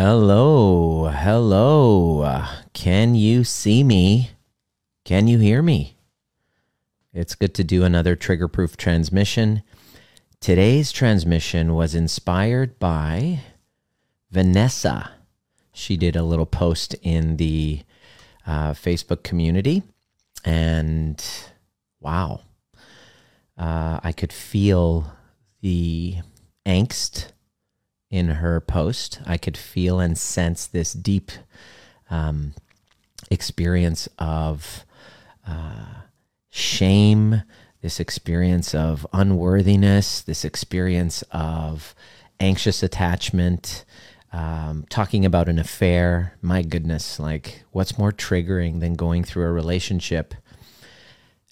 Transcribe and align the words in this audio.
Hello, 0.00 1.08
hello. 1.08 2.44
Can 2.72 3.16
you 3.16 3.42
see 3.42 3.82
me? 3.82 4.30
Can 5.04 5.26
you 5.26 5.40
hear 5.40 5.60
me? 5.60 5.96
It's 7.12 7.34
good 7.34 7.52
to 7.54 7.64
do 7.64 7.82
another 7.82 8.14
trigger 8.14 8.46
proof 8.46 8.76
transmission. 8.76 9.64
Today's 10.40 10.92
transmission 10.92 11.74
was 11.74 11.96
inspired 11.96 12.78
by 12.78 13.40
Vanessa. 14.30 15.10
She 15.72 15.96
did 15.96 16.14
a 16.14 16.22
little 16.22 16.46
post 16.46 16.94
in 17.02 17.36
the 17.36 17.80
uh, 18.46 18.74
Facebook 18.74 19.24
community, 19.24 19.82
and 20.44 21.20
wow, 21.98 22.42
uh, 23.58 23.98
I 24.04 24.12
could 24.12 24.32
feel 24.32 25.12
the 25.60 26.18
angst 26.64 27.32
in 28.10 28.28
her 28.28 28.60
post. 28.60 29.20
I 29.26 29.36
could 29.36 29.56
feel 29.56 30.00
and 30.00 30.16
sense 30.16 30.66
this 30.66 30.92
deep 30.92 31.30
um, 32.10 32.54
experience 33.30 34.08
of 34.18 34.84
uh, 35.46 36.02
shame, 36.50 37.42
this 37.82 38.00
experience 38.00 38.74
of 38.74 39.06
unworthiness, 39.12 40.22
this 40.22 40.44
experience 40.44 41.22
of 41.30 41.94
anxious 42.40 42.82
attachment. 42.82 43.84
Um, 44.30 44.84
talking 44.90 45.24
about 45.24 45.48
an 45.48 45.58
affair, 45.58 46.36
my 46.42 46.60
goodness, 46.60 47.18
like 47.18 47.64
what's 47.72 47.96
more 47.96 48.12
triggering 48.12 48.80
than 48.80 48.94
going 48.94 49.24
through 49.24 49.44
a 49.44 49.52
relationship, 49.52 50.34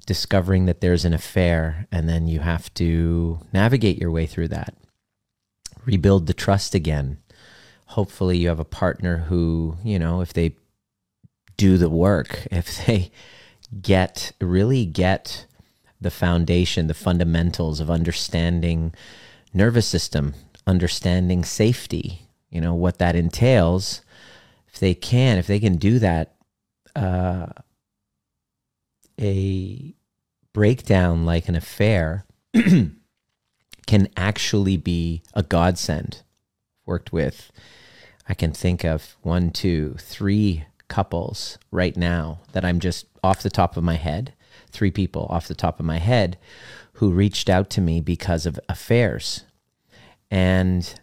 discovering 0.05 0.67
that 0.67 0.83
there's 0.83 1.07
an 1.07 1.15
affair, 1.15 1.89
and 1.91 2.07
then 2.07 2.27
you 2.29 2.41
have 2.41 2.73
to 2.75 3.41
navigate 3.51 3.99
your 3.99 4.11
way 4.11 4.27
through 4.27 4.49
that 4.49 4.75
rebuild 5.87 6.27
the 6.27 6.35
trust 6.35 6.75
again. 6.75 7.19
Hopefully, 7.87 8.37
you 8.37 8.49
have 8.49 8.61
a 8.61 8.65
partner 8.65 9.19
who, 9.19 9.77
you 9.83 9.99
know, 9.99 10.21
if 10.21 10.33
they 10.33 10.57
do 11.57 11.79
the 11.79 11.89
work, 11.89 12.47
if 12.51 12.85
they 12.85 13.11
get 13.81 14.33
really 14.41 14.85
get 14.85 15.47
the 16.01 16.11
foundation, 16.11 16.89
the 16.89 16.95
fundamentals 16.95 17.81
of 17.81 17.91
understanding 17.91 18.93
nervous 19.55 19.87
system, 19.87 20.35
understanding 20.67 21.43
safety, 21.45 22.29
you 22.51 22.61
know, 22.61 22.75
what 22.75 22.99
that 22.99 23.17
entails. 23.17 24.03
If 24.69 24.79
they 24.79 24.95
can, 24.95 25.39
if 25.39 25.47
they 25.47 25.59
can 25.59 25.77
do 25.77 25.99
that, 26.01 26.35
uh, 26.95 27.47
a 29.19 29.95
breakdown 30.53 31.25
like 31.25 31.49
an 31.49 31.55
affair 31.55 32.27
can 33.87 34.09
actually 34.17 34.77
be 34.77 35.23
a 35.35 35.43
godsend. 35.43 36.23
Worked 36.85 37.13
with, 37.13 37.51
I 38.29 38.35
can 38.35 38.53
think 38.53 38.85
of 38.85 39.17
one, 39.23 39.51
two, 39.51 39.95
three 39.99 40.65
couples 40.89 41.59
right 41.71 41.97
now 41.97 42.41
that 42.53 42.65
I'm 42.65 42.79
just 42.79 43.07
off 43.23 43.43
the 43.43 43.51
top 43.51 43.77
of 43.77 43.83
my 43.85 43.97
head, 43.97 44.35
three 44.71 44.91
people 44.91 45.27
off 45.31 45.49
the 45.49 45.55
top 45.55 45.81
of 45.81 45.87
my 45.87 45.99
head 45.99 46.39
who 46.95 47.11
reached 47.11 47.51
out 47.51 47.71
to 47.71 47.81
me 47.81 48.01
because 48.01 48.47
of 48.47 48.59
affairs. 48.69 49.45
And 50.31 50.99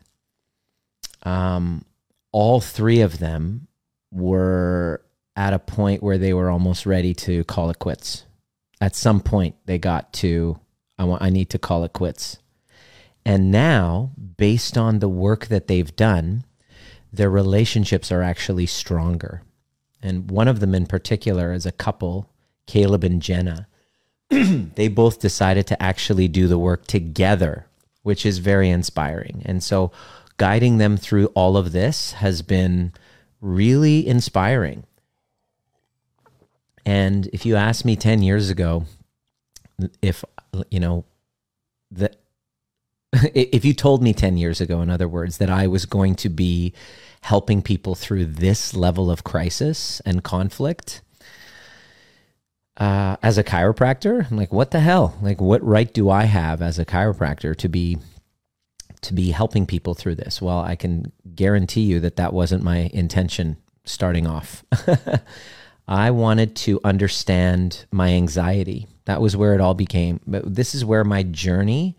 um, 1.23 1.85
all 2.31 2.61
three 2.61 3.01
of 3.01 3.19
them 3.19 3.67
were 4.11 5.01
at 5.35 5.53
a 5.53 5.59
point 5.59 6.03
where 6.03 6.17
they 6.17 6.33
were 6.33 6.49
almost 6.49 6.85
ready 6.85 7.13
to 7.13 7.43
call 7.45 7.69
it 7.69 7.79
quits. 7.79 8.25
At 8.81 8.95
some 8.95 9.21
point, 9.21 9.55
they 9.65 9.77
got 9.77 10.13
to, 10.13 10.59
I 10.97 11.05
want, 11.05 11.21
I 11.21 11.29
need 11.29 11.49
to 11.51 11.59
call 11.59 11.83
it 11.83 11.93
quits. 11.93 12.37
And 13.25 13.51
now, 13.51 14.11
based 14.37 14.77
on 14.77 14.99
the 14.99 15.09
work 15.09 15.47
that 15.47 15.67
they've 15.67 15.95
done, 15.95 16.43
their 17.11 17.29
relationships 17.29 18.11
are 18.11 18.21
actually 18.21 18.65
stronger. 18.65 19.43
And 20.01 20.29
one 20.29 20.47
of 20.47 20.59
them 20.59 20.75
in 20.75 20.85
particular 20.85 21.53
is 21.53 21.65
a 21.65 21.71
couple, 21.71 22.29
Caleb 22.67 23.03
and 23.03 23.21
Jenna. 23.21 23.67
they 24.29 24.87
both 24.87 25.19
decided 25.19 25.67
to 25.67 25.81
actually 25.81 26.27
do 26.27 26.47
the 26.47 26.57
work 26.57 26.85
together, 26.85 27.67
which 28.01 28.25
is 28.25 28.39
very 28.39 28.69
inspiring. 28.69 29.41
And 29.45 29.63
so, 29.63 29.91
guiding 30.37 30.77
them 30.77 30.97
through 30.97 31.27
all 31.27 31.55
of 31.55 31.71
this 31.71 32.13
has 32.13 32.41
been 32.41 32.91
really 33.39 34.05
inspiring. 34.05 34.83
And 36.85 37.27
if 37.27 37.45
you 37.45 37.55
asked 37.55 37.85
me 37.85 37.95
10 37.95 38.23
years 38.23 38.49
ago, 38.49 38.85
if, 40.01 40.25
you 40.69 40.79
know, 40.79 41.05
that 41.91 42.17
if 43.33 43.63
you 43.63 43.73
told 43.73 44.01
me 44.01 44.13
10 44.13 44.37
years 44.37 44.59
ago, 44.59 44.81
in 44.81 44.89
other 44.89 45.07
words, 45.07 45.37
that 45.37 45.49
I 45.49 45.67
was 45.67 45.85
going 45.85 46.15
to 46.15 46.29
be 46.29 46.73
helping 47.21 47.61
people 47.61 47.95
through 47.95 48.25
this 48.25 48.73
level 48.73 49.09
of 49.09 49.23
crisis 49.23 50.01
and 50.05 50.23
conflict 50.23 51.01
uh, 52.77 53.17
as 53.21 53.37
a 53.37 53.43
chiropractor, 53.43 54.29
I'm 54.29 54.37
like, 54.37 54.51
what 54.51 54.71
the 54.71 54.79
hell? 54.79 55.17
Like, 55.21 55.39
what 55.39 55.63
right 55.63 55.91
do 55.93 56.09
I 56.09 56.23
have 56.23 56.61
as 56.61 56.79
a 56.79 56.85
chiropractor 56.85 57.55
to 57.57 57.69
be 57.69 57.97
to 59.01 59.13
be 59.13 59.31
helping 59.31 59.65
people 59.65 59.93
through 59.93 60.15
this? 60.15 60.41
Well, 60.41 60.59
I 60.59 60.75
can 60.75 61.11
guarantee 61.35 61.81
you 61.81 61.99
that 61.99 62.15
that 62.15 62.33
wasn't 62.33 62.63
my 62.63 62.89
intention 62.93 63.57
starting 63.85 64.25
off. 64.25 64.63
I 65.87 66.11
wanted 66.11 66.55
to 66.57 66.79
understand 66.83 67.85
my 67.91 68.09
anxiety. 68.09 68.87
That 69.05 69.21
was 69.21 69.35
where 69.35 69.53
it 69.53 69.61
all 69.61 69.73
became. 69.73 70.21
But 70.25 70.55
this 70.55 70.73
is 70.73 70.85
where 70.85 71.03
my 71.03 71.23
journey 71.23 71.97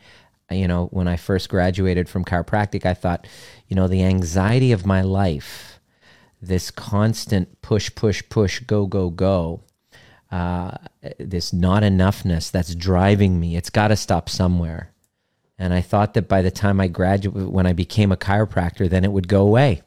you 0.51 0.69
know, 0.69 0.87
when 0.87 1.09
I 1.09 1.17
first 1.17 1.49
graduated 1.49 2.09
from 2.09 2.25
chiropractic, 2.25 2.85
I 2.85 2.95
thought, 2.95 3.27
you 3.69 3.77
know, 3.77 3.89
the 3.89 4.05
anxiety 4.05 4.73
of 4.73 4.87
my 4.87 5.01
life, 5.01 5.81
this 6.41 6.71
constant 6.71 7.61
push, 7.63 7.91
push, 7.95 8.23
push, 8.29 8.61
go, 8.61 8.87
go, 8.87 9.11
go, 9.11 9.63
uh, 10.31 10.77
this 11.19 11.53
not 11.53 11.83
enoughness 11.83 12.51
that's 12.51 12.75
driving 12.75 13.39
me, 13.41 13.57
it's 13.57 13.71
got 13.71 13.89
to 13.89 13.97
stop 13.97 14.29
somewhere. 14.29 14.91
And 15.59 15.73
I 15.73 15.81
thought 15.81 16.15
that 16.15 16.29
by 16.29 16.43
the 16.43 16.51
time 16.51 16.81
I 16.81 16.89
graduated, 16.89 17.49
when 17.49 17.67
I 17.67 17.73
became 17.73 18.11
a 18.11 18.17
chiropractor, 18.17 18.91
then 18.91 19.05
it 19.05 19.13
would 19.13 19.29
go 19.29 19.43
away. 19.43 19.83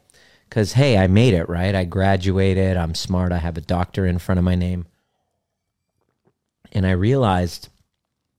Because, 0.48 0.72
hey, 0.72 0.96
I 0.96 1.06
made 1.06 1.34
it, 1.34 1.48
right? 1.48 1.74
I 1.74 1.84
graduated, 1.84 2.78
I'm 2.78 2.94
smart, 2.94 3.32
I 3.32 3.38
have 3.38 3.58
a 3.58 3.60
doctor 3.60 4.06
in 4.06 4.18
front 4.18 4.38
of 4.38 4.44
my 4.44 4.54
name. 4.54 4.86
And 6.72 6.86
I 6.86 6.92
realized 6.92 7.68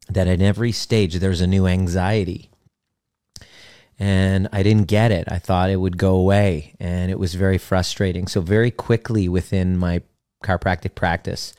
that 0.10 0.28
at 0.28 0.42
every 0.42 0.72
stage 0.72 1.16
there's 1.16 1.42
a 1.42 1.48
new 1.48 1.68
anxiety. 1.68 2.50
And 3.98 4.48
I 4.54 4.64
didn't 4.64 4.88
get 4.88 5.12
it. 5.12 5.28
I 5.30 5.40
thought 5.40 5.70
it 5.70 5.76
would 5.76 5.98
go 5.98 6.16
away, 6.16 6.76
and 6.80 7.12
it 7.12 7.20
was 7.20 7.36
very 7.36 7.58
frustrating. 7.58 8.28
So, 8.28 8.40
very 8.40 8.72
quickly 8.72 9.28
within 9.28 9.78
my 9.78 10.02
chiropractic 10.42 10.96
practice, 10.96 11.54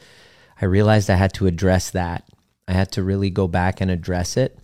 I 0.61 0.65
realized 0.65 1.11
I 1.11 1.17
had 1.17 1.35
to 1.35 1.47
address 1.47 1.91
that. 1.91 2.25
I 2.67 2.73
had 2.73 2.93
to 2.93 3.03
really 3.03 3.29
go 3.29 3.47
back 3.47 3.83
and 3.83 3.91
address 3.91 4.39
it 4.39 4.59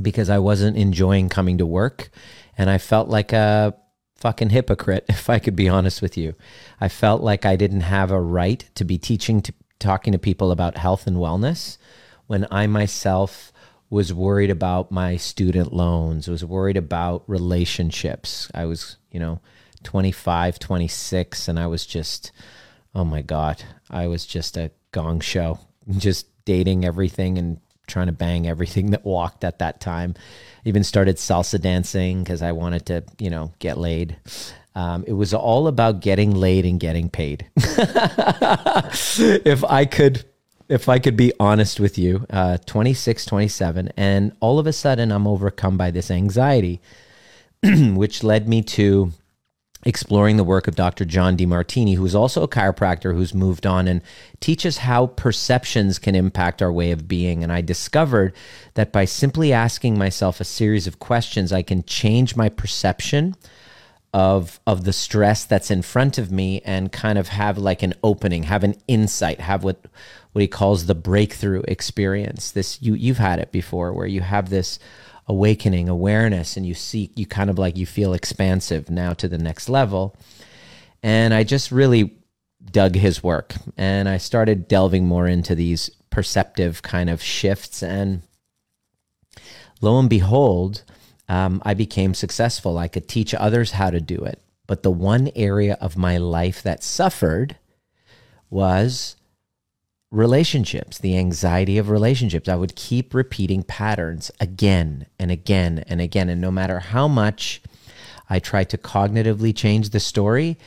because 0.00 0.30
I 0.30 0.38
wasn't 0.38 0.78
enjoying 0.78 1.28
coming 1.28 1.58
to 1.58 1.66
work. 1.66 2.10
And 2.56 2.70
I 2.70 2.78
felt 2.78 3.08
like 3.08 3.32
a 3.32 3.74
fucking 4.16 4.50
hypocrite, 4.50 5.04
if 5.08 5.28
I 5.28 5.38
could 5.38 5.56
be 5.56 5.68
honest 5.68 6.00
with 6.00 6.16
you. 6.16 6.34
I 6.80 6.88
felt 6.88 7.22
like 7.22 7.44
I 7.44 7.56
didn't 7.56 7.82
have 7.82 8.10
a 8.10 8.20
right 8.20 8.64
to 8.76 8.84
be 8.84 8.98
teaching, 8.98 9.42
to, 9.42 9.52
talking 9.78 10.12
to 10.12 10.18
people 10.18 10.50
about 10.50 10.78
health 10.78 11.06
and 11.06 11.16
wellness 11.16 11.76
when 12.28 12.46
I 12.50 12.68
myself 12.68 13.52
was 13.90 14.14
worried 14.14 14.50
about 14.50 14.92
my 14.92 15.16
student 15.16 15.72
loans, 15.72 16.28
was 16.28 16.44
worried 16.44 16.76
about 16.76 17.24
relationships. 17.26 18.50
I 18.54 18.66
was, 18.66 18.98
you 19.10 19.18
know, 19.18 19.40
25, 19.82 20.58
26, 20.58 21.48
and 21.48 21.58
I 21.58 21.66
was 21.66 21.86
just, 21.86 22.30
oh 22.94 23.04
my 23.04 23.22
God, 23.22 23.62
I 23.90 24.06
was 24.06 24.26
just 24.26 24.58
a 24.58 24.70
gong 24.92 25.20
show, 25.20 25.58
just 25.96 26.26
dating 26.44 26.84
everything 26.84 27.38
and 27.38 27.60
trying 27.86 28.06
to 28.06 28.12
bang 28.12 28.46
everything 28.46 28.90
that 28.90 29.04
walked 29.04 29.42
at 29.42 29.58
that 29.60 29.80
time. 29.80 30.14
Even 30.64 30.84
started 30.84 31.16
salsa 31.16 31.60
dancing 31.60 32.22
because 32.22 32.42
I 32.42 32.52
wanted 32.52 32.84
to, 32.86 33.04
you 33.18 33.30
know, 33.30 33.52
get 33.58 33.78
laid. 33.78 34.18
Um, 34.74 35.04
it 35.06 35.14
was 35.14 35.32
all 35.32 35.66
about 35.66 36.00
getting 36.00 36.34
laid 36.34 36.66
and 36.66 36.78
getting 36.78 37.08
paid. 37.08 37.48
if 37.56 39.64
I 39.64 39.86
could 39.86 40.24
if 40.68 40.88
I 40.88 40.98
could 40.98 41.16
be 41.16 41.32
honest 41.40 41.80
with 41.80 41.96
you, 41.98 42.26
uh, 42.30 42.58
26, 42.58 43.24
27, 43.24 43.90
and 43.96 44.32
all 44.40 44.58
of 44.58 44.66
a 44.66 44.72
sudden 44.72 45.10
I'm 45.10 45.26
overcome 45.26 45.76
by 45.76 45.90
this 45.90 46.10
anxiety, 46.10 46.80
which 47.62 48.22
led 48.22 48.48
me 48.48 48.62
to 48.62 49.12
exploring 49.84 50.36
the 50.36 50.44
work 50.44 50.68
of 50.68 50.74
Dr. 50.74 51.04
John 51.04 51.36
Demartini, 51.36 51.94
who's 51.94 52.14
also 52.14 52.42
a 52.42 52.48
chiropractor 52.48 53.14
who's 53.14 53.32
moved 53.32 53.66
on 53.66 53.88
and 53.88 54.02
teaches 54.40 54.78
how 54.78 55.06
perceptions 55.06 55.98
can 55.98 56.14
impact 56.14 56.60
our 56.60 56.72
way 56.72 56.90
of 56.90 57.08
being. 57.08 57.42
And 57.42 57.52
I 57.52 57.60
discovered 57.60 58.34
that 58.74 58.92
by 58.92 59.04
simply 59.04 59.52
asking 59.52 59.96
myself 59.96 60.40
a 60.40 60.44
series 60.44 60.86
of 60.86 60.98
questions, 60.98 61.52
I 61.52 61.62
can 61.62 61.84
change 61.84 62.36
my 62.36 62.48
perception 62.48 63.36
of 64.14 64.58
of 64.66 64.84
the 64.84 64.92
stress 64.92 65.44
that's 65.44 65.70
in 65.70 65.82
front 65.82 66.18
of 66.18 66.32
me 66.32 66.62
and 66.64 66.90
kind 66.90 67.18
of 67.18 67.28
have 67.28 67.58
like 67.58 67.82
an 67.82 67.94
opening, 68.02 68.44
have 68.44 68.64
an 68.64 68.74
insight, 68.88 69.40
have 69.40 69.64
what 69.64 69.84
what 70.32 70.42
he 70.42 70.48
calls 70.48 70.86
the 70.86 70.94
breakthrough 70.94 71.62
experience. 71.68 72.50
This 72.50 72.80
you 72.80 72.94
you've 72.94 73.18
had 73.18 73.38
it 73.38 73.52
before 73.52 73.92
where 73.92 74.06
you 74.06 74.20
have 74.20 74.50
this 74.50 74.78
awakening, 75.26 75.88
awareness, 75.88 76.56
and 76.56 76.64
you 76.64 76.74
seek, 76.74 77.12
you 77.16 77.26
kind 77.26 77.50
of 77.50 77.58
like 77.58 77.76
you 77.76 77.84
feel 77.84 78.14
expansive 78.14 78.88
now 78.88 79.12
to 79.12 79.28
the 79.28 79.38
next 79.38 79.68
level. 79.68 80.16
And 81.02 81.34
I 81.34 81.44
just 81.44 81.70
really 81.70 82.16
dug 82.64 82.94
his 82.94 83.22
work 83.22 83.54
and 83.76 84.08
I 84.08 84.16
started 84.16 84.68
delving 84.68 85.06
more 85.06 85.26
into 85.26 85.54
these 85.54 85.90
perceptive 86.10 86.82
kind 86.82 87.08
of 87.10 87.22
shifts. 87.22 87.82
And 87.82 88.22
lo 89.80 89.98
and 89.98 90.08
behold, 90.08 90.82
um, 91.28 91.62
I 91.64 91.74
became 91.74 92.14
successful. 92.14 92.78
I 92.78 92.88
could 92.88 93.08
teach 93.08 93.34
others 93.34 93.72
how 93.72 93.90
to 93.90 94.00
do 94.00 94.16
it. 94.24 94.40
But 94.66 94.82
the 94.82 94.90
one 94.90 95.30
area 95.34 95.76
of 95.80 95.96
my 95.96 96.18
life 96.18 96.62
that 96.62 96.82
suffered 96.82 97.56
was 98.50 99.16
relationships, 100.10 100.98
the 100.98 101.18
anxiety 101.18 101.78
of 101.78 101.90
relationships. 101.90 102.48
I 102.48 102.56
would 102.56 102.76
keep 102.76 103.12
repeating 103.14 103.62
patterns 103.62 104.30
again 104.40 105.06
and 105.18 105.30
again 105.30 105.84
and 105.86 106.00
again. 106.00 106.28
And 106.28 106.40
no 106.40 106.50
matter 106.50 106.80
how 106.80 107.08
much 107.08 107.62
I 108.30 108.38
tried 108.38 108.70
to 108.70 108.78
cognitively 108.78 109.54
change 109.54 109.90
the 109.90 110.00
story, 110.00 110.58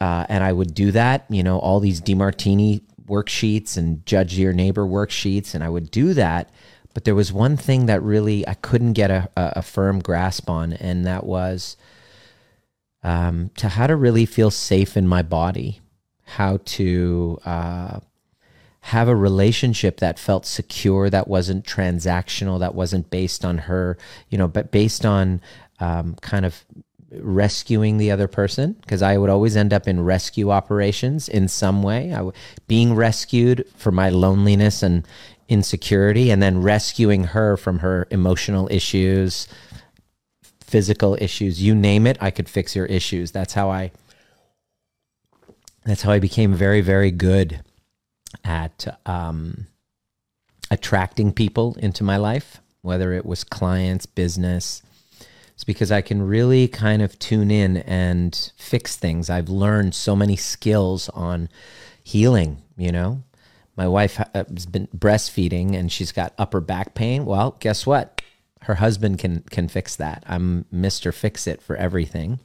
uh, 0.00 0.24
and 0.28 0.42
I 0.42 0.52
would 0.52 0.74
do 0.74 0.92
that, 0.92 1.26
you 1.28 1.42
know, 1.42 1.58
all 1.58 1.80
these 1.80 2.00
DeMartini 2.00 2.82
worksheets 3.06 3.76
and 3.76 4.04
judge 4.06 4.38
your 4.38 4.52
neighbor 4.52 4.86
worksheets, 4.86 5.54
and 5.54 5.62
I 5.62 5.68
would 5.68 5.90
do 5.90 6.14
that. 6.14 6.50
But 6.92 7.04
there 7.04 7.14
was 7.14 7.32
one 7.32 7.56
thing 7.56 7.86
that 7.86 8.02
really 8.02 8.46
I 8.48 8.54
couldn't 8.54 8.94
get 8.94 9.10
a, 9.10 9.30
a 9.36 9.62
firm 9.62 10.00
grasp 10.00 10.50
on, 10.50 10.72
and 10.72 11.06
that 11.06 11.24
was 11.24 11.76
um, 13.02 13.50
to 13.56 13.68
how 13.68 13.86
to 13.86 13.96
really 13.96 14.26
feel 14.26 14.50
safe 14.50 14.96
in 14.96 15.06
my 15.06 15.22
body, 15.22 15.80
how 16.24 16.58
to 16.64 17.38
uh, 17.44 18.00
have 18.80 19.08
a 19.08 19.16
relationship 19.16 19.98
that 19.98 20.18
felt 20.18 20.46
secure, 20.46 21.10
that 21.10 21.28
wasn't 21.28 21.64
transactional, 21.64 22.58
that 22.60 22.74
wasn't 22.74 23.10
based 23.10 23.44
on 23.44 23.58
her, 23.58 23.96
you 24.28 24.38
know, 24.38 24.48
but 24.48 24.70
based 24.70 25.04
on 25.06 25.40
um, 25.78 26.16
kind 26.22 26.44
of 26.44 26.64
rescuing 27.12 27.98
the 27.98 28.10
other 28.10 28.28
person 28.28 28.72
because 28.82 29.02
I 29.02 29.18
would 29.18 29.30
always 29.30 29.56
end 29.56 29.72
up 29.72 29.88
in 29.88 30.04
rescue 30.04 30.50
operations 30.50 31.28
in 31.28 31.48
some 31.48 31.82
way. 31.82 32.12
I 32.12 32.18
w- 32.18 32.32
being 32.68 32.94
rescued 32.94 33.66
for 33.76 33.90
my 33.90 34.10
loneliness 34.10 34.82
and 34.82 35.06
insecurity, 35.50 36.30
and 36.30 36.42
then 36.42 36.62
rescuing 36.62 37.24
her 37.24 37.58
from 37.58 37.80
her 37.80 38.06
emotional 38.10 38.68
issues, 38.70 39.48
physical 40.60 41.18
issues, 41.20 41.62
you 41.62 41.74
name 41.74 42.06
it, 42.06 42.16
I 42.20 42.30
could 42.30 42.48
fix 42.48 42.74
your 42.74 42.86
issues. 42.86 43.32
That's 43.32 43.52
how 43.52 43.70
I. 43.70 43.90
That's 45.84 46.02
how 46.02 46.12
I 46.12 46.18
became 46.18 46.54
very, 46.54 46.82
very 46.82 47.10
good 47.10 47.62
at 48.44 48.98
um, 49.06 49.66
attracting 50.70 51.32
people 51.32 51.74
into 51.78 52.04
my 52.04 52.18
life, 52.18 52.60
whether 52.82 53.12
it 53.12 53.24
was 53.24 53.44
clients, 53.44 54.06
business. 54.06 54.82
It's 55.54 55.64
because 55.64 55.90
I 55.90 56.02
can 56.02 56.22
really 56.22 56.68
kind 56.68 57.02
of 57.02 57.18
tune 57.18 57.50
in 57.50 57.78
and 57.78 58.52
fix 58.56 58.96
things. 58.96 59.30
I've 59.30 59.48
learned 59.48 59.94
so 59.94 60.14
many 60.14 60.36
skills 60.36 61.08
on 61.10 61.48
healing, 62.04 62.62
you 62.76 62.92
know. 62.92 63.22
My 63.80 63.88
wife 63.88 64.20
uh, 64.20 64.26
has 64.34 64.66
been 64.66 64.88
breastfeeding 64.88 65.74
and 65.74 65.90
she's 65.90 66.12
got 66.12 66.34
upper 66.36 66.60
back 66.60 66.94
pain. 66.94 67.24
Well, 67.24 67.56
guess 67.60 67.86
what? 67.86 68.20
Her 68.60 68.74
husband 68.74 69.18
can 69.18 69.40
can 69.50 69.68
fix 69.68 69.96
that. 69.96 70.22
I'm 70.26 70.66
Mr. 70.72 71.14
Fix 71.14 71.46
It 71.46 71.62
for 71.62 71.76
everything. 71.76 72.40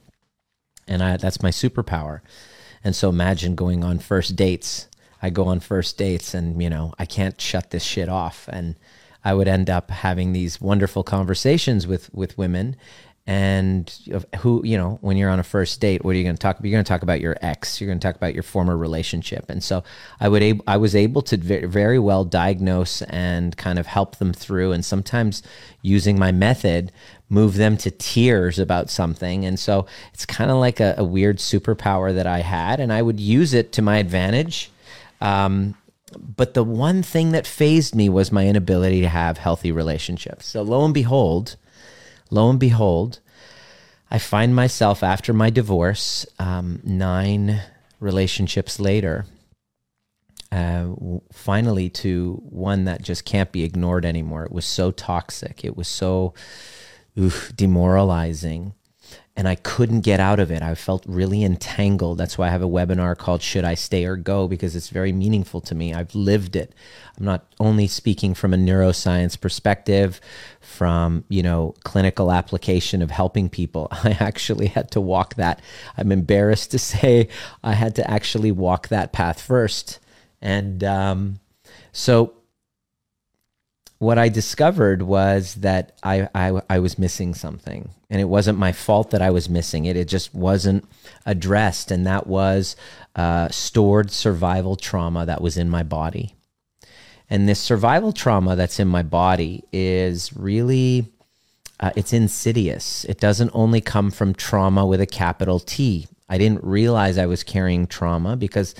And 0.88 1.02
I 1.02 1.18
that's 1.18 1.42
my 1.42 1.50
superpower. 1.50 2.20
And 2.82 2.96
so 2.96 3.10
imagine 3.10 3.54
going 3.54 3.84
on 3.84 3.98
first 3.98 4.34
dates 4.34 4.88
I 5.22 5.30
go 5.30 5.46
on 5.48 5.60
first 5.60 5.98
dates 5.98 6.34
and, 6.34 6.62
you 6.62 6.70
know, 6.70 6.94
I 6.98 7.06
can't 7.06 7.40
shut 7.40 7.70
this 7.70 7.82
shit 7.82 8.08
off. 8.08 8.48
And 8.48 8.76
I 9.24 9.34
would 9.34 9.48
end 9.48 9.68
up 9.68 9.90
having 9.90 10.32
these 10.32 10.60
wonderful 10.60 11.02
conversations 11.02 11.86
with, 11.86 12.12
with 12.14 12.38
women 12.38 12.76
and 13.26 13.92
who, 14.38 14.62
you 14.64 14.76
know, 14.76 14.98
when 15.00 15.16
you're 15.16 15.30
on 15.30 15.40
a 15.40 15.44
first 15.44 15.80
date, 15.80 16.04
what 16.04 16.12
are 16.12 16.18
you 16.18 16.22
going 16.22 16.36
to 16.36 16.40
talk 16.40 16.58
about? 16.58 16.68
You're 16.68 16.76
going 16.76 16.84
to 16.84 16.88
talk 16.88 17.02
about 17.02 17.20
your 17.20 17.36
ex. 17.40 17.80
You're 17.80 17.88
going 17.88 17.98
to 17.98 18.06
talk 18.06 18.14
about 18.14 18.34
your 18.34 18.44
former 18.44 18.76
relationship. 18.76 19.50
And 19.50 19.64
so 19.64 19.82
I 20.20 20.28
would, 20.28 20.42
ab- 20.42 20.62
I 20.66 20.76
was 20.76 20.94
able 20.94 21.22
to 21.22 21.36
very 21.36 21.98
well 21.98 22.24
diagnose 22.24 23.02
and 23.02 23.56
kind 23.56 23.78
of 23.78 23.86
help 23.86 24.16
them 24.16 24.32
through. 24.32 24.72
And 24.72 24.84
sometimes 24.84 25.42
using 25.82 26.18
my 26.18 26.30
method, 26.30 26.92
move 27.28 27.56
them 27.56 27.76
to 27.78 27.90
tears 27.90 28.60
about 28.60 28.90
something. 28.90 29.44
And 29.44 29.58
so 29.58 29.86
it's 30.14 30.24
kind 30.24 30.50
of 30.50 30.58
like 30.58 30.78
a, 30.78 30.94
a 30.96 31.04
weird 31.04 31.38
superpower 31.38 32.14
that 32.14 32.28
I 32.28 32.40
had. 32.40 32.78
And 32.78 32.92
I 32.92 33.02
would 33.02 33.18
use 33.18 33.54
it 33.54 33.72
to 33.72 33.82
my 33.82 33.98
advantage 33.98 34.70
um, 35.20 35.74
but 36.18 36.54
the 36.54 36.64
one 36.64 37.02
thing 37.02 37.32
that 37.32 37.46
fazed 37.46 37.94
me 37.94 38.08
was 38.08 38.32
my 38.32 38.46
inability 38.46 39.00
to 39.00 39.08
have 39.08 39.38
healthy 39.38 39.72
relationships. 39.72 40.46
So 40.46 40.62
lo 40.62 40.84
and 40.84 40.94
behold, 40.94 41.56
lo 42.30 42.50
and 42.50 42.58
behold, 42.58 43.20
I 44.10 44.18
find 44.18 44.54
myself 44.54 45.02
after 45.02 45.32
my 45.32 45.50
divorce, 45.50 46.26
um, 46.38 46.80
nine 46.84 47.60
relationships 47.98 48.78
later, 48.78 49.26
uh, 50.52 50.86
finally 51.32 51.88
to 51.90 52.40
one 52.44 52.84
that 52.84 53.02
just 53.02 53.24
can't 53.24 53.50
be 53.50 53.64
ignored 53.64 54.04
anymore. 54.04 54.44
It 54.44 54.52
was 54.52 54.64
so 54.64 54.90
toxic. 54.90 55.64
It 55.64 55.76
was 55.76 55.88
so 55.88 56.34
oof, 57.18 57.52
demoralizing 57.56 58.74
and 59.36 59.46
I 59.46 59.54
couldn't 59.54 60.00
get 60.00 60.18
out 60.18 60.40
of 60.40 60.50
it. 60.50 60.62
I 60.62 60.74
felt 60.74 61.04
really 61.06 61.44
entangled. 61.44 62.16
That's 62.16 62.38
why 62.38 62.46
I 62.46 62.50
have 62.50 62.62
a 62.62 62.68
webinar 62.68 63.16
called 63.16 63.42
Should 63.42 63.64
I 63.64 63.74
Stay 63.74 64.06
or 64.06 64.16
Go 64.16 64.48
because 64.48 64.74
it's 64.74 64.88
very 64.88 65.12
meaningful 65.12 65.60
to 65.62 65.74
me. 65.74 65.92
I've 65.92 66.14
lived 66.14 66.56
it. 66.56 66.74
I'm 67.18 67.26
not 67.26 67.46
only 67.60 67.86
speaking 67.86 68.32
from 68.32 68.54
a 68.54 68.56
neuroscience 68.56 69.38
perspective, 69.38 70.22
from, 70.60 71.24
you 71.28 71.42
know, 71.42 71.74
clinical 71.84 72.32
application 72.32 73.02
of 73.02 73.10
helping 73.10 73.50
people. 73.50 73.88
I 73.92 74.16
actually 74.18 74.68
had 74.68 74.90
to 74.92 75.02
walk 75.02 75.34
that. 75.34 75.60
I'm 75.98 76.12
embarrassed 76.12 76.70
to 76.70 76.78
say 76.78 77.28
I 77.62 77.74
had 77.74 77.94
to 77.96 78.10
actually 78.10 78.52
walk 78.52 78.88
that 78.88 79.12
path 79.12 79.42
first. 79.42 79.98
And 80.40 80.82
um, 80.82 81.40
so 81.92 82.32
what 83.98 84.18
I 84.18 84.28
discovered 84.28 85.02
was 85.02 85.54
that 85.56 85.98
I, 86.02 86.28
I, 86.34 86.60
I 86.68 86.78
was 86.80 86.98
missing 86.98 87.34
something, 87.34 87.90
and 88.10 88.20
it 88.20 88.28
wasn't 88.28 88.58
my 88.58 88.72
fault 88.72 89.10
that 89.10 89.22
I 89.22 89.30
was 89.30 89.48
missing 89.48 89.86
it. 89.86 89.96
It 89.96 90.08
just 90.08 90.34
wasn't 90.34 90.84
addressed, 91.24 91.90
and 91.90 92.06
that 92.06 92.26
was 92.26 92.76
uh, 93.14 93.48
stored 93.48 94.10
survival 94.10 94.76
trauma 94.76 95.24
that 95.26 95.40
was 95.40 95.56
in 95.56 95.70
my 95.70 95.82
body. 95.82 96.34
And 97.30 97.48
this 97.48 97.58
survival 97.58 98.12
trauma 98.12 98.54
that's 98.54 98.78
in 98.78 98.86
my 98.86 99.02
body 99.02 99.64
is 99.72 100.36
really 100.36 101.12
uh, 101.80 101.90
it's 101.96 102.12
insidious. 102.12 103.04
It 103.04 103.18
doesn't 103.18 103.50
only 103.52 103.80
come 103.80 104.10
from 104.10 104.34
trauma 104.34 104.86
with 104.86 105.00
a 105.00 105.06
capital 105.06 105.60
T. 105.60 106.06
I 106.28 106.38
didn't 106.38 106.64
realize 106.64 107.18
I 107.18 107.26
was 107.26 107.42
carrying 107.42 107.86
trauma 107.86 108.36
because, 108.36 108.74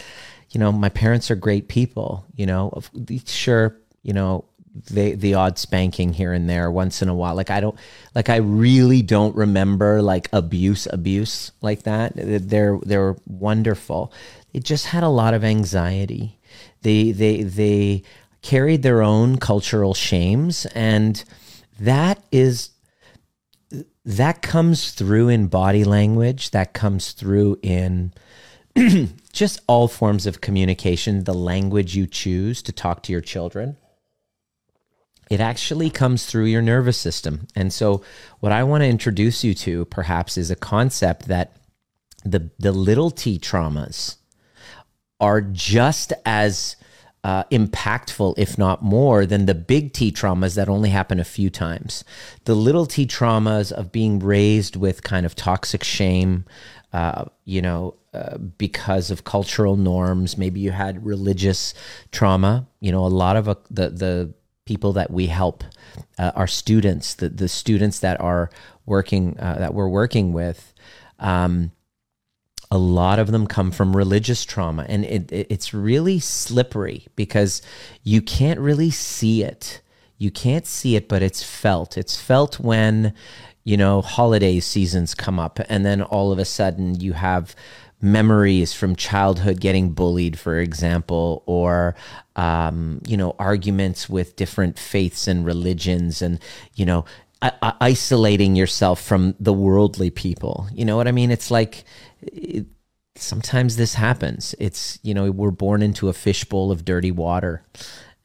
you 0.51 0.61
know, 0.61 0.73
my 0.73 0.89
parents 0.89 1.31
are 1.31 1.37
great 1.37 1.69
people. 1.69 2.25
You 2.37 2.47
know, 2.47 2.81
sure, 3.27 3.77
you 4.03 4.13
know, 4.13 4.45
the 4.85 5.15
the 5.15 5.35
odd 5.35 5.59
spanking 5.59 6.13
here 6.13 6.33
and 6.33 6.49
there 6.49 6.71
once 6.71 7.03
in 7.03 7.09
a 7.09 7.15
while. 7.15 7.35
Like 7.35 7.51
I 7.51 7.61
don't 7.61 7.79
like 8.15 8.29
I 8.29 8.37
really 8.37 9.03
don't 9.03 9.35
remember 9.37 10.03
like 10.03 10.29
abuse 10.33 10.87
abuse 10.91 11.53
like 11.61 11.85
that. 11.85 12.13
They're 12.17 12.79
they're 12.83 13.17
wonderful. 13.27 14.13
They 14.53 14.61
just 14.61 14.87
had 14.87 15.03
a 15.03 15.09
lot 15.09 15.35
of 15.35 15.45
anxiety. 15.45 16.39
They 16.83 17.13
they 17.13 17.43
they 17.43 18.03
carried 18.43 18.83
their 18.83 19.03
own 19.03 19.39
cultural 19.39 19.95
shames 19.95 20.67
and 20.67 21.25
that 21.81 22.23
is 22.31 22.71
that 24.05 24.41
comes 24.41 24.93
through 24.93 25.29
in 25.29 25.49
body 25.49 25.83
language, 25.83 26.53
that 26.53 26.73
comes 26.73 27.13
through 27.13 27.59
in 27.63 28.13
just 29.33 29.61
all 29.67 29.89
forms 29.89 30.27
of 30.27 30.41
communication, 30.41 31.25
the 31.25 31.35
language 31.35 31.97
you 31.97 32.07
choose 32.07 32.63
to 32.63 32.73
talk 32.73 33.03
to 33.03 33.13
your 33.13 33.21
children 33.21 33.77
it 35.31 35.41
actually 35.41 35.91
comes 35.91 36.27
through 36.27 36.45
your 36.45 36.63
nervous 36.63 36.97
system. 36.97 37.49
And 37.55 37.73
so, 37.73 38.03
what 38.41 38.53
I 38.53 38.63
want 38.65 38.83
to 38.83 38.89
introduce 38.89 39.43
you 39.45 39.55
to 39.55 39.85
perhaps 39.87 40.37
is 40.37 40.51
a 40.51 40.57
concept 40.57 41.29
that 41.29 41.57
the, 42.25 42.51
the 42.59 42.73
little 42.73 43.11
t 43.11 43.39
traumas 43.39 44.17
are 45.21 45.41
just 45.41 46.13
as 46.25 46.77
uh, 47.27 47.43
impactful, 47.51 48.35
if 48.39 48.57
not 48.57 48.85
more, 48.85 49.27
than 49.27 49.47
the 49.47 49.55
big 49.55 49.93
T 49.93 50.13
traumas 50.13 50.55
that 50.55 50.69
only 50.69 50.91
happen 50.91 51.19
a 51.19 51.25
few 51.25 51.51
times. 51.51 52.05
The 52.45 52.55
little 52.55 52.87
T 52.87 53.05
traumas 53.05 53.73
of 53.73 53.91
being 53.91 54.21
raised 54.21 54.77
with 54.77 55.03
kind 55.03 55.27
of 55.27 55.35
toxic 55.35 55.83
shame, 55.83 56.45
uh, 56.93 57.25
you 57.45 57.61
know, 57.61 57.97
uh, 58.15 58.39
because 58.39 59.11
of 59.11 59.25
cultural 59.25 59.77
norms. 59.77 60.39
Maybe 60.39 60.61
you 60.61 60.71
had 60.71 61.05
religious 61.05 61.75
trauma. 62.13 62.69
You 62.79 62.93
know, 62.93 63.05
a 63.05 63.09
lot 63.09 63.35
of 63.35 63.49
uh, 63.49 63.57
the 63.71 63.91
the 63.91 64.35
people 64.67 64.93
that 64.93 65.11
we 65.11 65.29
help, 65.29 65.65
uh, 66.19 66.33
our 66.35 66.47
students, 66.47 67.15
the, 67.15 67.31
the 67.31 67.49
students 67.49 68.01
that 68.01 68.21
are 68.21 68.51
working, 68.85 69.39
uh, 69.41 69.57
that 69.59 69.73
we're 69.73 69.89
working 69.89 70.35
with, 70.35 70.75
um, 71.19 71.73
a 72.71 72.77
lot 72.77 73.19
of 73.19 73.31
them 73.31 73.47
come 73.47 73.71
from 73.71 73.97
religious 73.97 74.45
trauma. 74.45 74.85
And 74.89 75.05
it, 75.05 75.33
it, 75.33 75.47
it's 75.49 75.73
really 75.73 76.19
slippery 76.19 77.07
because 77.17 77.63
you 78.03 78.21
can't 78.21 78.61
really 78.61 78.91
see 78.91 79.45
it. 79.45 79.81
you 80.19 80.31
can't 80.31 80.67
see 80.67 80.97
it, 80.97 81.09
but 81.09 81.23
it's 81.23 81.43
felt. 81.43 81.99
It's 81.99 82.21
felt 82.21 82.59
when, 82.59 83.13
you 83.65 83.77
know, 83.77 84.01
holiday 84.01 84.61
seasons 84.61 85.15
come 85.15 85.39
up, 85.39 85.61
and 85.69 85.85
then 85.85 86.03
all 86.03 86.33
of 86.33 86.39
a 86.39 86.45
sudden 86.45 86.99
you 87.01 87.13
have 87.13 87.55
memories 88.01 88.73
from 88.73 88.95
childhood 88.97 89.61
getting 89.61 89.91
bullied, 89.91 90.39
for 90.39 90.59
example, 90.59 91.43
or 91.47 91.95
um, 92.37 93.01
you 93.07 93.17
know 93.17 93.35
arguments 93.39 94.09
with 94.09 94.37
different 94.37 94.79
faiths 94.79 95.27
and 95.27 95.45
religions, 95.45 96.23
and 96.23 96.41
you 96.75 96.87
know 96.87 97.05
isolating 97.81 98.57
yourself 98.57 99.01
from 99.01 99.35
the 99.39 99.53
worldly 99.53 100.11
people. 100.11 100.69
You 100.73 100.85
know 100.85 100.97
what 100.97 101.09
I 101.09 101.13
mean? 101.13 101.31
It's 101.31 101.51
like. 101.51 101.85
It, 102.23 102.67
sometimes 103.19 103.77
this 103.77 103.95
happens. 103.95 104.55
It's, 104.59 104.99
you 105.03 105.15
know, 105.15 105.31
we're 105.31 105.51
born 105.51 105.81
into 105.81 106.11
a 106.11 106.13
fishbowl 106.13 106.71
of 106.71 106.85
dirty 106.85 107.11
water 107.11 107.63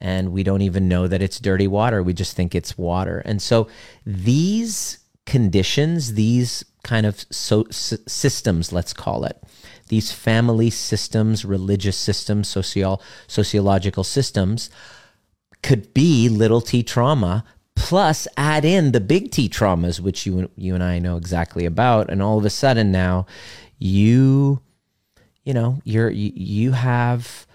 and 0.02 0.32
we 0.32 0.42
don't 0.42 0.62
even 0.62 0.88
know 0.88 1.06
that 1.06 1.22
it's 1.22 1.38
dirty 1.38 1.68
water. 1.68 2.02
We 2.02 2.12
just 2.12 2.36
think 2.36 2.54
it's 2.54 2.76
water. 2.76 3.22
And 3.24 3.40
so 3.40 3.68
these 4.04 4.98
conditions, 5.26 6.14
these 6.14 6.64
kind 6.82 7.06
of 7.06 7.24
so, 7.30 7.66
systems, 7.70 8.72
let's 8.72 8.92
call 8.92 9.24
it, 9.24 9.42
these 9.88 10.12
family 10.12 10.70
systems, 10.70 11.44
religious 11.44 11.96
systems, 11.96 12.48
social 12.48 13.02
sociological 13.26 14.04
systems 14.04 14.70
could 15.62 15.94
be 15.94 16.28
little 16.28 16.60
t 16.60 16.82
trauma 16.82 17.44
plus 17.74 18.28
add 18.36 18.64
in 18.64 18.92
the 18.92 19.00
big 19.00 19.30
T 19.30 19.48
traumas 19.48 20.00
which 20.00 20.26
you 20.26 20.50
you 20.56 20.74
and 20.74 20.82
I 20.84 20.98
know 20.98 21.16
exactly 21.16 21.64
about 21.64 22.10
and 22.10 22.22
all 22.22 22.38
of 22.38 22.44
a 22.44 22.50
sudden 22.50 22.92
now 22.92 23.26
you 23.78 24.60
you 25.44 25.54
know 25.54 25.80
you're 25.84 26.10
you, 26.10 26.32
you 26.34 26.72
have 26.72 27.46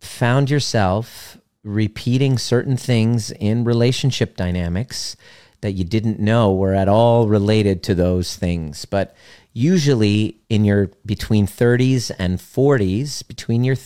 found 0.00 0.50
yourself 0.50 1.38
repeating 1.64 2.38
certain 2.38 2.76
things 2.76 3.30
in 3.32 3.64
relationship 3.64 4.36
dynamics 4.36 5.16
that 5.62 5.72
you 5.72 5.84
didn't 5.84 6.20
know 6.20 6.52
were 6.52 6.74
at 6.74 6.88
all 6.88 7.26
related 7.26 7.82
to 7.84 7.94
those 7.94 8.36
things. 8.36 8.84
But 8.84 9.16
usually 9.52 10.40
in 10.48 10.64
your 10.64 10.90
between 11.04 11.46
30s 11.46 12.10
and 12.18 12.38
40s 12.38 13.26
between 13.26 13.64
your 13.64 13.76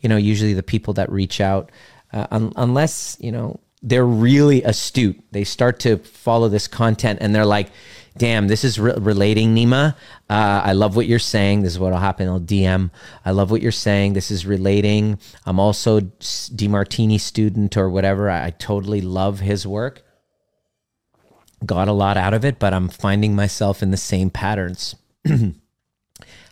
you 0.00 0.08
know 0.08 0.16
usually 0.16 0.54
the 0.54 0.62
people 0.62 0.94
that 0.94 1.10
reach 1.10 1.40
out 1.40 1.70
uh, 2.12 2.26
un- 2.30 2.52
unless 2.56 3.16
you 3.20 3.32
know 3.32 3.58
they're 3.82 4.06
really 4.06 4.62
astute 4.62 5.20
they 5.32 5.42
start 5.42 5.80
to 5.80 5.96
follow 5.98 6.48
this 6.48 6.68
content 6.68 7.18
and 7.20 7.34
they're 7.34 7.44
like 7.44 7.70
damn 8.16 8.46
this 8.46 8.62
is 8.62 8.78
re- 8.78 8.94
relating 8.98 9.54
nima. 9.54 9.94
Uh, 10.30 10.62
i 10.64 10.72
love 10.72 10.96
what 10.96 11.06
you're 11.06 11.18
saying. 11.18 11.62
This 11.62 11.72
is 11.72 11.78
what'll 11.78 11.98
happen. 11.98 12.28
I'll 12.28 12.40
dm 12.40 12.90
i 13.24 13.32
love 13.32 13.50
what 13.50 13.62
you're 13.62 13.72
saying. 13.72 14.12
This 14.12 14.30
is 14.30 14.46
relating. 14.46 15.18
I'm 15.44 15.58
also 15.58 16.00
demartini 16.00 17.18
student 17.20 17.76
or 17.76 17.90
whatever. 17.90 18.30
I, 18.30 18.46
I 18.46 18.50
totally 18.50 19.00
love 19.00 19.40
his 19.40 19.66
work 19.66 20.05
got 21.64 21.88
a 21.88 21.92
lot 21.92 22.16
out 22.16 22.34
of 22.34 22.44
it 22.44 22.58
but 22.58 22.74
i'm 22.74 22.88
finding 22.88 23.34
myself 23.34 23.82
in 23.82 23.90
the 23.90 23.96
same 23.96 24.30
patterns 24.30 24.94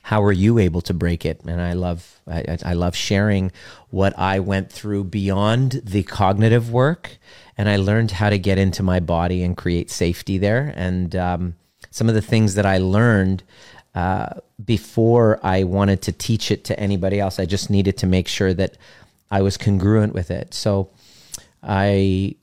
how 0.05 0.23
are 0.23 0.33
you 0.33 0.59
able 0.59 0.83
to 0.83 0.93
break 0.93 1.25
it? 1.25 1.41
And 1.47 1.63
I 1.63 1.73
love 1.73 2.21
I, 2.27 2.59
I 2.63 2.75
love 2.75 2.95
sharing 2.95 3.51
what 3.89 4.17
I 4.19 4.39
went 4.39 4.71
through 4.71 5.05
beyond 5.05 5.81
the 5.83 6.03
cognitive 6.03 6.71
work, 6.71 7.17
and 7.57 7.71
I 7.71 7.77
learned 7.77 8.11
how 8.11 8.29
to 8.29 8.39
get 8.39 8.59
into 8.59 8.83
my 8.83 9.01
body 9.01 9.43
and 9.43 9.57
create 9.57 9.91
safety 9.91 10.37
there. 10.37 10.75
And 10.77 11.17
um, 11.17 11.55
some 11.91 12.11
of 12.11 12.15
the 12.15 12.23
things 12.23 12.55
that 12.55 12.67
I 12.67 12.79
learned. 12.79 13.43
Uh, 13.95 14.41
before 14.65 15.39
I 15.45 15.63
wanted 15.63 16.03
to 16.03 16.11
teach 16.11 16.51
it 16.51 16.65
to 16.65 16.81
anybody 16.81 17.21
else, 17.21 17.39
I 17.39 17.45
just 17.45 17.71
needed 17.71 17.97
to 17.99 18.09
make 18.09 18.27
sure 18.27 18.53
that 18.53 18.77
I 19.31 19.41
was 19.41 19.57
congruent 19.57 20.13
with 20.13 20.33
it. 20.33 20.53
So 20.53 20.91
I 21.63 22.35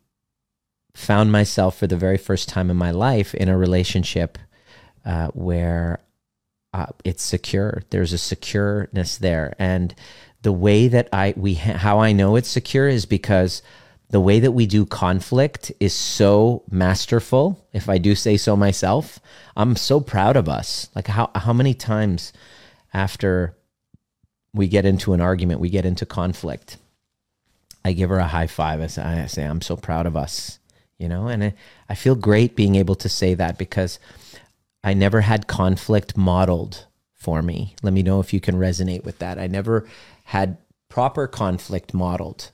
found 0.93 1.31
myself 1.31 1.77
for 1.77 1.88
the 1.88 1.98
very 1.98 2.17
first 2.17 2.50
time 2.50 2.69
in 2.69 2.77
my 2.77 2.91
life 2.91 3.33
in 3.33 3.50
a 3.50 3.57
relationship 3.57 4.38
uh, 5.05 5.27
where 5.29 6.00
uh, 6.74 6.88
it's 7.03 7.24
secure. 7.24 7.83
There's 7.89 8.13
a 8.13 8.17
secureness 8.17 9.17
there, 9.17 9.55
and 9.60 9.93
the 10.41 10.51
way 10.51 10.88
that 10.88 11.10
I 11.12 11.33
we 11.36 11.55
how 11.55 12.00
I 12.00 12.12
know 12.13 12.36
it's 12.36 12.50
secure 12.50 12.88
is 12.88 13.05
because 13.05 13.62
the 14.10 14.19
way 14.19 14.39
that 14.39 14.51
we 14.51 14.65
do 14.65 14.86
conflict 14.86 15.71
is 15.79 15.93
so 15.93 16.63
masterful. 16.69 17.65
If 17.74 17.89
I 17.89 17.98
do 17.98 18.13
say 18.13 18.38
so 18.38 18.55
myself, 18.55 19.19
I'm 19.55 19.75
so 19.75 20.00
proud 20.01 20.36
of 20.36 20.50
us. 20.50 20.89
Like 20.95 21.07
how 21.07 21.31
how 21.36 21.53
many 21.53 21.74
times 21.74 22.33
after 22.93 23.55
we 24.53 24.67
get 24.67 24.86
into 24.86 25.13
an 25.13 25.21
argument, 25.21 25.62
we 25.62 25.69
get 25.69 25.86
into 25.86 26.05
conflict. 26.05 26.77
I 27.83 27.93
give 27.93 28.10
her 28.10 28.19
a 28.19 28.27
high 28.27 28.48
five. 28.48 28.81
I 28.81 28.88
say, 28.88 29.01
I 29.01 29.25
say 29.25 29.43
I'm 29.43 29.62
so 29.62 29.75
proud 29.75 30.05
of 30.05 30.15
us, 30.15 30.60
you 31.01 31.10
know, 31.10 31.27
and 31.27 31.43
I, 31.43 31.53
I 31.89 31.96
feel 31.96 32.15
great 32.15 32.55
being 32.55 32.75
able 32.75 32.96
to 32.96 33.10
say 33.10 33.34
that 33.34 33.58
because 33.58 33.98
I 34.84 34.93
never 34.93 35.22
had 35.22 35.48
conflict 35.48 36.15
modeled 36.15 36.86
for 37.15 37.41
me. 37.41 37.75
Let 37.81 37.93
me 37.93 38.03
know 38.03 38.20
if 38.20 38.34
you 38.34 38.39
can 38.39 38.55
resonate 38.55 39.03
with 39.03 39.17
that. 39.20 39.39
I 39.39 39.48
never 39.48 39.88
had 40.25 40.58
proper 40.89 41.27
conflict 41.27 41.93
modeled. 41.93 42.51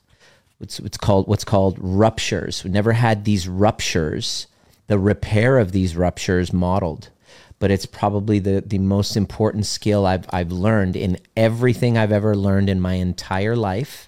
It's, 0.60 0.78
it's 0.80 0.96
called 0.96 1.28
what's 1.28 1.44
called 1.44 1.76
ruptures. 1.78 2.64
We 2.64 2.70
never 2.70 2.92
had 2.92 3.24
these 3.24 3.46
ruptures, 3.46 4.46
the 4.86 4.98
repair 4.98 5.58
of 5.58 5.72
these 5.72 5.94
ruptures 5.94 6.52
modeled. 6.52 7.10
But 7.58 7.70
it's 7.70 7.86
probably 7.86 8.38
the, 8.38 8.62
the 8.64 8.78
most 8.78 9.16
important 9.16 9.66
skill 9.66 10.06
I've, 10.06 10.26
I've 10.30 10.52
learned 10.52 10.96
in 10.96 11.18
everything 11.36 11.98
I've 11.98 12.12
ever 12.12 12.34
learned 12.34 12.70
in 12.70 12.80
my 12.80 12.94
entire 12.94 13.56
life. 13.56 14.06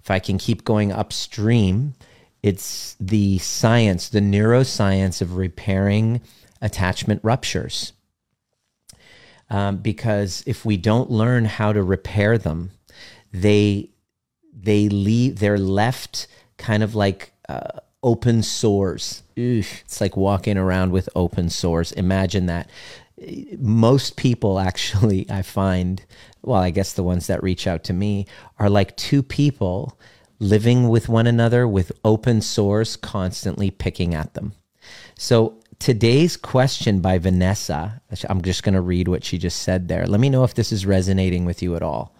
If 0.00 0.10
I 0.10 0.18
can 0.18 0.38
keep 0.38 0.64
going 0.64 0.92
upstream, 0.92 1.94
it's 2.42 2.96
the 3.00 3.38
science, 3.38 4.08
the 4.08 4.20
neuroscience 4.20 5.20
of 5.20 5.36
repairing 5.36 6.20
attachment 6.62 7.20
ruptures. 7.22 7.92
Um, 9.50 9.78
because 9.78 10.44
if 10.46 10.64
we 10.64 10.76
don't 10.76 11.10
learn 11.10 11.44
how 11.44 11.72
to 11.72 11.82
repair 11.82 12.38
them, 12.38 12.70
they 13.32 13.90
they 14.52 14.88
leave 14.88 15.38
they're 15.38 15.58
left 15.58 16.28
kind 16.56 16.82
of 16.82 16.94
like 16.94 17.32
uh, 17.48 17.80
open 18.02 18.42
sores. 18.42 19.22
it's 19.36 20.00
like 20.00 20.16
walking 20.16 20.56
around 20.56 20.92
with 20.92 21.08
open 21.14 21.50
sores. 21.50 21.92
Imagine 21.92 22.46
that. 22.46 22.70
Most 23.58 24.16
people 24.16 24.58
actually, 24.58 25.28
I 25.30 25.42
find, 25.42 26.02
well, 26.42 26.60
I 26.60 26.70
guess 26.70 26.92
the 26.92 27.02
ones 27.02 27.26
that 27.26 27.42
reach 27.42 27.66
out 27.66 27.84
to 27.84 27.92
me 27.92 28.26
are 28.58 28.70
like 28.70 28.96
two 28.96 29.22
people 29.22 29.98
living 30.40 30.88
with 30.88 31.08
one 31.08 31.26
another 31.26 31.68
with 31.68 31.92
open 32.04 32.40
sores 32.40 32.96
constantly 32.96 33.70
picking 33.70 34.14
at 34.14 34.34
them. 34.34 34.52
So 35.16 35.60
today's 35.78 36.36
question 36.36 37.00
by 37.00 37.18
Vanessa, 37.18 38.00
I'm 38.28 38.42
just 38.42 38.62
going 38.62 38.74
to 38.74 38.80
read 38.80 39.06
what 39.06 39.22
she 39.22 39.38
just 39.38 39.62
said 39.62 39.86
there. 39.86 40.06
Let 40.06 40.20
me 40.20 40.30
know 40.30 40.42
if 40.44 40.54
this 40.54 40.72
is 40.72 40.86
resonating 40.86 41.44
with 41.44 41.62
you 41.62 41.76
at 41.76 41.82
all. 41.82 42.16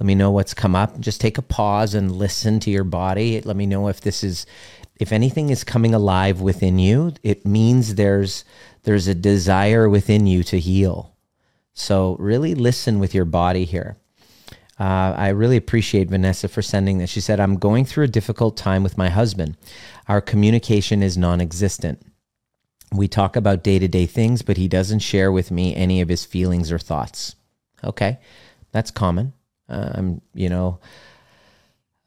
Let 0.00 0.06
me 0.06 0.14
know 0.14 0.30
what's 0.30 0.54
come 0.54 0.74
up. 0.74 0.98
Just 0.98 1.20
take 1.20 1.38
a 1.38 1.42
pause 1.42 1.94
and 1.94 2.10
listen 2.10 2.58
to 2.60 2.70
your 2.70 2.84
body. 2.84 3.40
Let 3.42 3.56
me 3.56 3.66
know 3.66 3.88
if 3.88 4.00
this 4.00 4.24
is 4.24 4.46
if 4.98 5.12
anything 5.12 5.48
is 5.50 5.64
coming 5.64 5.94
alive 5.94 6.40
within 6.40 6.78
you, 6.78 7.12
it 7.22 7.46
means 7.46 7.94
there's 7.94 8.44
there's 8.82 9.08
a 9.08 9.14
desire 9.14 9.88
within 9.88 10.26
you 10.26 10.42
to 10.44 10.58
heal. 10.58 11.14
So 11.74 12.16
really 12.18 12.54
listen 12.54 12.98
with 12.98 13.14
your 13.14 13.24
body 13.26 13.64
here. 13.64 13.96
Uh, 14.80 15.14
I 15.14 15.28
really 15.28 15.58
appreciate 15.58 16.08
Vanessa 16.08 16.48
for 16.48 16.62
sending 16.62 16.96
this. 16.96 17.10
She 17.10 17.20
said, 17.20 17.38
I'm 17.38 17.58
going 17.58 17.84
through 17.84 18.04
a 18.04 18.08
difficult 18.08 18.56
time 18.56 18.82
with 18.82 18.96
my 18.96 19.10
husband. 19.10 19.58
Our 20.08 20.22
communication 20.22 21.02
is 21.02 21.18
non 21.18 21.38
existent. 21.42 22.00
We 22.90 23.06
talk 23.06 23.36
about 23.36 23.62
day 23.62 23.78
to 23.78 23.86
day 23.88 24.06
things, 24.06 24.40
but 24.40 24.56
he 24.56 24.68
doesn't 24.68 25.00
share 25.00 25.30
with 25.30 25.50
me 25.50 25.76
any 25.76 26.00
of 26.00 26.08
his 26.08 26.24
feelings 26.24 26.72
or 26.72 26.78
thoughts. 26.78 27.36
Okay, 27.84 28.18
that's 28.72 28.90
common. 28.90 29.34
Um, 29.68 30.22
you 30.32 30.48
know, 30.48 30.80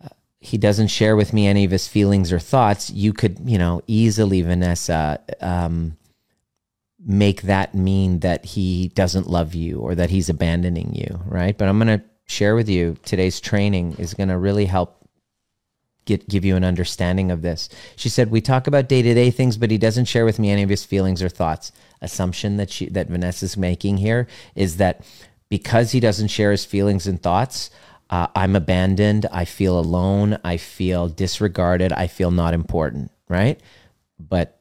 uh, 0.03 0.09
he 0.39 0.57
doesn't 0.57 0.87
share 0.87 1.15
with 1.15 1.31
me 1.31 1.45
any 1.45 1.65
of 1.65 1.71
his 1.71 1.87
feelings 1.87 2.33
or 2.33 2.39
thoughts. 2.39 2.89
You 2.89 3.13
could, 3.13 3.37
you 3.45 3.59
know, 3.59 3.83
easily, 3.85 4.41
Vanessa, 4.41 5.21
um, 5.41 5.95
make 7.05 7.43
that 7.43 7.75
mean 7.75 8.19
that 8.19 8.45
he 8.45 8.87
doesn't 8.89 9.29
love 9.29 9.53
you 9.53 9.79
or 9.79 9.93
that 9.93 10.09
he's 10.09 10.27
abandoning 10.27 10.95
you, 10.95 11.21
right? 11.25 11.55
But 11.55 11.67
I'm 11.67 11.77
going 11.77 11.99
to 11.99 12.05
share 12.25 12.55
with 12.55 12.69
you 12.69 12.97
today's 13.03 13.39
training 13.39 13.95
is 13.97 14.13
going 14.13 14.29
to 14.29 14.37
really 14.37 14.65
help 14.65 15.07
get 16.05 16.27
give 16.27 16.43
you 16.43 16.55
an 16.55 16.63
understanding 16.63 17.31
of 17.31 17.41
this. 17.41 17.69
She 17.95 18.09
said, 18.09 18.31
"We 18.31 18.41
talk 18.41 18.67
about 18.67 18.89
day-to-day 18.89 19.31
things, 19.31 19.57
but 19.57 19.71
he 19.71 19.77
doesn't 19.77 20.05
share 20.05 20.25
with 20.25 20.39
me 20.39 20.51
any 20.51 20.63
of 20.63 20.69
his 20.69 20.83
feelings 20.83 21.21
or 21.21 21.29
thoughts." 21.29 21.71
Assumption 22.01 22.57
that 22.57 22.69
she 22.69 22.89
that 22.89 23.07
Vanessa's 23.07 23.55
making 23.55 23.97
here 23.97 24.27
is 24.55 24.77
that 24.77 25.05
because 25.49 25.91
he 25.91 25.99
doesn't 25.99 26.27
share 26.27 26.51
his 26.51 26.65
feelings 26.65 27.07
and 27.07 27.21
thoughts, 27.21 27.69
uh, 28.09 28.27
I'm 28.35 28.55
abandoned, 28.55 29.25
I 29.31 29.45
feel 29.45 29.79
alone, 29.79 30.37
I 30.43 30.57
feel 30.57 31.07
disregarded, 31.07 31.93
I 31.93 32.07
feel 32.07 32.31
not 32.31 32.53
important, 32.53 33.11
right? 33.29 33.59
But 34.19 34.59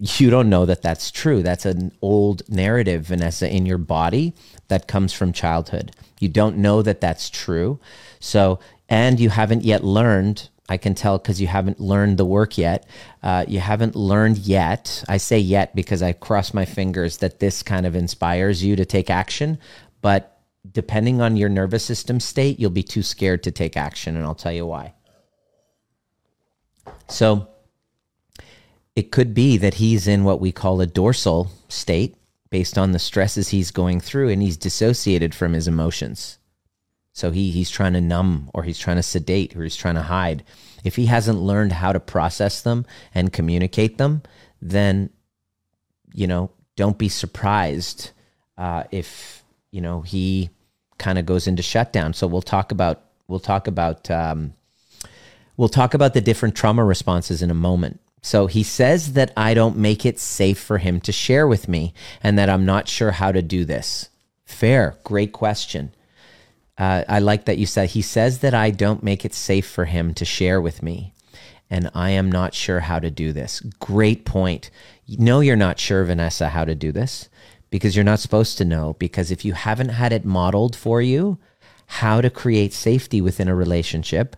you 0.00 0.30
don't 0.30 0.48
know 0.48 0.64
that 0.66 0.82
that's 0.82 1.10
true. 1.10 1.42
That's 1.42 1.66
an 1.66 1.92
old 2.00 2.42
narrative, 2.48 3.06
Vanessa, 3.06 3.48
in 3.54 3.66
your 3.66 3.78
body 3.78 4.34
that 4.68 4.88
comes 4.88 5.12
from 5.12 5.32
childhood. 5.32 5.92
You 6.18 6.28
don't 6.28 6.56
know 6.56 6.80
that 6.82 7.00
that's 7.00 7.28
true. 7.28 7.78
So, 8.18 8.60
and 8.88 9.20
you 9.20 9.28
haven't 9.28 9.62
yet 9.62 9.84
learned 9.84 10.48
I 10.70 10.76
can 10.76 10.94
tell 10.94 11.18
because 11.18 11.40
you 11.40 11.48
haven't 11.48 11.80
learned 11.80 12.16
the 12.16 12.24
work 12.24 12.56
yet. 12.56 12.86
Uh, 13.24 13.44
you 13.48 13.58
haven't 13.58 13.96
learned 13.96 14.38
yet. 14.38 15.02
I 15.08 15.16
say 15.16 15.40
yet 15.40 15.74
because 15.74 16.00
I 16.00 16.12
cross 16.12 16.54
my 16.54 16.64
fingers 16.64 17.16
that 17.16 17.40
this 17.40 17.64
kind 17.64 17.86
of 17.86 17.96
inspires 17.96 18.62
you 18.62 18.76
to 18.76 18.84
take 18.84 19.10
action. 19.10 19.58
But 20.00 20.38
depending 20.70 21.20
on 21.20 21.36
your 21.36 21.48
nervous 21.48 21.84
system 21.84 22.20
state, 22.20 22.60
you'll 22.60 22.70
be 22.70 22.84
too 22.84 23.02
scared 23.02 23.42
to 23.42 23.50
take 23.50 23.76
action. 23.76 24.14
And 24.14 24.24
I'll 24.24 24.36
tell 24.36 24.52
you 24.52 24.64
why. 24.64 24.94
So 27.08 27.48
it 28.96 29.10
could 29.10 29.34
be 29.34 29.56
that 29.56 29.74
he's 29.74 30.06
in 30.06 30.24
what 30.24 30.40
we 30.40 30.52
call 30.52 30.80
a 30.80 30.86
dorsal 30.86 31.50
state 31.68 32.16
based 32.50 32.76
on 32.76 32.92
the 32.92 32.98
stresses 32.98 33.48
he's 33.48 33.70
going 33.70 34.00
through 34.00 34.28
and 34.28 34.42
he's 34.42 34.56
dissociated 34.56 35.34
from 35.34 35.52
his 35.52 35.68
emotions. 35.68 36.38
So 37.12 37.30
he 37.30 37.50
he's 37.50 37.70
trying 37.70 37.92
to 37.94 38.00
numb 38.00 38.50
or 38.54 38.62
he's 38.62 38.78
trying 38.78 38.96
to 38.96 39.02
sedate 39.02 39.56
or 39.56 39.62
he's 39.62 39.76
trying 39.76 39.96
to 39.96 40.02
hide. 40.02 40.44
If 40.84 40.96
he 40.96 41.06
hasn't 41.06 41.38
learned 41.38 41.72
how 41.72 41.92
to 41.92 42.00
process 42.00 42.62
them 42.62 42.86
and 43.14 43.32
communicate 43.32 43.98
them, 43.98 44.22
then 44.60 45.10
you 46.12 46.26
know, 46.26 46.50
don't 46.76 46.98
be 46.98 47.08
surprised 47.08 48.10
uh, 48.58 48.84
if 48.90 49.44
you 49.70 49.80
know 49.80 50.02
he 50.02 50.50
kind 50.98 51.18
of 51.18 51.26
goes 51.26 51.46
into 51.46 51.62
shutdown. 51.62 52.14
So 52.14 52.26
we'll 52.26 52.42
talk 52.42 52.72
about 52.72 53.02
we'll 53.28 53.40
talk 53.40 53.66
about 53.66 54.10
um, 54.10 54.54
we'll 55.56 55.68
talk 55.68 55.94
about 55.94 56.14
the 56.14 56.20
different 56.20 56.54
trauma 56.54 56.84
responses 56.84 57.42
in 57.42 57.50
a 57.50 57.54
moment. 57.54 58.00
So 58.22 58.46
he 58.46 58.62
says 58.62 59.14
that 59.14 59.32
I 59.36 59.54
don't 59.54 59.76
make 59.76 60.04
it 60.04 60.18
safe 60.18 60.58
for 60.58 60.78
him 60.78 61.00
to 61.02 61.12
share 61.12 61.46
with 61.46 61.68
me 61.68 61.94
and 62.22 62.38
that 62.38 62.50
I'm 62.50 62.66
not 62.66 62.88
sure 62.88 63.12
how 63.12 63.32
to 63.32 63.42
do 63.42 63.64
this. 63.64 64.10
Fair, 64.44 64.96
great 65.04 65.32
question. 65.32 65.94
Uh, 66.76 67.04
I 67.08 67.18
like 67.18 67.44
that 67.44 67.58
you 67.58 67.66
said 67.66 67.90
he 67.90 68.02
says 68.02 68.38
that 68.38 68.54
I 68.54 68.70
don't 68.70 69.02
make 69.02 69.24
it 69.24 69.34
safe 69.34 69.68
for 69.68 69.84
him 69.84 70.14
to 70.14 70.24
share 70.24 70.60
with 70.62 70.82
me, 70.82 71.12
and 71.68 71.90
I 71.94 72.10
am 72.10 72.32
not 72.32 72.54
sure 72.54 72.80
how 72.80 72.98
to 72.98 73.10
do 73.10 73.32
this. 73.32 73.60
Great 73.78 74.24
point. 74.24 74.70
No, 75.06 75.40
you're 75.40 75.56
not 75.56 75.78
sure, 75.78 76.04
Vanessa, 76.04 76.48
how 76.48 76.64
to 76.64 76.74
do 76.74 76.90
this 76.90 77.28
because 77.68 77.94
you're 77.94 78.04
not 78.04 78.18
supposed 78.18 78.56
to 78.58 78.64
know. 78.64 78.94
Because 78.98 79.30
if 79.30 79.44
you 79.44 79.52
haven't 79.52 79.90
had 79.90 80.12
it 80.12 80.24
modeled 80.24 80.74
for 80.74 81.02
you 81.02 81.38
how 81.86 82.22
to 82.22 82.30
create 82.30 82.72
safety 82.72 83.20
within 83.20 83.48
a 83.48 83.54
relationship, 83.54 84.36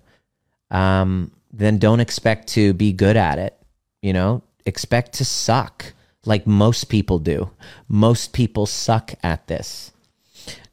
um, 0.71 1.31
then 1.53 1.79
don't 1.79 2.01
expect 2.01 2.49
to 2.49 2.73
be 2.73 2.93
good 2.93 3.17
at 3.17 3.39
it. 3.39 3.57
You 4.03 4.13
know, 4.13 4.43
expect 4.67 5.15
to 5.15 5.25
suck 5.25 5.95
like 6.27 6.47
most 6.47 6.85
people 6.85 7.19
do. 7.19 7.51
Most 7.89 8.33
people 8.33 8.67
suck 8.67 9.15
at 9.23 9.47
this. 9.47 9.93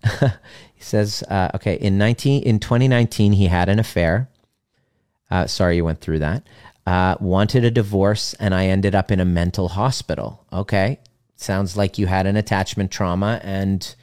He 0.80 0.86
says, 0.86 1.24
uh, 1.24 1.50
okay, 1.56 1.76
in 1.76 1.98
19, 1.98 2.44
in 2.44 2.58
2019, 2.58 3.34
he 3.34 3.48
had 3.48 3.68
an 3.68 3.80
affair. 3.80 4.30
Uh, 5.30 5.46
sorry, 5.46 5.76
you 5.76 5.84
went 5.84 6.00
through 6.00 6.20
that. 6.20 6.44
Uh, 6.88 7.16
wanted 7.20 7.66
a 7.66 7.70
divorce, 7.70 8.34
and 8.36 8.56
I 8.56 8.68
ended 8.68 8.96
up 8.96 9.12
in 9.12 9.20
a 9.20 9.26
mental 9.26 9.68
hospital. 9.68 10.46
Okay, 10.54 11.02
sounds 11.36 11.76
like 11.76 11.98
you 11.98 12.08
had 12.08 12.26
an 12.26 12.38
attachment 12.38 12.92
trauma, 12.92 13.42
and 13.44 13.94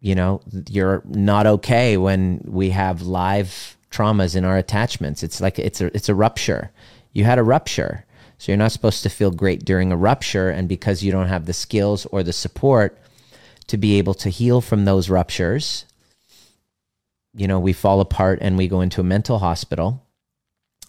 you 0.00 0.14
know 0.14 0.42
you're 0.68 1.02
not 1.06 1.46
okay 1.46 1.96
when 1.96 2.42
we 2.44 2.68
have 2.68 3.00
live 3.00 3.78
traumas 3.90 4.36
in 4.36 4.44
our 4.44 4.58
attachments. 4.58 5.22
It's 5.22 5.40
like 5.40 5.58
it's 5.58 5.80
a 5.80 5.86
it's 5.96 6.10
a 6.10 6.14
rupture. 6.14 6.70
You 7.14 7.24
had 7.24 7.38
a 7.38 7.42
rupture, 7.42 8.04
so 8.42 8.50
you're 8.50 8.56
not 8.56 8.72
supposed 8.72 9.04
to 9.04 9.08
feel 9.08 9.30
great 9.30 9.64
during 9.64 9.92
a 9.92 9.96
rupture, 9.96 10.50
and 10.50 10.68
because 10.68 11.04
you 11.04 11.12
don't 11.12 11.28
have 11.28 11.46
the 11.46 11.52
skills 11.52 12.06
or 12.06 12.24
the 12.24 12.32
support 12.32 12.98
to 13.68 13.76
be 13.76 13.98
able 13.98 14.14
to 14.14 14.30
heal 14.30 14.60
from 14.60 14.84
those 14.84 15.08
ruptures. 15.08 15.84
You 17.32 17.46
know, 17.46 17.60
we 17.60 17.72
fall 17.72 18.00
apart 18.00 18.40
and 18.42 18.58
we 18.58 18.66
go 18.66 18.80
into 18.80 19.00
a 19.00 19.04
mental 19.04 19.38
hospital. 19.38 20.04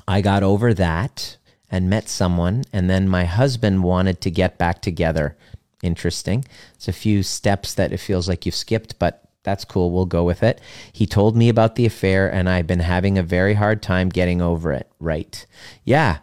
I 0.07 0.21
got 0.21 0.41
over 0.41 0.73
that 0.73 1.37
and 1.69 1.91
met 1.91 2.09
someone, 2.09 2.63
and 2.73 2.89
then 2.89 3.07
my 3.07 3.25
husband 3.25 3.83
wanted 3.83 4.19
to 4.21 4.31
get 4.31 4.57
back 4.57 4.81
together. 4.81 5.37
Interesting. 5.83 6.45
It's 6.73 6.87
a 6.87 6.91
few 6.91 7.21
steps 7.21 7.75
that 7.75 7.93
it 7.93 7.97
feels 7.97 8.27
like 8.27 8.47
you've 8.47 8.55
skipped, 8.55 8.97
but 8.97 9.29
that's 9.43 9.63
cool. 9.63 9.91
We'll 9.91 10.07
go 10.07 10.23
with 10.23 10.41
it. 10.41 10.59
He 10.91 11.05
told 11.05 11.37
me 11.37 11.49
about 11.49 11.75
the 11.75 11.85
affair, 11.85 12.33
and 12.33 12.49
I've 12.49 12.65
been 12.65 12.79
having 12.79 13.19
a 13.19 13.21
very 13.21 13.53
hard 13.53 13.83
time 13.83 14.09
getting 14.09 14.41
over 14.41 14.71
it. 14.71 14.89
Right. 14.99 15.45
Yeah. 15.83 16.17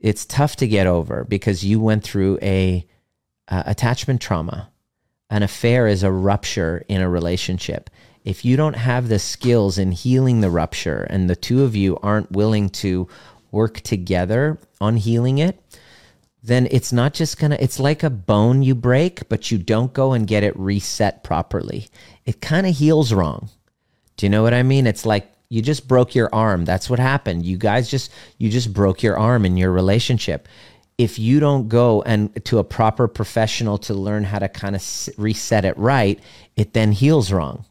It's 0.00 0.24
tough 0.24 0.56
to 0.56 0.66
get 0.66 0.86
over 0.86 1.24
because 1.24 1.64
you 1.64 1.80
went 1.80 2.02
through 2.02 2.38
a 2.42 2.86
uh, 3.48 3.62
attachment 3.66 4.20
trauma 4.20 4.70
an 5.30 5.44
affair 5.44 5.86
is 5.86 6.02
a 6.02 6.10
rupture 6.10 6.84
in 6.88 7.00
a 7.00 7.08
relationship. 7.08 7.88
If 8.24 8.44
you 8.44 8.56
don't 8.56 8.74
have 8.74 9.08
the 9.08 9.20
skills 9.20 9.78
in 9.78 9.92
healing 9.92 10.40
the 10.40 10.50
rupture 10.50 11.06
and 11.08 11.30
the 11.30 11.36
two 11.36 11.62
of 11.62 11.76
you 11.76 11.96
aren't 12.02 12.32
willing 12.32 12.68
to 12.70 13.08
work 13.52 13.80
together 13.80 14.58
on 14.80 14.96
healing 14.96 15.38
it, 15.38 15.58
then 16.42 16.66
it's 16.70 16.92
not 16.92 17.14
just 17.14 17.38
gonna, 17.38 17.56
it's 17.60 17.78
like 17.78 18.02
a 18.02 18.10
bone 18.10 18.62
you 18.62 18.74
break, 18.74 19.28
but 19.28 19.50
you 19.50 19.58
don't 19.58 19.92
go 19.92 20.12
and 20.12 20.26
get 20.26 20.42
it 20.42 20.58
reset 20.58 21.22
properly. 21.22 21.86
It 22.24 22.40
kind 22.40 22.66
of 22.66 22.76
heals 22.76 23.12
wrong. 23.12 23.50
Do 24.16 24.26
you 24.26 24.30
know 24.30 24.42
what 24.42 24.54
I 24.54 24.62
mean? 24.62 24.86
It's 24.86 25.06
like 25.06 25.32
you 25.50 25.60
just 25.60 25.86
broke 25.86 26.14
your 26.14 26.34
arm. 26.34 26.64
That's 26.64 26.88
what 26.88 26.98
happened. 26.98 27.44
You 27.44 27.58
guys 27.58 27.90
just, 27.90 28.10
you 28.38 28.48
just 28.48 28.72
broke 28.72 29.02
your 29.02 29.18
arm 29.18 29.44
in 29.44 29.58
your 29.58 29.72
relationship 29.72 30.48
if 31.00 31.18
you 31.18 31.40
don't 31.40 31.70
go 31.70 32.02
and 32.02 32.44
to 32.44 32.58
a 32.58 32.64
proper 32.64 33.08
professional 33.08 33.78
to 33.78 33.94
learn 33.94 34.22
how 34.22 34.38
to 34.38 34.50
kind 34.50 34.76
of 34.76 35.08
reset 35.16 35.64
it 35.64 35.74
right, 35.78 36.20
it 36.56 36.74
then 36.74 36.92
heals 36.92 37.32
wrong. 37.32 37.64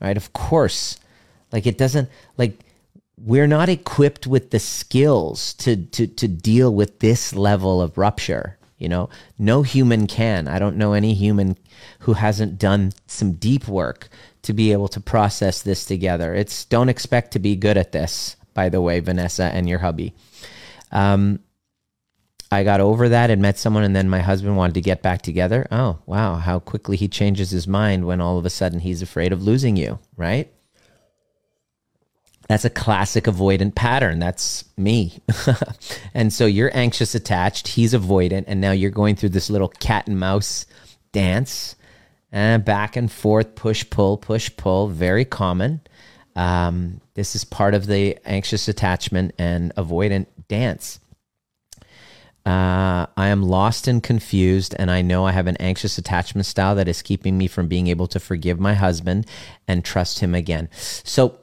Right? 0.00 0.16
Of 0.16 0.32
course. 0.32 0.98
Like 1.52 1.68
it 1.68 1.78
doesn't 1.78 2.08
like 2.36 2.58
we're 3.16 3.46
not 3.46 3.68
equipped 3.68 4.26
with 4.26 4.50
the 4.50 4.58
skills 4.58 5.54
to 5.54 5.76
to 5.76 6.08
to 6.08 6.26
deal 6.26 6.74
with 6.74 6.98
this 6.98 7.32
level 7.32 7.80
of 7.80 7.96
rupture, 7.96 8.58
you 8.76 8.88
know? 8.88 9.08
No 9.38 9.62
human 9.62 10.08
can. 10.08 10.48
I 10.48 10.58
don't 10.58 10.76
know 10.76 10.94
any 10.94 11.14
human 11.14 11.56
who 12.00 12.14
hasn't 12.14 12.58
done 12.58 12.92
some 13.06 13.34
deep 13.34 13.68
work 13.68 14.08
to 14.42 14.52
be 14.52 14.72
able 14.72 14.88
to 14.88 15.00
process 15.00 15.62
this 15.62 15.84
together. 15.84 16.34
It's 16.34 16.64
don't 16.64 16.88
expect 16.88 17.32
to 17.32 17.38
be 17.38 17.56
good 17.56 17.76
at 17.76 17.92
this, 17.92 18.36
by 18.54 18.68
the 18.68 18.80
way, 18.80 19.00
Vanessa 19.00 19.44
and 19.44 19.68
your 19.68 19.78
hubby. 19.78 20.14
Um, 20.90 21.40
I 22.50 22.64
got 22.64 22.80
over 22.80 23.10
that 23.10 23.30
and 23.30 23.42
met 23.42 23.58
someone, 23.58 23.84
and 23.84 23.94
then 23.94 24.08
my 24.08 24.20
husband 24.20 24.56
wanted 24.56 24.74
to 24.74 24.80
get 24.80 25.02
back 25.02 25.20
together. 25.20 25.66
Oh, 25.70 25.98
wow. 26.06 26.36
How 26.36 26.58
quickly 26.58 26.96
he 26.96 27.08
changes 27.08 27.50
his 27.50 27.68
mind 27.68 28.06
when 28.06 28.20
all 28.20 28.38
of 28.38 28.46
a 28.46 28.50
sudden 28.50 28.80
he's 28.80 29.02
afraid 29.02 29.32
of 29.32 29.42
losing 29.42 29.76
you, 29.76 29.98
right? 30.16 30.50
That's 32.48 32.64
a 32.64 32.70
classic 32.70 33.24
avoidant 33.24 33.74
pattern. 33.74 34.18
That's 34.18 34.64
me. 34.78 35.20
and 36.14 36.32
so 36.32 36.46
you're 36.46 36.74
anxious 36.74 37.14
attached, 37.14 37.68
he's 37.68 37.92
avoidant, 37.92 38.44
and 38.46 38.62
now 38.62 38.70
you're 38.70 38.90
going 38.90 39.16
through 39.16 39.28
this 39.30 39.50
little 39.50 39.68
cat 39.68 40.06
and 40.06 40.18
mouse 40.18 40.64
dance 41.12 41.76
and 42.30 42.64
back 42.64 42.96
and 42.96 43.10
forth, 43.10 43.54
push, 43.54 43.88
pull, 43.88 44.16
push, 44.16 44.50
pull. 44.56 44.88
Very 44.88 45.24
common. 45.24 45.80
Um, 46.36 47.00
this 47.14 47.34
is 47.34 47.44
part 47.44 47.74
of 47.74 47.86
the 47.86 48.18
anxious 48.24 48.68
attachment 48.68 49.34
and 49.38 49.74
avoidant 49.74 50.26
dance. 50.46 51.00
Uh, 52.46 53.06
I 53.16 53.28
am 53.28 53.42
lost 53.42 53.88
and 53.88 54.02
confused, 54.02 54.74
and 54.78 54.90
I 54.90 55.02
know 55.02 55.26
I 55.26 55.32
have 55.32 55.46
an 55.46 55.56
anxious 55.58 55.98
attachment 55.98 56.46
style 56.46 56.74
that 56.76 56.88
is 56.88 57.02
keeping 57.02 57.36
me 57.36 57.46
from 57.46 57.68
being 57.68 57.88
able 57.88 58.06
to 58.06 58.20
forgive 58.20 58.58
my 58.58 58.74
husband 58.74 59.26
and 59.66 59.84
trust 59.84 60.20
him 60.20 60.34
again. 60.34 60.70
So 60.72 61.38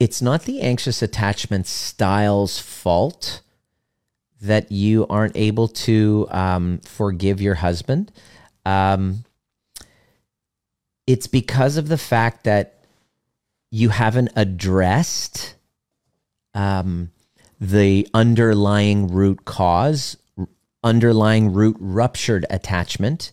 it's 0.00 0.22
not 0.22 0.42
the 0.42 0.60
anxious 0.60 1.02
attachment 1.02 1.66
style's 1.66 2.58
fault 2.58 3.42
that 4.40 4.72
you 4.72 5.06
aren't 5.08 5.36
able 5.36 5.68
to 5.68 6.26
um, 6.30 6.78
forgive 6.78 7.40
your 7.40 7.56
husband. 7.56 8.10
Um, 8.64 9.24
it's 11.08 11.26
because 11.26 11.78
of 11.78 11.88
the 11.88 11.96
fact 11.96 12.44
that 12.44 12.84
you 13.70 13.88
haven't 13.88 14.28
addressed. 14.36 15.54
Um, 16.52 17.10
the 17.58 18.06
underlying 18.12 19.08
root 19.08 19.46
cause, 19.46 20.18
underlying 20.84 21.52
root 21.52 21.76
ruptured 21.80 22.44
attachment 22.50 23.32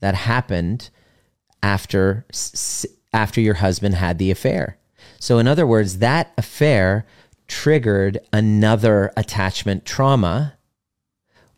that 0.00 0.14
happened 0.14 0.90
after 1.60 2.24
after 3.12 3.40
your 3.40 3.54
husband 3.54 3.96
had 3.96 4.18
the 4.18 4.30
affair. 4.30 4.78
So 5.18 5.38
in 5.38 5.48
other 5.48 5.66
words, 5.66 5.98
that 5.98 6.32
affair 6.38 7.04
triggered 7.48 8.18
another 8.32 9.12
attachment 9.16 9.84
trauma 9.84 10.54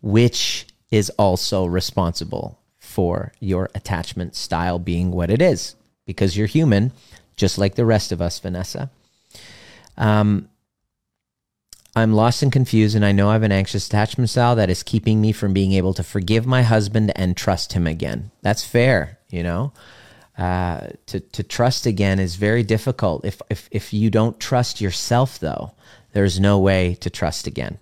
which 0.01 0.66
is 0.90 1.11
also 1.11 1.66
responsible 1.66 2.60
for 3.01 3.33
your 3.41 3.71
attachment 3.75 4.37
style 4.37 4.79
being 4.79 5.11
what 5.11 5.31
it 5.31 5.41
is 5.41 5.75
because 6.05 6.37
you're 6.37 6.47
human 6.47 6.93
just 7.35 7.57
like 7.57 7.75
the 7.75 7.87
rest 7.87 8.13
of 8.13 8.21
us, 8.21 8.39
Vanessa. 8.39 8.91
Um, 9.97 10.51
I'm 11.97 12.13
lost 12.13 12.43
and 12.43 12.53
confused, 12.53 12.95
and 12.95 13.05
I 13.05 13.13
know 13.13 13.31
I 13.31 13.33
have 13.33 13.43
an 13.43 13.53
anxious 13.53 13.87
attachment 13.87 14.29
style 14.29 14.55
that 14.57 14.69
is 14.69 14.83
keeping 14.83 15.23
me 15.23 15.33
from 15.33 15.55
being 15.55 15.73
able 15.73 15.95
to 15.95 16.03
forgive 16.03 16.45
my 16.45 16.63
husband 16.63 17.11
and 17.17 17.35
trust 17.35 17.73
him 17.73 17.87
again. 17.87 18.31
That's 18.43 18.63
fair, 18.65 19.19
you 19.31 19.43
know? 19.43 19.73
uh, 20.41 20.89
to 21.07 21.21
to 21.21 21.43
trust 21.43 21.87
again 21.87 22.19
is 22.19 22.37
very 22.37 22.63
difficult. 22.63 23.25
If 23.25 23.43
if 23.51 23.69
if 23.71 23.93
you 23.93 24.11
don't 24.11 24.41
trust 24.41 24.81
yourself, 24.81 25.39
though, 25.39 25.75
there's 26.13 26.41
no 26.41 26.59
way 26.59 26.95
to 27.01 27.11
trust 27.11 27.47
again, 27.47 27.79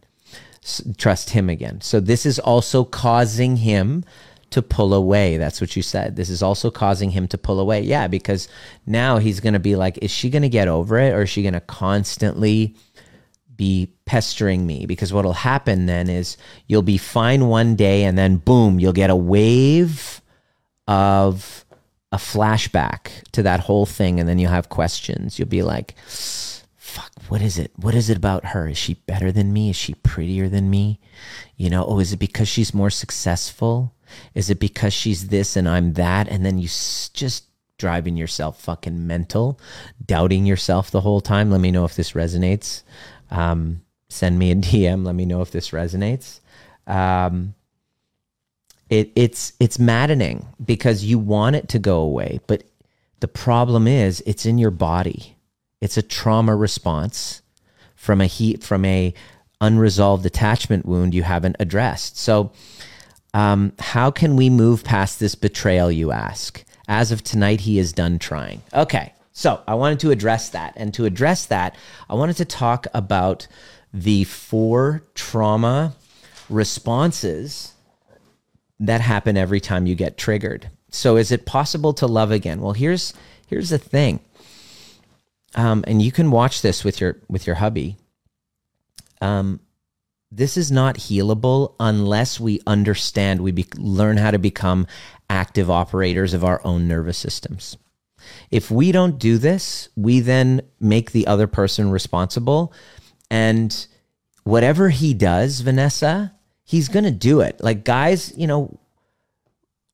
S- 0.62 0.83
trust 0.96 1.31
him 1.31 1.48
again. 1.48 1.81
So 1.81 2.00
this 2.00 2.26
is 2.26 2.38
also 2.40 2.85
causing 2.85 3.59
him 3.59 4.04
to 4.50 4.62
pull 4.62 4.94
away. 4.94 5.37
That's 5.37 5.61
what 5.61 5.76
you 5.76 5.82
said. 5.82 6.16
This 6.16 6.30
is 6.30 6.42
also 6.42 6.70
causing 6.70 7.11
him 7.11 7.28
to 7.28 7.38
pull 7.38 7.61
away. 7.61 7.82
Yeah, 7.82 8.06
because 8.08 8.48
now 8.87 9.18
he's 9.18 9.40
going 9.40 9.52
to 9.52 9.58
be 9.58 9.76
like, 9.76 9.98
is 9.98 10.11
she 10.11 10.30
going 10.30 10.42
to 10.42 10.48
get 10.48 10.68
over 10.68 10.98
it, 10.98 11.12
or 11.12 11.22
is 11.22 11.30
she 11.30 11.42
going 11.42 11.54
to 11.54 11.61
constantly? 11.61 12.74
be 13.58 13.92
pestering 14.06 14.66
me 14.66 14.87
because 14.87 15.12
what'll 15.12 15.32
happen 15.32 15.87
then 15.87 16.08
is 16.08 16.38
you'll 16.68 16.80
be 16.80 16.96
fine 16.96 17.48
one 17.48 17.74
day 17.74 18.04
and 18.04 18.16
then 18.16 18.37
boom 18.37 18.78
you'll 18.78 18.92
get 18.92 19.11
a 19.11 19.16
wave 19.16 20.22
of 20.87 21.66
a 22.12 22.16
flashback 22.16 23.11
to 23.32 23.42
that 23.42 23.58
whole 23.58 23.84
thing 23.84 24.20
and 24.20 24.28
then 24.28 24.38
you'll 24.38 24.52
have 24.52 24.68
questions 24.68 25.40
you'll 25.40 25.48
be 25.48 25.62
like 25.64 25.96
fuck 26.88 27.12
what 27.29 27.42
is 27.42 27.59
it? 27.59 27.72
What 27.77 27.94
is 27.94 28.09
it 28.09 28.16
about 28.16 28.46
her? 28.46 28.68
Is 28.68 28.79
she 28.79 28.94
better 28.94 29.31
than 29.31 29.53
me? 29.53 29.70
Is 29.70 29.77
she 29.77 29.94
prettier 29.94 30.48
than 30.48 30.70
me? 30.70 30.98
You 31.57 31.68
know 31.70 31.85
oh 31.87 31.98
is 32.01 32.12
it 32.12 32.18
because 32.18 32.48
she's 32.48 32.72
more 32.72 32.90
successful? 32.90 33.94
Is 34.35 34.48
it 34.48 34.59
because 34.59 34.94
she's 34.94 35.29
this 35.29 35.57
and 35.57 35.68
i'm 35.68 35.92
that? 35.94 36.29
And 36.29 36.44
then 36.46 36.59
you 36.59 36.64
s- 36.64 37.11
just 37.12 37.44
driving 37.77 38.16
yourself 38.16 38.61
fucking 38.61 39.07
mental 39.07 39.61
doubting 40.05 40.46
yourself 40.46 40.90
the 40.90 41.03
whole 41.03 41.20
time. 41.20 41.51
Let 41.51 41.61
me 41.61 41.70
know 41.70 41.85
if 41.85 41.94
this 41.94 42.12
resonates. 42.12 42.83
Um, 43.31 43.83
send 44.09 44.38
me 44.38 44.51
a 44.51 44.55
DM. 44.68 45.05
Let 45.05 45.14
me 45.14 45.27
know 45.27 45.42
if 45.42 45.51
this 45.51 45.70
resonates. 45.70 46.40
Um, 46.87 47.55
it, 48.88 49.12
it's 49.14 49.53
it's 49.61 49.79
maddening 49.79 50.46
because 50.64 51.05
you 51.05 51.18
want 51.18 51.57
it 51.57 51.68
to 51.68 51.79
go 51.79 51.98
away, 52.01 52.40
but 52.46 52.64
the 53.20 53.29
problem 53.29 53.87
is 53.87 54.22
it's 54.27 54.46
in 54.46 54.57
your 54.57 54.70
body. 54.70 55.37
It's 55.80 55.96
a 55.96 56.02
trauma 56.02 56.56
response 56.56 57.42
from 57.94 58.20
a 58.20 58.26
heat 58.26 58.62
from 58.62 58.84
a 58.84 59.14
unresolved 59.60 60.24
attachment 60.24 60.86
wound 60.86 61.14
you 61.14 61.22
haven't 61.22 61.56
addressed. 61.58 62.16
So, 62.16 62.52
um, 63.34 63.72
how 63.78 64.10
can 64.10 64.36
we 64.36 64.48
move 64.48 64.84
past 64.84 65.20
this 65.20 65.34
betrayal? 65.34 65.90
You 65.90 66.12
ask. 66.12 66.64
As 66.88 67.12
of 67.12 67.22
tonight, 67.22 67.60
he 67.60 67.78
is 67.78 67.92
done 67.92 68.18
trying. 68.18 68.62
Okay, 68.72 69.12
so 69.32 69.60
I 69.68 69.74
wanted 69.74 70.00
to 70.00 70.10
address 70.10 70.48
that. 70.50 70.72
And 70.76 70.94
to 70.94 71.04
address 71.04 71.44
that, 71.46 71.76
I 72.08 72.14
wanted 72.14 72.36
to 72.38 72.44
talk 72.46 72.86
about 72.94 73.46
the 73.92 74.24
four 74.24 75.02
trauma 75.14 75.94
responses 76.48 77.74
that 78.80 79.00
happen 79.00 79.36
every 79.36 79.60
time 79.60 79.86
you 79.86 79.94
get 79.94 80.16
triggered. 80.16 80.70
So 80.90 81.16
is 81.16 81.30
it 81.30 81.44
possible 81.44 81.92
to 81.94 82.06
love 82.06 82.30
again? 82.30 82.60
Well, 82.60 82.72
here's 82.72 83.12
here's 83.46 83.70
the 83.70 83.78
thing. 83.78 84.20
Um, 85.54 85.84
and 85.87 86.02
you 86.02 86.12
can 86.12 86.30
watch 86.30 86.62
this 86.62 86.84
with 86.84 87.00
your 87.00 87.20
with 87.28 87.46
your 87.46 87.56
hubby. 87.56 87.96
Um, 89.20 89.61
this 90.30 90.56
is 90.56 90.70
not 90.70 90.96
healable 90.96 91.74
unless 91.80 92.38
we 92.38 92.61
understand 92.66 93.40
we 93.40 93.52
be, 93.52 93.66
learn 93.76 94.18
how 94.18 94.30
to 94.30 94.38
become 94.38 94.87
active 95.30 95.70
operators 95.70 96.34
of 96.34 96.44
our 96.44 96.61
own 96.64 96.87
nervous 96.87 97.16
systems. 97.16 97.76
If 98.50 98.70
we 98.70 98.92
don't 98.92 99.18
do 99.18 99.38
this, 99.38 99.88
we 99.96 100.20
then 100.20 100.62
make 100.80 101.12
the 101.12 101.26
other 101.26 101.46
person 101.46 101.90
responsible. 101.90 102.72
And 103.30 103.87
whatever 104.44 104.90
he 104.90 105.14
does, 105.14 105.61
Vanessa, 105.61 106.34
he's 106.64 106.88
going 106.88 107.04
to 107.04 107.11
do 107.11 107.40
it. 107.40 107.61
Like, 107.62 107.84
guys, 107.84 108.37
you 108.37 108.46
know, 108.46 108.78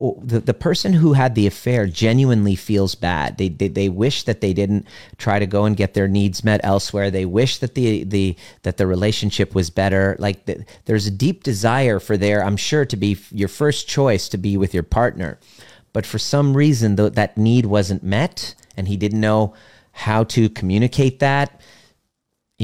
the, 0.01 0.41
the 0.41 0.55
person 0.55 0.93
who 0.93 1.13
had 1.13 1.35
the 1.35 1.47
affair 1.47 1.87
genuinely 1.87 2.57
feels 2.57 2.95
bad. 2.95 3.39
They, 3.39 3.49
they 3.49 3.69
they 3.69 3.89
wish 3.89 4.25
that 4.25 4.41
they 4.41 4.53
didn't 4.53 4.87
try 5.19 5.39
to 5.39 5.47
go 5.47 5.65
and 5.65 5.77
get 5.77 5.95
their 5.95 6.09
needs 6.09 6.45
met 6.45 6.61
elsewhere. 6.65 7.11
They 7.11 7.25
wish 7.25 7.59
that 7.59 7.75
the 7.75 8.05
the 8.05 8.37
that 8.63 8.77
the 8.77 8.87
relationship 8.87 9.55
was 9.55 9.71
better. 9.71 10.17
Like 10.19 10.47
the, 10.47 10.65
there's 10.85 11.07
a 11.07 11.13
deep 11.13 11.43
desire 11.43 12.01
for 12.01 12.17
there, 12.17 12.45
I'm 12.45 12.57
sure, 12.57 12.85
to 12.85 12.97
be 12.97 13.17
your 13.31 13.49
first 13.49 13.89
choice 13.89 14.29
to 14.31 14.39
be 14.39 14.57
with 14.57 14.75
your 14.75 14.83
partner 14.83 15.39
but 15.95 16.05
for 16.05 16.19
some 16.19 16.55
reason 16.55 16.97
th- 16.97 17.15
that 17.15 17.39
need 17.39 17.65
wasn't 17.65 18.03
met 18.03 18.55
and 18.77 18.89
he 18.89 18.99
didn't 18.99 19.21
know 19.21 19.55
how 19.93 20.25
to 20.25 20.51
communicate 20.51 21.21
that 21.21 21.59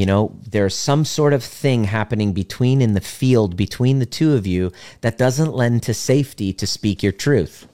you 0.00 0.06
know 0.06 0.22
there's 0.54 0.74
some 0.74 1.04
sort 1.04 1.32
of 1.32 1.44
thing 1.44 1.84
happening 1.84 2.32
between 2.32 2.82
in 2.82 2.94
the 2.94 3.00
field 3.18 3.56
between 3.56 3.98
the 3.98 4.12
two 4.18 4.32
of 4.34 4.46
you 4.46 4.72
that 5.02 5.18
doesn't 5.18 5.54
lend 5.54 5.82
to 5.82 5.94
safety 5.94 6.52
to 6.52 6.66
speak 6.66 7.02
your 7.02 7.12
truth 7.12 7.66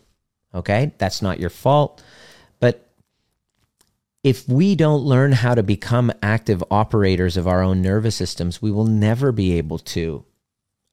okay? 0.56 0.92
That's 0.98 1.22
not 1.22 1.38
your 1.38 1.50
fault. 1.50 2.02
But 2.58 2.90
if 4.24 4.48
we 4.48 4.74
don't 4.74 5.02
learn 5.02 5.32
how 5.32 5.54
to 5.54 5.62
become 5.62 6.10
active 6.22 6.64
operators 6.70 7.36
of 7.36 7.46
our 7.46 7.62
own 7.62 7.82
nervous 7.82 8.16
systems 8.16 8.60
we 8.60 8.70
will 8.70 8.86
never 8.86 9.30
be 9.30 9.58
able 9.58 9.78
to 9.78 10.24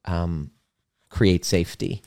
um, 0.05 0.51
create 1.09 1.45
safety. 1.45 2.01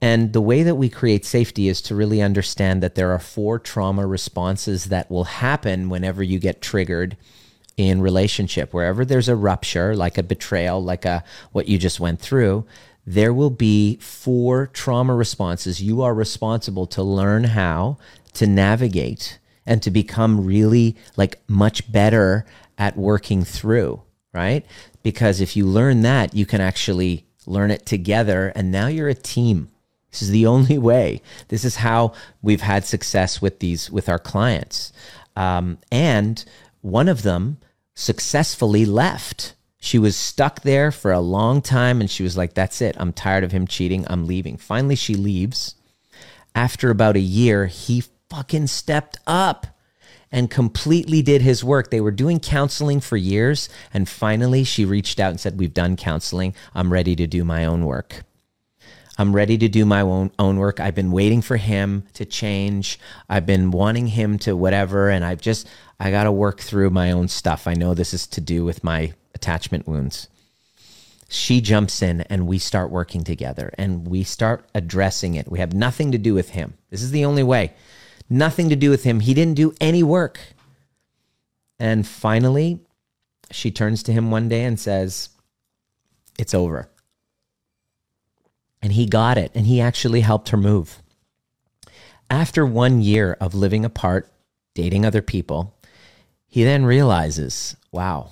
And 0.00 0.32
the 0.32 0.40
way 0.40 0.64
that 0.64 0.74
we 0.74 0.88
create 0.88 1.24
safety 1.24 1.68
is 1.68 1.80
to 1.82 1.94
really 1.94 2.20
understand 2.20 2.82
that 2.82 2.96
there 2.96 3.12
are 3.12 3.20
four 3.20 3.60
trauma 3.60 4.04
responses 4.04 4.86
that 4.86 5.10
will 5.10 5.24
happen 5.24 5.88
whenever 5.88 6.24
you 6.24 6.40
get 6.40 6.60
triggered 6.60 7.16
in 7.76 8.00
relationship. 8.00 8.72
Wherever 8.72 9.04
there's 9.04 9.28
a 9.28 9.36
rupture, 9.36 9.96
like 9.96 10.18
a 10.18 10.22
betrayal, 10.22 10.82
like 10.82 11.04
a 11.04 11.24
what 11.52 11.68
you 11.68 11.78
just 11.78 12.00
went 12.00 12.20
through, 12.20 12.64
there 13.06 13.34
will 13.34 13.50
be 13.50 13.96
four 13.96 14.68
trauma 14.68 15.14
responses. 15.14 15.82
You 15.82 16.02
are 16.02 16.14
responsible 16.14 16.86
to 16.88 17.02
learn 17.02 17.44
how 17.44 17.98
to 18.34 18.46
navigate 18.46 19.38
and 19.66 19.82
to 19.82 19.90
become 19.90 20.44
really 20.44 20.96
like 21.16 21.40
much 21.48 21.90
better 21.90 22.46
at 22.78 22.96
working 22.96 23.44
through, 23.44 24.02
right? 24.32 24.64
Because 25.02 25.40
if 25.40 25.56
you 25.56 25.66
learn 25.66 26.02
that, 26.02 26.34
you 26.34 26.46
can 26.46 26.60
actually 26.60 27.26
learn 27.46 27.70
it 27.70 27.84
together 27.84 28.52
and 28.54 28.70
now 28.70 28.86
you're 28.86 29.08
a 29.08 29.14
team 29.14 29.68
this 30.12 30.22
is 30.22 30.30
the 30.30 30.46
only 30.54 30.78
way. 30.78 31.20
This 31.48 31.64
is 31.64 31.76
how 31.76 32.12
we've 32.42 32.60
had 32.60 32.84
success 32.84 33.42
with 33.42 33.58
these 33.58 33.90
with 33.90 34.08
our 34.08 34.18
clients. 34.18 34.92
Um, 35.34 35.78
and 35.90 36.44
one 36.82 37.08
of 37.08 37.22
them 37.22 37.58
successfully 37.94 38.84
left. 38.84 39.54
She 39.78 39.98
was 39.98 40.16
stuck 40.16 40.60
there 40.60 40.92
for 40.92 41.10
a 41.10 41.20
long 41.20 41.62
time 41.62 42.00
and 42.00 42.10
she 42.10 42.22
was 42.22 42.36
like, 42.36 42.54
That's 42.54 42.82
it. 42.82 42.94
I'm 42.98 43.12
tired 43.12 43.44
of 43.44 43.52
him 43.52 43.66
cheating. 43.66 44.04
I'm 44.08 44.26
leaving. 44.26 44.56
Finally, 44.56 44.96
she 44.96 45.14
leaves. 45.14 45.74
After 46.54 46.90
about 46.90 47.16
a 47.16 47.20
year, 47.20 47.66
he 47.66 48.04
fucking 48.28 48.66
stepped 48.66 49.18
up 49.26 49.66
and 50.30 50.50
completely 50.50 51.22
did 51.22 51.42
his 51.42 51.62
work. 51.62 51.90
They 51.90 52.00
were 52.00 52.10
doing 52.10 52.40
counseling 52.40 53.00
for 53.00 53.16
years. 53.16 53.68
And 53.92 54.08
finally, 54.08 54.64
she 54.64 54.84
reached 54.84 55.20
out 55.20 55.30
and 55.30 55.40
said, 55.40 55.58
We've 55.58 55.74
done 55.74 55.96
counseling. 55.96 56.54
I'm 56.74 56.92
ready 56.92 57.14
to 57.16 57.26
do 57.26 57.44
my 57.44 57.64
own 57.64 57.84
work. 57.84 58.24
I'm 59.18 59.34
ready 59.34 59.58
to 59.58 59.68
do 59.68 59.84
my 59.84 60.00
own, 60.00 60.30
own 60.38 60.56
work. 60.56 60.80
I've 60.80 60.94
been 60.94 61.12
waiting 61.12 61.42
for 61.42 61.56
him 61.56 62.04
to 62.14 62.24
change. 62.24 62.98
I've 63.28 63.44
been 63.44 63.70
wanting 63.70 64.06
him 64.06 64.38
to 64.40 64.56
whatever. 64.56 65.10
And 65.10 65.24
I've 65.24 65.40
just, 65.40 65.68
I 66.00 66.10
got 66.10 66.24
to 66.24 66.32
work 66.32 66.60
through 66.60 66.90
my 66.90 67.12
own 67.12 67.28
stuff. 67.28 67.66
I 67.66 67.74
know 67.74 67.92
this 67.92 68.14
is 68.14 68.26
to 68.28 68.40
do 68.40 68.64
with 68.64 68.82
my 68.82 69.12
attachment 69.34 69.86
wounds. 69.86 70.28
She 71.28 71.60
jumps 71.60 72.02
in 72.02 72.22
and 72.22 72.46
we 72.46 72.58
start 72.58 72.90
working 72.90 73.24
together 73.24 73.72
and 73.78 74.06
we 74.06 74.22
start 74.22 74.68
addressing 74.74 75.34
it. 75.34 75.50
We 75.50 75.58
have 75.60 75.72
nothing 75.72 76.12
to 76.12 76.18
do 76.18 76.34
with 76.34 76.50
him. 76.50 76.74
This 76.90 77.02
is 77.02 77.10
the 77.10 77.24
only 77.24 77.42
way. 77.42 77.72
Nothing 78.28 78.68
to 78.70 78.76
do 78.76 78.90
with 78.90 79.04
him. 79.04 79.20
He 79.20 79.34
didn't 79.34 79.54
do 79.54 79.74
any 79.80 80.02
work. 80.02 80.40
And 81.78 82.06
finally, 82.06 82.80
she 83.50 83.70
turns 83.70 84.02
to 84.04 84.12
him 84.12 84.30
one 84.30 84.48
day 84.48 84.64
and 84.64 84.78
says, 84.78 85.30
It's 86.38 86.54
over. 86.54 86.88
And 88.82 88.92
he 88.92 89.06
got 89.06 89.38
it, 89.38 89.52
and 89.54 89.66
he 89.66 89.80
actually 89.80 90.22
helped 90.22 90.48
her 90.48 90.56
move. 90.56 91.00
After 92.28 92.66
one 92.66 93.00
year 93.00 93.36
of 93.40 93.54
living 93.54 93.84
apart, 93.84 94.28
dating 94.74 95.06
other 95.06 95.22
people, 95.22 95.78
he 96.46 96.64
then 96.64 96.84
realizes, 96.84 97.76
wow, 97.92 98.30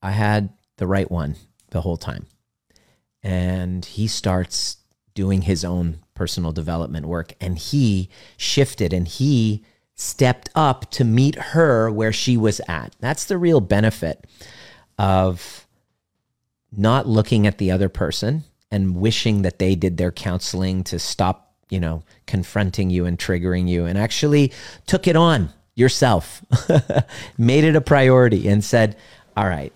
I 0.00 0.12
had 0.12 0.50
the 0.78 0.86
right 0.86 1.10
one 1.10 1.36
the 1.70 1.82
whole 1.82 1.98
time. 1.98 2.26
And 3.22 3.84
he 3.84 4.06
starts 4.06 4.78
doing 5.14 5.42
his 5.42 5.64
own 5.64 5.98
personal 6.14 6.52
development 6.52 7.06
work, 7.06 7.34
and 7.40 7.58
he 7.58 8.08
shifted 8.36 8.92
and 8.92 9.06
he 9.06 9.64
stepped 9.94 10.48
up 10.54 10.90
to 10.92 11.04
meet 11.04 11.34
her 11.36 11.90
where 11.90 12.12
she 12.12 12.36
was 12.36 12.60
at. 12.66 12.96
That's 13.00 13.26
the 13.26 13.38
real 13.38 13.60
benefit 13.60 14.26
of 14.98 15.66
not 16.74 17.06
looking 17.06 17.46
at 17.46 17.58
the 17.58 17.70
other 17.70 17.88
person 17.88 18.44
and 18.72 18.96
wishing 18.96 19.42
that 19.42 19.58
they 19.58 19.76
did 19.76 19.98
their 19.98 20.10
counseling 20.10 20.82
to 20.82 20.98
stop, 20.98 21.52
you 21.68 21.78
know, 21.78 22.02
confronting 22.26 22.88
you 22.88 23.04
and 23.04 23.18
triggering 23.18 23.68
you 23.68 23.84
and 23.84 23.98
actually 23.98 24.50
took 24.86 25.06
it 25.06 25.14
on 25.14 25.50
yourself, 25.74 26.42
made 27.38 27.64
it 27.64 27.76
a 27.76 27.80
priority 27.82 28.48
and 28.48 28.64
said, 28.64 28.96
all 29.36 29.46
right, 29.46 29.72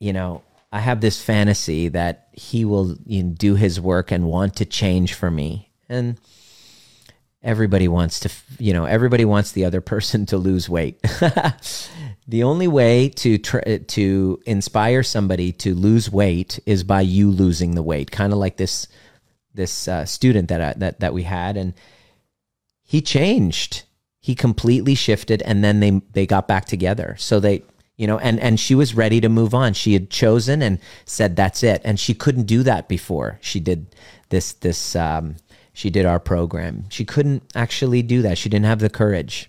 you 0.00 0.12
know, 0.12 0.42
I 0.72 0.80
have 0.80 1.00
this 1.00 1.22
fantasy 1.22 1.88
that 1.88 2.28
he 2.32 2.64
will 2.64 2.96
you 3.06 3.22
know, 3.22 3.30
do 3.30 3.54
his 3.54 3.80
work 3.80 4.10
and 4.10 4.26
want 4.26 4.56
to 4.56 4.64
change 4.64 5.14
for 5.14 5.30
me. 5.30 5.70
And 5.88 6.18
everybody 7.42 7.86
wants 7.86 8.20
to, 8.20 8.30
you 8.58 8.72
know, 8.72 8.84
everybody 8.86 9.24
wants 9.24 9.52
the 9.52 9.64
other 9.64 9.80
person 9.92 10.26
to 10.26 10.36
lose 10.36 10.68
weight. 10.68 11.00
the 12.28 12.42
only 12.42 12.68
way 12.68 13.08
to 13.08 13.38
tr- 13.38 13.60
to 13.60 14.40
inspire 14.46 15.02
somebody 15.02 15.50
to 15.52 15.74
lose 15.74 16.12
weight 16.12 16.60
is 16.66 16.84
by 16.84 17.00
you 17.00 17.30
losing 17.30 17.74
the 17.74 17.82
weight. 17.82 18.10
Kind 18.10 18.32
of 18.32 18.38
like 18.38 18.58
this 18.58 18.86
this 19.54 19.88
uh, 19.88 20.04
student 20.04 20.48
that 20.48 20.60
I, 20.60 20.72
that 20.74 21.00
that 21.00 21.14
we 21.14 21.24
had, 21.24 21.56
and 21.56 21.74
he 22.84 23.00
changed. 23.00 23.84
He 24.20 24.34
completely 24.34 24.94
shifted, 24.94 25.42
and 25.42 25.64
then 25.64 25.80
they 25.80 26.02
they 26.12 26.26
got 26.26 26.46
back 26.46 26.66
together. 26.66 27.16
So 27.18 27.40
they 27.40 27.64
you 27.96 28.06
know 28.06 28.18
and 28.18 28.38
and 28.38 28.60
she 28.60 28.74
was 28.74 28.94
ready 28.94 29.20
to 29.20 29.28
move 29.28 29.54
on 29.54 29.72
she 29.72 29.92
had 29.92 30.08
chosen 30.08 30.62
and 30.62 30.78
said 31.04 31.34
that's 31.34 31.64
it 31.64 31.82
and 31.84 31.98
she 31.98 32.14
couldn't 32.14 32.44
do 32.44 32.62
that 32.62 32.86
before 32.86 33.40
she 33.42 33.58
did 33.58 33.92
this 34.28 34.52
this 34.52 34.94
um, 34.94 35.34
she 35.78 35.90
did 35.90 36.06
our 36.06 36.18
program. 36.18 36.86
She 36.88 37.04
couldn't 37.04 37.44
actually 37.54 38.02
do 38.02 38.20
that. 38.22 38.36
She 38.36 38.48
didn't 38.48 38.66
have 38.66 38.80
the 38.80 38.90
courage 38.90 39.48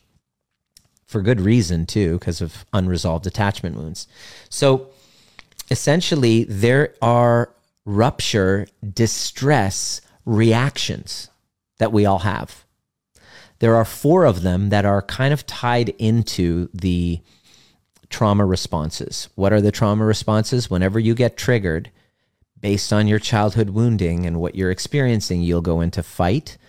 for 1.10 1.24
good 1.24 1.42
reason, 1.42 1.88
too, 1.88 2.20
because 2.20 2.40
of 2.40 2.66
unresolved 2.72 3.26
attachment 3.26 3.76
wounds. 3.76 4.08
So 4.48 4.90
essentially, 5.72 6.44
there 6.44 6.94
are 7.02 7.52
rupture 7.84 8.68
distress 8.94 10.02
reactions 10.24 11.32
that 11.80 11.92
we 11.92 12.06
all 12.06 12.20
have. 12.20 12.64
There 13.58 13.76
are 13.76 13.86
four 13.86 14.26
of 14.26 14.44
them 14.44 14.70
that 14.70 14.86
are 14.86 15.02
kind 15.02 15.34
of 15.34 15.48
tied 15.48 15.90
into 15.98 16.70
the 16.76 17.22
trauma 18.12 18.46
responses. 18.46 19.30
What 19.34 19.52
are 19.52 19.62
the 19.62 19.72
trauma 19.72 20.06
responses? 20.06 20.70
Whenever 20.70 21.00
you 21.00 21.16
get 21.16 21.38
triggered, 21.38 21.90
based 22.62 22.94
on 22.94 23.08
your 23.08 23.18
childhood 23.18 23.72
wounding 23.72 24.28
and 24.28 24.40
what 24.40 24.54
you're 24.54 24.70
experiencing, 24.70 25.42
you'll 25.42 25.62
go 25.62 25.82
into 25.82 26.04
fight, 26.04 26.60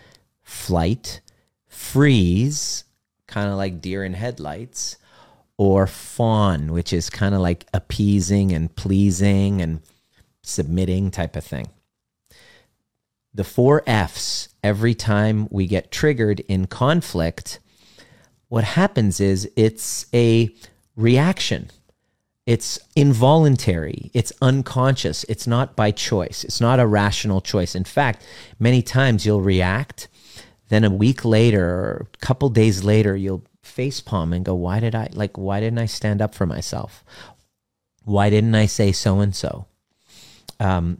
flight, 0.42 1.20
freeze, 1.68 2.84
kind 3.30 3.48
of 3.48 3.56
like 3.56 3.80
deer 3.80 4.04
in 4.04 4.12
headlights, 4.12 4.96
or 5.56 5.86
fawn, 5.86 6.72
which 6.72 6.92
is 6.92 7.08
kind 7.08 7.34
of 7.34 7.40
like 7.40 7.66
appeasing 7.72 8.52
and 8.52 8.74
pleasing 8.76 9.62
and 9.62 9.80
submitting 10.42 11.10
type 11.10 11.36
of 11.36 11.44
thing. 11.44 11.68
The 13.32 13.44
four 13.44 13.82
F's, 13.86 14.48
every 14.62 14.94
time 14.94 15.48
we 15.50 15.66
get 15.66 15.90
triggered 15.90 16.40
in 16.40 16.66
conflict, 16.66 17.60
what 18.48 18.64
happens 18.64 19.20
is 19.20 19.50
it's 19.56 20.06
a 20.12 20.54
reaction 20.96 21.70
it's 22.50 22.80
involuntary, 22.96 24.10
it's 24.12 24.32
unconscious, 24.42 25.22
it's 25.28 25.46
not 25.46 25.76
by 25.76 25.92
choice, 25.92 26.42
it's 26.42 26.60
not 26.60 26.80
a 26.80 26.86
rational 26.86 27.40
choice. 27.40 27.76
In 27.76 27.84
fact, 27.84 28.24
many 28.58 28.82
times 28.82 29.24
you'll 29.24 29.40
react, 29.40 30.08
then 30.70 30.84
a 30.84 30.90
week 30.90 31.24
later 31.24 31.64
or 31.68 32.06
a 32.14 32.18
couple 32.18 32.48
days 32.48 32.82
later, 32.82 33.14
you'll 33.14 33.44
face 33.62 34.00
palm 34.00 34.32
and 34.32 34.44
go, 34.44 34.54
Why 34.54 34.80
did 34.80 34.94
I, 34.94 35.08
like, 35.12 35.36
why 35.36 35.60
didn't 35.60 35.80
I 35.80 35.86
stand 35.86 36.22
up 36.22 36.34
for 36.34 36.46
myself? 36.46 37.04
Why 38.04 38.30
didn't 38.30 38.54
I 38.54 38.66
say 38.66 38.92
so 38.92 39.20
and 39.20 39.34
so? 39.34 39.66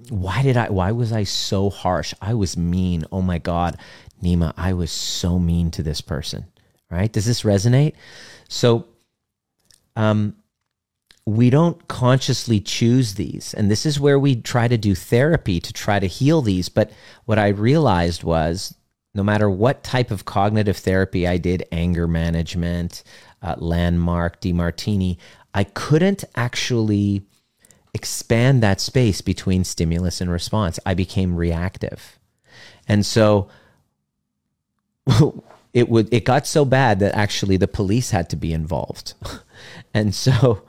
why 0.08 0.42
did 0.42 0.56
I, 0.56 0.70
why 0.70 0.92
was 0.92 1.12
I 1.12 1.24
so 1.24 1.68
harsh? 1.68 2.14
I 2.20 2.32
was 2.34 2.56
mean. 2.56 3.04
Oh 3.12 3.20
my 3.20 3.38
God, 3.38 3.78
Nima, 4.22 4.54
I 4.56 4.72
was 4.72 4.90
so 4.90 5.38
mean 5.38 5.70
to 5.72 5.82
this 5.82 6.00
person, 6.00 6.46
right? 6.90 7.12
Does 7.12 7.26
this 7.26 7.42
resonate? 7.42 7.92
So, 8.48 8.86
um, 9.96 10.34
we 11.26 11.50
don't 11.50 11.86
consciously 11.88 12.58
choose 12.58 13.14
these. 13.14 13.52
And 13.54 13.70
this 13.70 13.84
is 13.84 14.00
where 14.00 14.18
we 14.18 14.34
try 14.34 14.66
to 14.66 14.78
do 14.78 14.94
therapy 14.94 15.60
to 15.60 15.72
try 15.72 16.00
to 16.00 16.06
heal 16.06 16.40
these. 16.40 16.68
But 16.68 16.90
what 17.26 17.38
I 17.38 17.48
realized 17.48 18.24
was 18.24 18.74
no 19.14 19.22
matter 19.22 19.50
what 19.50 19.82
type 19.82 20.10
of 20.10 20.24
cognitive 20.24 20.76
therapy 20.76 21.26
I 21.26 21.36
did, 21.36 21.64
anger 21.72 22.06
management, 22.06 23.02
uh, 23.42 23.56
landmark, 23.58 24.40
DeMartini, 24.40 25.16
I 25.52 25.64
couldn't 25.64 26.24
actually 26.36 27.22
expand 27.92 28.62
that 28.62 28.80
space 28.80 29.20
between 29.20 29.64
stimulus 29.64 30.20
and 30.20 30.30
response. 30.30 30.78
I 30.86 30.94
became 30.94 31.34
reactive. 31.34 32.18
And 32.86 33.04
so 33.04 33.48
it 35.72 35.88
would 35.88 36.12
it 36.12 36.24
got 36.24 36.46
so 36.46 36.64
bad 36.64 37.00
that 37.00 37.14
actually 37.14 37.56
the 37.56 37.68
police 37.68 38.10
had 38.10 38.30
to 38.30 38.36
be 38.36 38.52
involved. 38.52 39.14
and 39.94 40.14
so 40.14 40.62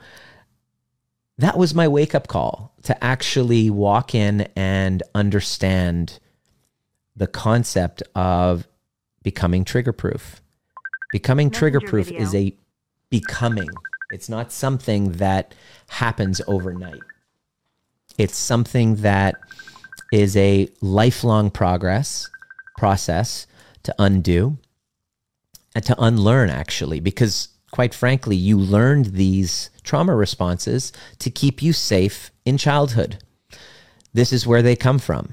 that 1.38 1.58
was 1.58 1.74
my 1.74 1.88
wake 1.88 2.16
up 2.16 2.28
call 2.28 2.74
to 2.84 3.04
actually 3.04 3.70
walk 3.70 4.16
in 4.16 4.48
and 4.56 5.04
understand 5.14 6.20
the 7.16 7.28
concept 7.28 8.04
of 8.16 8.68
becoming 9.24 9.64
trigger 9.64 9.94
proof. 9.94 10.42
Becoming 11.12 11.50
trigger 11.50 11.82
proof 11.82 12.10
is 12.12 12.34
a 12.34 12.56
becoming. 13.10 13.70
It's 14.12 14.30
not 14.30 14.52
something 14.52 15.14
that 15.14 15.54
happens 15.90 16.42
overnight. 16.48 17.02
It's 18.18 18.38
something 18.38 18.96
that 18.98 19.36
is 20.12 20.36
a 20.36 20.70
lifelong 20.82 21.52
progress 21.52 22.30
process 22.78 23.48
to 23.84 23.96
undo 24.00 24.58
and 25.76 25.86
to 25.86 25.96
unlearn 26.02 26.50
actually 26.50 27.00
because 27.00 27.50
quite 27.72 27.94
frankly, 27.94 28.36
you 28.36 28.58
learned 28.58 29.08
these 29.08 29.70
trauma 29.84 30.16
responses 30.16 30.92
to 31.20 31.32
keep 31.32 31.64
you 31.64 31.74
safe 31.74 32.32
in 32.46 32.58
childhood. 32.58 33.18
This 34.14 34.32
is 34.32 34.46
where 34.46 34.62
they 34.62 34.76
come 34.76 35.00
from. 35.00 35.30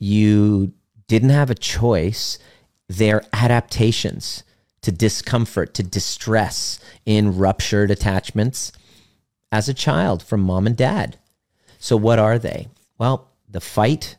You 0.00 0.72
didn't 1.08 1.30
have 1.30 1.50
a 1.50 1.54
choice. 1.54 2.38
They're 2.88 3.24
adaptations 3.32 4.44
to 4.82 4.92
discomfort, 4.92 5.74
to 5.74 5.82
distress 5.82 6.78
in 7.04 7.36
ruptured 7.36 7.90
attachments 7.90 8.72
as 9.50 9.68
a 9.68 9.74
child 9.74 10.22
from 10.22 10.40
mom 10.40 10.66
and 10.66 10.76
dad. 10.76 11.18
So, 11.78 11.96
what 11.96 12.18
are 12.18 12.38
they? 12.38 12.68
Well, 12.98 13.28
the 13.48 13.60
fight, 13.60 14.16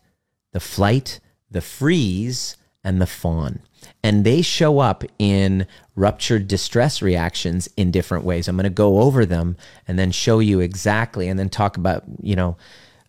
the 0.51 0.59
flight, 0.59 1.19
the 1.49 1.61
freeze, 1.61 2.57
and 2.83 3.01
the 3.01 3.07
fawn. 3.07 3.59
And 4.03 4.25
they 4.25 4.41
show 4.41 4.79
up 4.79 5.03
in 5.17 5.67
ruptured 5.95 6.47
distress 6.47 7.01
reactions 7.01 7.69
in 7.77 7.91
different 7.91 8.23
ways. 8.23 8.47
I'm 8.47 8.55
going 8.55 8.63
to 8.63 8.69
go 8.69 8.99
over 8.99 9.25
them 9.25 9.57
and 9.87 9.99
then 9.99 10.11
show 10.11 10.39
you 10.39 10.59
exactly, 10.59 11.27
and 11.27 11.37
then 11.37 11.49
talk 11.49 11.77
about, 11.77 12.03
you 12.21 12.35
know, 12.35 12.57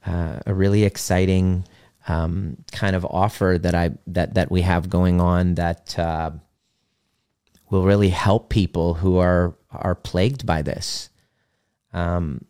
uh, 0.06 0.40
a 0.46 0.54
really 0.54 0.84
exciting 0.84 1.64
um, 2.08 2.56
kind 2.72 2.96
of 2.96 3.04
offer 3.04 3.58
that 3.60 3.74
I 3.74 3.90
that 4.06 4.34
that 4.34 4.50
we 4.50 4.62
have 4.62 4.88
going 4.90 5.20
on 5.20 5.54
that 5.54 5.98
uh, 5.98 6.30
will 7.70 7.84
really 7.84 8.10
help 8.10 8.48
people 8.48 8.94
who 8.94 9.18
are 9.18 9.54
are 9.70 9.94
plagued 9.94 10.46
by 10.46 10.62
this. 10.62 11.10
Um, 11.92 12.44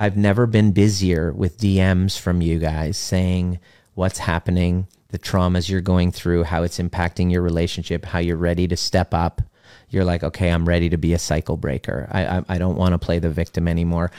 I've 0.00 0.16
never 0.16 0.46
been 0.46 0.72
busier 0.72 1.32
with 1.32 1.58
DMs 1.58 2.18
from 2.18 2.42
you 2.42 2.58
guys 2.58 2.96
saying 2.96 3.60
what's 3.94 4.18
happening 4.18 4.88
the 5.14 5.18
traumas 5.20 5.68
you're 5.68 5.80
going 5.80 6.10
through, 6.10 6.42
how 6.42 6.64
it's 6.64 6.80
impacting 6.80 7.30
your 7.30 7.40
relationship, 7.40 8.04
how 8.04 8.18
you're 8.18 8.36
ready 8.36 8.66
to 8.66 8.76
step 8.76 9.14
up. 9.14 9.40
You're 9.88 10.04
like, 10.04 10.24
okay, 10.24 10.50
I'm 10.50 10.68
ready 10.68 10.88
to 10.88 10.96
be 10.96 11.12
a 11.12 11.20
cycle 11.20 11.56
breaker. 11.56 12.08
I, 12.10 12.26
I, 12.38 12.44
I 12.48 12.58
don't 12.58 12.76
want 12.76 12.94
to 12.94 12.98
play 12.98 13.20
the 13.20 13.30
victim 13.30 13.68
anymore. 13.68 14.10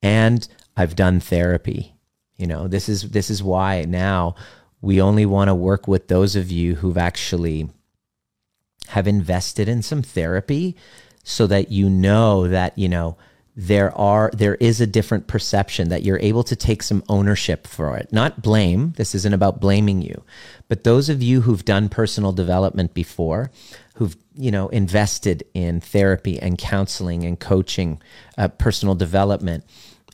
And 0.00 0.48
I've 0.74 0.96
done 0.96 1.20
therapy. 1.20 1.97
You 2.38 2.46
know, 2.46 2.68
this 2.68 2.88
is 2.88 3.10
this 3.10 3.30
is 3.30 3.42
why 3.42 3.84
now 3.86 4.36
we 4.80 5.00
only 5.00 5.26
want 5.26 5.48
to 5.48 5.54
work 5.54 5.88
with 5.88 6.08
those 6.08 6.36
of 6.36 6.50
you 6.50 6.76
who've 6.76 6.96
actually 6.96 7.68
have 8.88 9.06
invested 9.06 9.68
in 9.68 9.82
some 9.82 10.02
therapy 10.02 10.76
so 11.24 11.46
that 11.46 11.70
you 11.70 11.90
know 11.90 12.48
that, 12.48 12.78
you 12.78 12.88
know, 12.88 13.16
there 13.56 13.92
are 13.98 14.30
there 14.32 14.54
is 14.54 14.80
a 14.80 14.86
different 14.86 15.26
perception 15.26 15.88
that 15.88 16.04
you're 16.04 16.20
able 16.20 16.44
to 16.44 16.54
take 16.54 16.80
some 16.80 17.02
ownership 17.08 17.66
for 17.66 17.96
it. 17.96 18.12
Not 18.12 18.40
blame 18.40 18.92
this 18.96 19.16
isn't 19.16 19.34
about 19.34 19.60
blaming 19.60 20.00
you 20.00 20.22
but 20.68 20.84
those 20.84 21.08
of 21.08 21.20
you 21.24 21.40
who've 21.40 21.64
done 21.64 21.88
personal 21.88 22.30
development 22.30 22.94
before 22.94 23.50
who've 23.94 24.16
you 24.36 24.52
know 24.52 24.68
invested 24.68 25.42
in 25.54 25.80
therapy 25.80 26.38
and 26.38 26.56
counseling 26.56 27.24
and 27.24 27.40
coaching 27.40 28.00
uh, 28.38 28.46
personal 28.46 28.94
development 28.94 29.64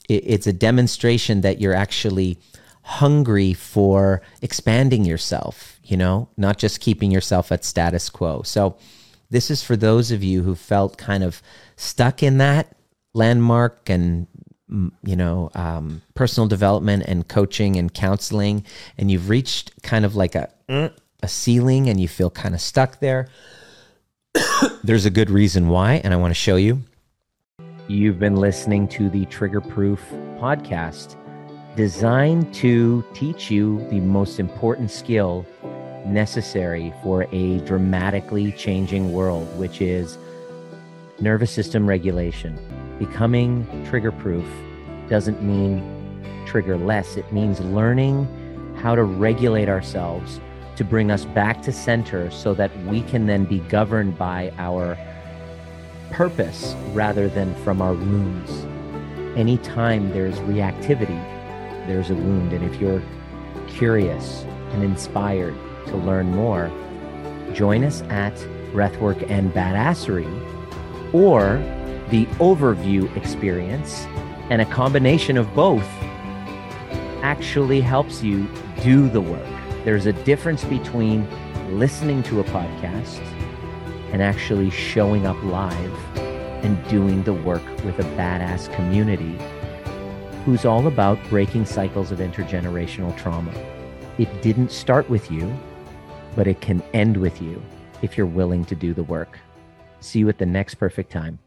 it, 0.09 0.23
it's 0.27 0.47
a 0.47 0.53
demonstration 0.53 1.41
that 1.43 1.61
you're 1.61 1.75
actually 1.75 2.39
hungry 2.83 3.55
for 3.55 4.21
expanding 4.43 5.05
yourself 5.05 5.75
you 5.85 5.97
know 5.97 6.29
not 6.37 6.59
just 6.59 6.81
keeping 6.81 7.11
yourself 7.11 7.53
at 7.53 7.65
status 7.65 8.11
quo. 8.11 8.43
So 8.43 8.77
this 9.31 9.51
is 9.51 9.63
for 9.63 9.77
those 9.77 10.11
of 10.11 10.23
you 10.23 10.43
who 10.43 10.55
felt 10.55 10.97
kind 10.97 11.23
of 11.23 11.43
stuck 11.77 12.23
in 12.23 12.39
that 12.39 12.75
landmark 13.13 13.89
and 13.89 14.27
you 15.03 15.17
know 15.17 15.51
um, 15.55 16.03
personal 16.15 16.49
development 16.49 17.05
and 17.07 17.29
coaching 17.29 17.77
and 17.77 17.93
counseling 17.93 18.65
and 18.99 19.11
you've 19.11 19.29
reached 19.29 19.71
kind 19.83 20.05
of 20.05 20.17
like 20.17 20.35
a 20.35 20.51
a 21.23 21.29
ceiling 21.29 21.89
and 21.89 22.01
you 22.01 22.09
feel 22.09 22.31
kind 22.31 22.55
of 22.55 22.61
stuck 22.61 22.99
there 23.01 23.29
there's 24.85 25.07
a 25.07 25.11
good 25.11 25.31
reason 25.31 25.69
why 25.69 25.95
and 26.05 26.13
i 26.13 26.17
want 26.17 26.31
to 26.31 26.35
show 26.35 26.57
you 26.57 26.83
you've 27.89 28.19
been 28.19 28.37
listening 28.37 28.89
to 28.89 29.11
the 29.11 29.27
trigger 29.27 29.61
proof 29.61 30.01
podcast 30.39 31.17
designed 31.77 32.55
to 32.55 33.05
teach 33.13 33.51
you 33.51 33.87
the 33.91 34.01
most 34.01 34.41
important 34.41 34.91
skill 34.91 35.45
necessary 36.07 36.95
for 37.03 37.27
a 37.33 37.59
dramatically 37.61 38.53
changing 38.53 39.13
world, 39.13 39.47
which 39.59 39.83
is 39.83 40.17
nervous 41.21 41.51
system 41.51 41.87
regulation. 41.87 42.59
Becoming 42.99 43.67
trigger 43.85 44.13
proof 44.13 44.47
doesn't 45.11 45.43
mean 45.43 45.83
trigger 46.47 46.79
less, 46.79 47.17
it 47.17 47.31
means 47.33 47.61
learning 47.61 48.27
how 48.81 48.95
to 48.95 49.03
regulate 49.03 49.69
ourselves 49.69 50.41
to 50.77 50.85
bring 50.85 51.11
us 51.11 51.27
back 51.27 51.61
to 51.63 51.73
center 51.73 52.31
so 52.31 52.55
that 52.55 52.75
we 52.87 53.03
can 53.03 53.27
then 53.27 53.45
be 53.45 53.59
governed 53.61 54.17
by 54.17 54.53
our 54.57 54.97
purpose 56.15 56.75
rather 56.93 57.29
than 57.29 57.53
from 57.57 57.83
our 57.83 57.93
wounds. 57.93 58.65
Anytime 59.37 60.11
there's 60.13 60.39
reactivity, 60.41 61.21
there's 61.89 62.11
a 62.11 62.15
wound. 62.15 62.53
And 62.53 62.65
if 62.65 62.81
you're 62.81 63.03
curious 63.67 64.45
and 64.71 64.85
inspired 64.85 65.55
to 65.89 65.97
learn 65.97 66.31
more, 66.31 66.71
join 67.53 67.83
us 67.83 68.03
at 68.03 68.35
Breathwork 68.73 69.29
and 69.29 69.53
Badassery 69.53 70.25
or 71.13 71.59
the 72.11 72.27
overview 72.39 73.15
experience, 73.17 74.05
and 74.51 74.63
a 74.63 74.67
combination 74.67 75.37
of 75.37 75.53
both 75.55 75.89
actually 77.23 77.81
helps 77.81 78.23
you 78.23 78.49
do 78.83 79.09
the 79.09 79.21
work. 79.21 79.47
There's 79.85 80.07
a 80.07 80.13
difference 80.13 80.63
between 80.65 81.27
listening 81.77 82.23
to 82.25 82.39
a 82.39 82.45
podcast 82.45 83.21
and 84.15 84.23
actually 84.23 84.71
showing 84.71 85.27
up 85.27 85.37
live 85.43 85.93
and 86.65 86.89
doing 86.89 87.21
the 87.25 87.33
work 87.33 87.67
with 87.85 87.99
a 87.99 88.05
badass 88.15 88.73
community 88.73 89.37
who's 90.45 90.65
all 90.65 90.87
about 90.87 91.19
breaking 91.29 91.67
cycles 91.67 92.13
of 92.13 92.21
intergenerational 92.21 93.17
trauma. 93.19 93.53
It 94.17 94.41
didn't 94.41 94.71
start 94.71 95.11
with 95.11 95.33
you, 95.33 95.53
but 96.37 96.47
it 96.47 96.61
can 96.61 96.81
end 96.93 97.17
with 97.17 97.43
you 97.43 97.61
if 98.03 98.17
you're 98.17 98.25
willing 98.25 98.65
to 98.67 98.77
do 98.77 98.95
the 98.95 99.03
work. 99.03 99.41
See 99.99 100.21
you 100.21 100.29
at 100.29 100.39
the 100.39 100.47
next 100.47 100.77
perfect 100.77 101.11
time. 101.11 101.41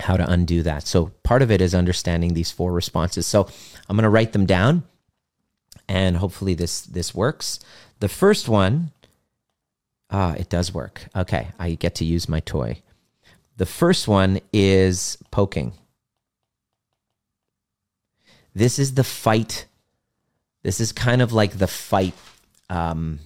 How 0.00 0.16
to 0.16 0.26
undo 0.26 0.62
that. 0.62 0.86
So, 0.86 1.12
part 1.22 1.42
of 1.42 1.50
it 1.50 1.60
is 1.60 1.74
understanding 1.74 2.32
these 2.32 2.50
four 2.50 2.72
responses. 2.72 3.26
So, 3.26 3.46
I'm 3.90 3.96
going 3.96 4.04
to 4.04 4.08
write 4.08 4.32
them 4.32 4.46
down 4.46 4.84
and 5.88 6.16
hopefully 6.16 6.54
this 6.54 6.80
this 6.82 7.14
works. 7.14 7.60
The 8.00 8.08
first 8.08 8.48
one 8.48 8.92
ah, 10.10 10.34
it 10.34 10.48
does 10.48 10.72
work. 10.72 11.06
Okay, 11.14 11.48
I 11.58 11.74
get 11.74 11.96
to 11.96 12.04
use 12.04 12.28
my 12.28 12.40
toy. 12.40 12.82
The 13.56 13.66
first 13.66 14.06
one 14.06 14.40
is 14.52 15.18
poking. 15.30 15.72
This 18.54 18.78
is 18.78 18.94
the 18.94 19.04
fight. 19.04 19.66
This 20.62 20.80
is 20.80 20.92
kind 20.92 21.22
of 21.22 21.32
like 21.32 21.58
the 21.58 21.66
fight 21.66 22.14
um, 22.68 23.20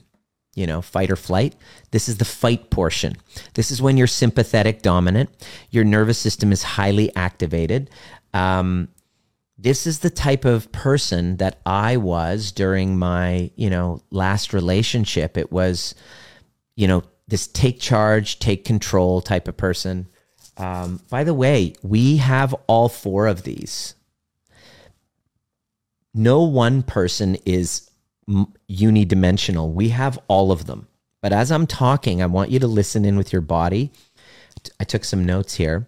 you 0.54 0.66
know, 0.66 0.82
fight 0.82 1.10
or 1.10 1.16
flight. 1.16 1.54
This 1.90 2.08
is 2.08 2.18
the 2.18 2.24
fight 2.24 2.70
portion. 2.70 3.16
This 3.54 3.70
is 3.70 3.80
when 3.80 3.96
you're 3.96 4.06
sympathetic 4.06 4.82
dominant. 4.82 5.30
Your 5.70 5.84
nervous 5.84 6.18
system 6.18 6.52
is 6.52 6.62
highly 6.62 7.14
activated. 7.14 7.90
Um, 8.34 8.88
this 9.56 9.86
is 9.86 10.00
the 10.00 10.10
type 10.10 10.44
of 10.44 10.72
person 10.72 11.36
that 11.36 11.60
I 11.64 11.96
was 11.98 12.50
during 12.50 12.98
my, 12.98 13.50
you 13.56 13.70
know, 13.70 14.02
last 14.10 14.52
relationship. 14.52 15.36
It 15.36 15.52
was, 15.52 15.94
you 16.80 16.88
know, 16.88 17.02
this 17.28 17.46
take 17.46 17.78
charge, 17.78 18.38
take 18.38 18.64
control 18.64 19.20
type 19.20 19.48
of 19.48 19.56
person. 19.56 20.08
Um, 20.56 21.02
by 21.10 21.24
the 21.24 21.34
way, 21.34 21.74
we 21.82 22.16
have 22.16 22.54
all 22.66 22.88
four 22.88 23.26
of 23.26 23.42
these. 23.42 23.94
No 26.14 26.42
one 26.42 26.82
person 26.82 27.36
is 27.44 27.90
unidimensional. 28.26 29.74
We 29.74 29.90
have 29.90 30.18
all 30.26 30.50
of 30.50 30.64
them. 30.64 30.88
But 31.20 31.34
as 31.34 31.52
I'm 31.52 31.66
talking, 31.66 32.22
I 32.22 32.26
want 32.26 32.50
you 32.50 32.58
to 32.60 32.66
listen 32.66 33.04
in 33.04 33.18
with 33.18 33.30
your 33.30 33.42
body. 33.42 33.92
I 34.80 34.84
took 34.84 35.04
some 35.04 35.26
notes 35.26 35.56
here 35.56 35.86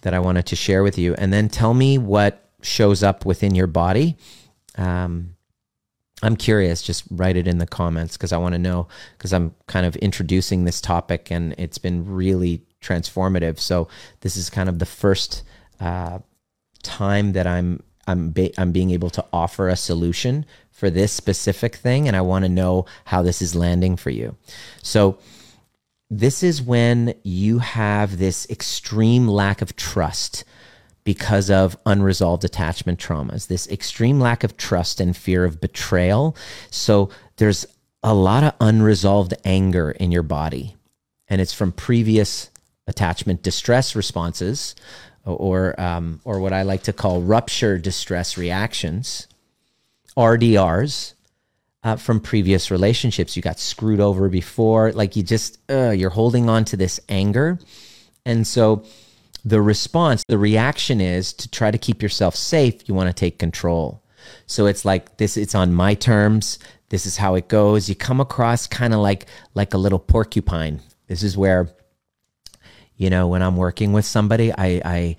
that 0.00 0.14
I 0.14 0.20
wanted 0.20 0.46
to 0.46 0.56
share 0.56 0.82
with 0.82 0.96
you, 0.96 1.14
and 1.14 1.34
then 1.34 1.50
tell 1.50 1.74
me 1.74 1.98
what 1.98 2.50
shows 2.62 3.02
up 3.02 3.26
within 3.26 3.54
your 3.54 3.66
body. 3.66 4.16
Um, 4.76 5.36
I'm 6.22 6.36
curious. 6.36 6.82
Just 6.82 7.04
write 7.10 7.36
it 7.36 7.46
in 7.46 7.58
the 7.58 7.66
comments 7.66 8.16
because 8.16 8.32
I 8.32 8.38
want 8.38 8.54
to 8.54 8.58
know. 8.58 8.88
Because 9.16 9.32
I'm 9.32 9.54
kind 9.66 9.86
of 9.86 9.96
introducing 9.96 10.64
this 10.64 10.80
topic, 10.80 11.30
and 11.30 11.54
it's 11.56 11.78
been 11.78 12.04
really 12.06 12.62
transformative. 12.82 13.58
So 13.58 13.88
this 14.20 14.36
is 14.36 14.50
kind 14.50 14.68
of 14.68 14.78
the 14.78 14.86
first 14.86 15.42
uh, 15.80 16.18
time 16.82 17.32
that 17.32 17.46
I'm 17.46 17.82
I'm 18.06 18.34
I'm 18.58 18.72
being 18.72 18.90
able 18.90 19.10
to 19.10 19.24
offer 19.32 19.68
a 19.68 19.76
solution 19.76 20.44
for 20.70 20.90
this 20.90 21.12
specific 21.12 21.76
thing 21.76 22.08
and 22.08 22.16
I 22.16 22.22
want 22.22 22.44
to 22.44 22.48
know 22.48 22.86
how 23.04 23.22
this 23.22 23.42
is 23.42 23.54
landing 23.54 23.96
for 23.96 24.10
you. 24.10 24.36
So 24.82 25.18
this 26.08 26.42
is 26.42 26.62
when 26.62 27.14
you 27.22 27.58
have 27.58 28.18
this 28.18 28.48
extreme 28.50 29.28
lack 29.28 29.62
of 29.62 29.76
trust 29.76 30.44
because 31.04 31.50
of 31.50 31.76
unresolved 31.86 32.44
attachment 32.44 32.98
traumas, 32.98 33.46
this 33.46 33.68
extreme 33.68 34.20
lack 34.20 34.44
of 34.44 34.56
trust 34.56 35.00
and 35.00 35.16
fear 35.16 35.44
of 35.44 35.60
betrayal. 35.60 36.36
So 36.70 37.10
there's 37.36 37.66
a 38.02 38.14
lot 38.14 38.44
of 38.44 38.54
unresolved 38.60 39.34
anger 39.44 39.90
in 39.90 40.12
your 40.12 40.22
body, 40.22 40.76
and 41.28 41.40
it's 41.40 41.52
from 41.52 41.72
previous 41.72 42.50
attachment 42.86 43.42
distress 43.42 43.94
responses, 43.94 44.74
or 45.24 45.78
um, 45.80 46.20
or 46.24 46.40
what 46.40 46.52
I 46.52 46.62
like 46.62 46.82
to 46.84 46.92
call 46.92 47.20
rupture 47.22 47.78
distress 47.78 48.36
reactions. 48.36 49.26
RDRs 50.16 51.14
uh, 51.82 51.96
from 51.96 52.20
previous 52.20 52.70
relationships. 52.70 53.36
You 53.36 53.42
got 53.42 53.58
screwed 53.58 54.00
over 54.00 54.28
before. 54.28 54.92
Like 54.92 55.16
you 55.16 55.22
just, 55.22 55.58
uh, 55.70 55.90
you're 55.90 56.10
holding 56.10 56.48
on 56.48 56.64
to 56.66 56.76
this 56.76 57.00
anger. 57.08 57.58
And 58.24 58.46
so 58.46 58.84
the 59.44 59.60
response, 59.60 60.24
the 60.28 60.38
reaction 60.38 61.00
is 61.00 61.32
to 61.34 61.48
try 61.50 61.70
to 61.70 61.78
keep 61.78 62.02
yourself 62.02 62.34
safe. 62.34 62.88
You 62.88 62.94
want 62.94 63.08
to 63.08 63.14
take 63.14 63.38
control. 63.38 64.02
So 64.46 64.66
it's 64.66 64.84
like 64.84 65.16
this, 65.16 65.36
it's 65.36 65.54
on 65.54 65.72
my 65.72 65.94
terms. 65.94 66.58
This 66.90 67.06
is 67.06 67.16
how 67.16 67.34
it 67.36 67.48
goes. 67.48 67.88
You 67.88 67.94
come 67.94 68.20
across 68.20 68.66
kind 68.66 68.92
of 68.92 69.00
like, 69.00 69.26
like 69.54 69.74
a 69.74 69.78
little 69.78 69.98
porcupine. 69.98 70.80
This 71.06 71.22
is 71.22 71.36
where, 71.36 71.68
you 72.96 73.10
know, 73.10 73.28
when 73.28 73.42
I'm 73.42 73.56
working 73.56 73.92
with 73.92 74.04
somebody, 74.04 74.52
I, 74.52 74.82
I, 74.84 75.16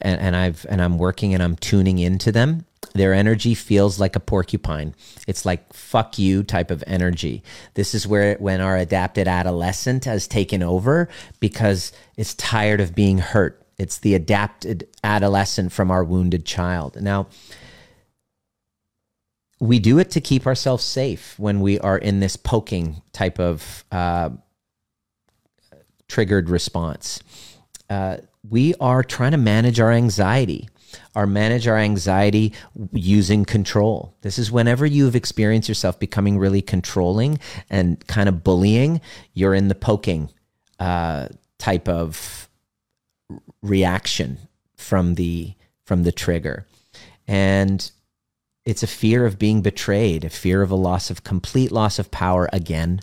and, 0.00 0.20
and 0.20 0.36
I've, 0.36 0.64
and 0.68 0.80
I'm 0.80 0.98
working 0.98 1.34
and 1.34 1.42
I'm 1.42 1.56
tuning 1.56 1.98
into 1.98 2.32
them 2.32 2.64
their 2.94 3.14
energy 3.14 3.54
feels 3.54 4.00
like 4.00 4.16
a 4.16 4.20
porcupine. 4.20 4.94
It's 5.26 5.44
like 5.44 5.72
fuck 5.72 6.18
you 6.18 6.42
type 6.42 6.70
of 6.70 6.84
energy. 6.86 7.42
This 7.74 7.94
is 7.94 8.06
where 8.06 8.36
when 8.36 8.60
our 8.60 8.76
adapted 8.76 9.28
adolescent 9.28 10.04
has 10.04 10.28
taken 10.28 10.62
over 10.62 11.08
because 11.40 11.92
it's 12.16 12.34
tired 12.34 12.80
of 12.80 12.94
being 12.94 13.18
hurt. 13.18 13.62
It's 13.78 13.98
the 13.98 14.14
adapted 14.14 14.88
adolescent 15.04 15.72
from 15.72 15.90
our 15.90 16.02
wounded 16.02 16.44
child. 16.44 17.00
Now, 17.00 17.28
we 19.60 19.78
do 19.78 19.98
it 19.98 20.10
to 20.12 20.20
keep 20.20 20.46
ourselves 20.46 20.84
safe 20.84 21.38
when 21.38 21.60
we 21.60 21.78
are 21.80 21.98
in 21.98 22.20
this 22.20 22.36
poking 22.36 23.02
type 23.12 23.38
of 23.38 23.84
uh, 23.90 24.30
triggered 26.08 26.48
response. 26.48 27.20
Uh, 27.90 28.18
we 28.48 28.74
are 28.80 29.02
trying 29.02 29.32
to 29.32 29.38
manage 29.38 29.80
our 29.80 29.92
anxiety 29.92 30.68
or 31.14 31.26
manage 31.26 31.66
our 31.66 31.78
anxiety 31.78 32.52
using 32.92 33.44
control. 33.44 34.14
This 34.22 34.38
is 34.38 34.52
whenever 34.52 34.86
you've 34.86 35.16
experienced 35.16 35.68
yourself 35.68 35.98
becoming 35.98 36.38
really 36.38 36.62
controlling 36.62 37.38
and 37.70 38.04
kind 38.06 38.28
of 38.28 38.44
bullying, 38.44 39.00
you're 39.34 39.54
in 39.54 39.68
the 39.68 39.74
poking 39.74 40.30
uh, 40.78 41.28
type 41.58 41.88
of 41.88 42.48
reaction 43.62 44.38
from 44.76 45.14
the 45.16 45.54
from 45.84 46.04
the 46.04 46.12
trigger, 46.12 46.66
and 47.26 47.90
it's 48.64 48.82
a 48.82 48.86
fear 48.86 49.24
of 49.24 49.38
being 49.38 49.62
betrayed, 49.62 50.24
a 50.24 50.30
fear 50.30 50.60
of 50.60 50.70
a 50.70 50.76
loss 50.76 51.10
of 51.10 51.24
complete 51.24 51.72
loss 51.72 51.98
of 51.98 52.10
power 52.10 52.48
again, 52.52 53.00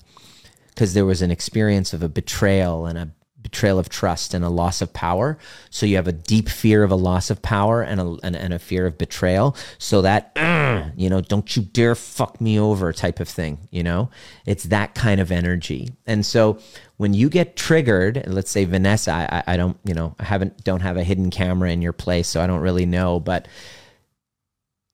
because 0.70 0.94
there 0.94 1.06
was 1.06 1.24
an 1.24 1.32
experience 1.32 1.94
of 1.94 2.04
a 2.04 2.10
betrayal 2.10 2.86
and 2.86 2.98
a 2.98 3.12
betrayal 3.56 3.80
of 3.80 3.88
trust 3.88 4.34
and 4.34 4.44
a 4.44 4.50
loss 4.50 4.82
of 4.82 4.92
power. 4.92 5.38
So 5.70 5.86
you 5.86 5.96
have 5.96 6.10
a 6.10 6.12
deep 6.12 6.50
fear 6.50 6.84
of 6.84 6.92
a 6.92 6.96
loss 6.96 7.30
of 7.30 7.42
power 7.42 7.82
and 7.82 8.02
a, 8.02 8.18
and, 8.22 8.36
and 8.36 8.54
a 8.54 8.60
fear 8.60 8.86
of 8.86 8.98
betrayal. 8.98 9.56
So 9.78 10.02
that, 10.02 10.34
you 10.98 11.10
know, 11.10 11.22
don't 11.22 11.56
you 11.56 11.62
dare 11.64 11.96
fuck 11.96 12.42
me 12.42 12.60
over 12.60 12.92
type 12.92 13.22
of 13.22 13.30
thing, 13.30 13.60
you 13.72 13.82
know? 13.82 14.10
It's 14.46 14.66
that 14.66 14.94
kind 14.94 15.22
of 15.22 15.32
energy. 15.32 15.92
And 16.06 16.26
so 16.26 16.60
when 16.98 17.14
you 17.14 17.30
get 17.30 17.56
triggered, 17.56 18.26
let's 18.28 18.52
say 18.52 18.66
Vanessa, 18.66 19.12
I, 19.14 19.54
I 19.54 19.56
don't, 19.56 19.78
you 19.86 19.94
know, 19.94 20.16
I 20.20 20.26
haven't, 20.26 20.66
don't 20.66 20.82
have 20.82 20.98
a 20.98 21.04
hidden 21.06 21.30
camera 21.30 21.72
in 21.72 21.82
your 21.82 21.94
place, 21.94 22.28
so 22.28 22.42
I 22.42 22.48
don't 22.48 22.62
really 22.62 22.86
know, 22.86 23.22
but 23.22 23.48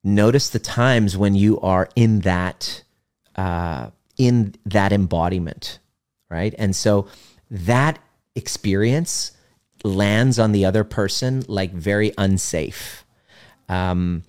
notice 0.03 0.49
the 0.49 0.59
times 0.59 1.18
when 1.18 1.34
you 1.34 1.59
are 1.62 1.89
in 1.95 2.20
that, 2.20 2.84
uh, 3.36 3.89
in 4.18 4.53
that 4.68 4.93
embodiment, 4.93 5.80
right? 6.30 6.53
And 6.59 6.76
so 6.76 7.07
that 7.49 7.97
experience 8.36 9.32
lands 9.84 10.39
on 10.39 10.51
the 10.51 10.65
other 10.65 10.84
person 10.84 11.43
like 11.47 11.71
very 11.71 12.11
unsafe. 12.17 13.05
Um, 13.67 14.23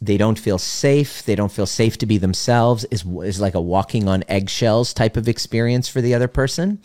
they 0.00 0.16
don't 0.16 0.38
feel 0.38 0.58
safe. 0.58 1.24
They 1.24 1.34
don't 1.34 1.52
feel 1.52 1.66
safe 1.66 1.96
to 1.98 2.06
be 2.06 2.18
themselves. 2.18 2.84
Is 2.90 3.04
is 3.22 3.40
like 3.40 3.54
a 3.54 3.60
walking 3.60 4.08
on 4.08 4.24
eggshells 4.28 4.92
type 4.92 5.16
of 5.16 5.28
experience 5.28 5.88
for 5.88 6.00
the 6.00 6.14
other 6.14 6.28
person, 6.28 6.80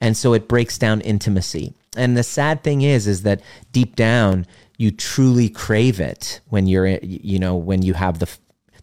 and 0.00 0.16
so 0.16 0.32
it 0.32 0.48
breaks 0.48 0.78
down 0.78 1.00
intimacy. 1.00 1.74
And 1.96 2.16
the 2.16 2.22
sad 2.22 2.62
thing 2.62 2.82
is, 2.82 3.06
is 3.06 3.22
that 3.22 3.42
deep 3.72 3.96
down 3.96 4.46
you 4.78 4.90
truly 4.90 5.48
crave 5.48 6.00
it 6.00 6.40
when 6.48 6.66
you're, 6.66 6.86
you 6.86 7.38
know, 7.38 7.56
when 7.56 7.82
you 7.82 7.94
have 7.94 8.18
the 8.18 8.28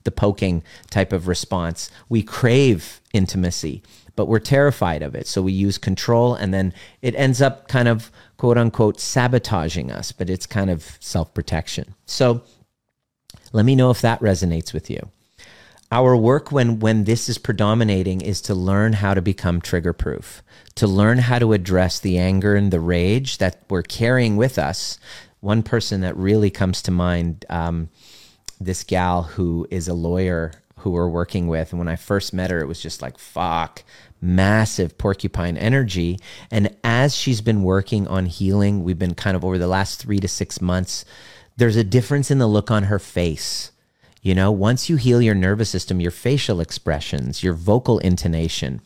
the 0.03 0.11
poking 0.11 0.63
type 0.89 1.11
of 1.11 1.27
response. 1.27 1.91
We 2.07 2.23
crave 2.23 3.01
intimacy, 3.13 3.83
but 4.19 4.27
we're 4.27 4.37
terrified 4.37 5.01
of 5.01 5.15
it. 5.15 5.27
So 5.27 5.41
we 5.41 5.53
use 5.53 5.77
control, 5.77 6.35
and 6.35 6.53
then 6.53 6.73
it 7.01 7.15
ends 7.15 7.41
up 7.41 7.69
kind 7.69 7.87
of 7.87 8.11
quote 8.35 8.57
unquote 8.57 8.99
sabotaging 8.99 9.93
us. 9.93 10.11
But 10.11 10.29
it's 10.29 10.45
kind 10.45 10.69
of 10.69 10.97
self 10.99 11.33
protection. 11.33 11.95
So 12.05 12.41
let 13.53 13.63
me 13.63 13.75
know 13.75 13.91
if 13.91 14.01
that 14.01 14.19
resonates 14.19 14.73
with 14.73 14.89
you. 14.89 15.07
Our 15.89 16.17
work 16.17 16.51
when 16.51 16.81
when 16.81 17.05
this 17.05 17.29
is 17.29 17.37
predominating 17.37 18.19
is 18.19 18.41
to 18.41 18.53
learn 18.53 18.91
how 18.91 19.13
to 19.13 19.21
become 19.21 19.61
trigger 19.61 19.93
proof, 19.93 20.43
to 20.75 20.85
learn 20.85 21.19
how 21.19 21.39
to 21.39 21.53
address 21.53 21.97
the 21.97 22.17
anger 22.17 22.55
and 22.55 22.71
the 22.71 22.81
rage 22.81 23.37
that 23.37 23.63
we're 23.69 23.83
carrying 23.83 24.35
with 24.35 24.59
us. 24.59 24.99
One 25.39 25.63
person 25.63 26.01
that 26.01 26.17
really 26.17 26.49
comes 26.49 26.81
to 26.81 26.91
mind, 26.91 27.45
um, 27.49 27.87
this 28.59 28.83
gal 28.83 29.23
who 29.23 29.65
is 29.71 29.87
a 29.87 29.93
lawyer 29.93 30.51
who 30.79 30.91
we're 30.91 31.09
working 31.09 31.47
with, 31.47 31.71
and 31.71 31.79
when 31.79 31.87
I 31.87 31.95
first 31.95 32.33
met 32.33 32.51
her, 32.51 32.59
it 32.59 32.67
was 32.67 32.81
just 32.81 33.01
like 33.01 33.17
fuck, 33.17 33.83
massive 34.21 34.97
porcupine 34.97 35.57
energy. 35.57 36.19
And 36.51 36.75
as 36.83 37.15
she's 37.15 37.41
been 37.41 37.63
working 37.63 38.07
on 38.07 38.25
healing, 38.25 38.83
we've 38.83 38.99
been 38.99 39.15
kind 39.15 39.37
of 39.37 39.45
over 39.45 39.57
the 39.57 39.67
last 39.67 40.01
three 40.01 40.19
to 40.19 40.27
six 40.27 40.61
months 40.61 41.05
there's 41.59 41.75
a 41.75 41.83
difference 41.83 42.31
in 42.31 42.37
the 42.39 42.47
look 42.47 42.71
on 42.71 42.83
her 42.83 42.99
face. 42.99 43.71
You 44.21 44.33
know, 44.33 44.49
once 44.49 44.89
you 44.89 44.95
heal 44.95 45.21
your 45.21 45.35
nervous 45.35 45.69
system, 45.69 45.99
your 45.99 46.11
facial 46.11 46.61
expressions, 46.61 47.43
your 47.43 47.53
vocal 47.53 47.99
intonation, 47.99 48.81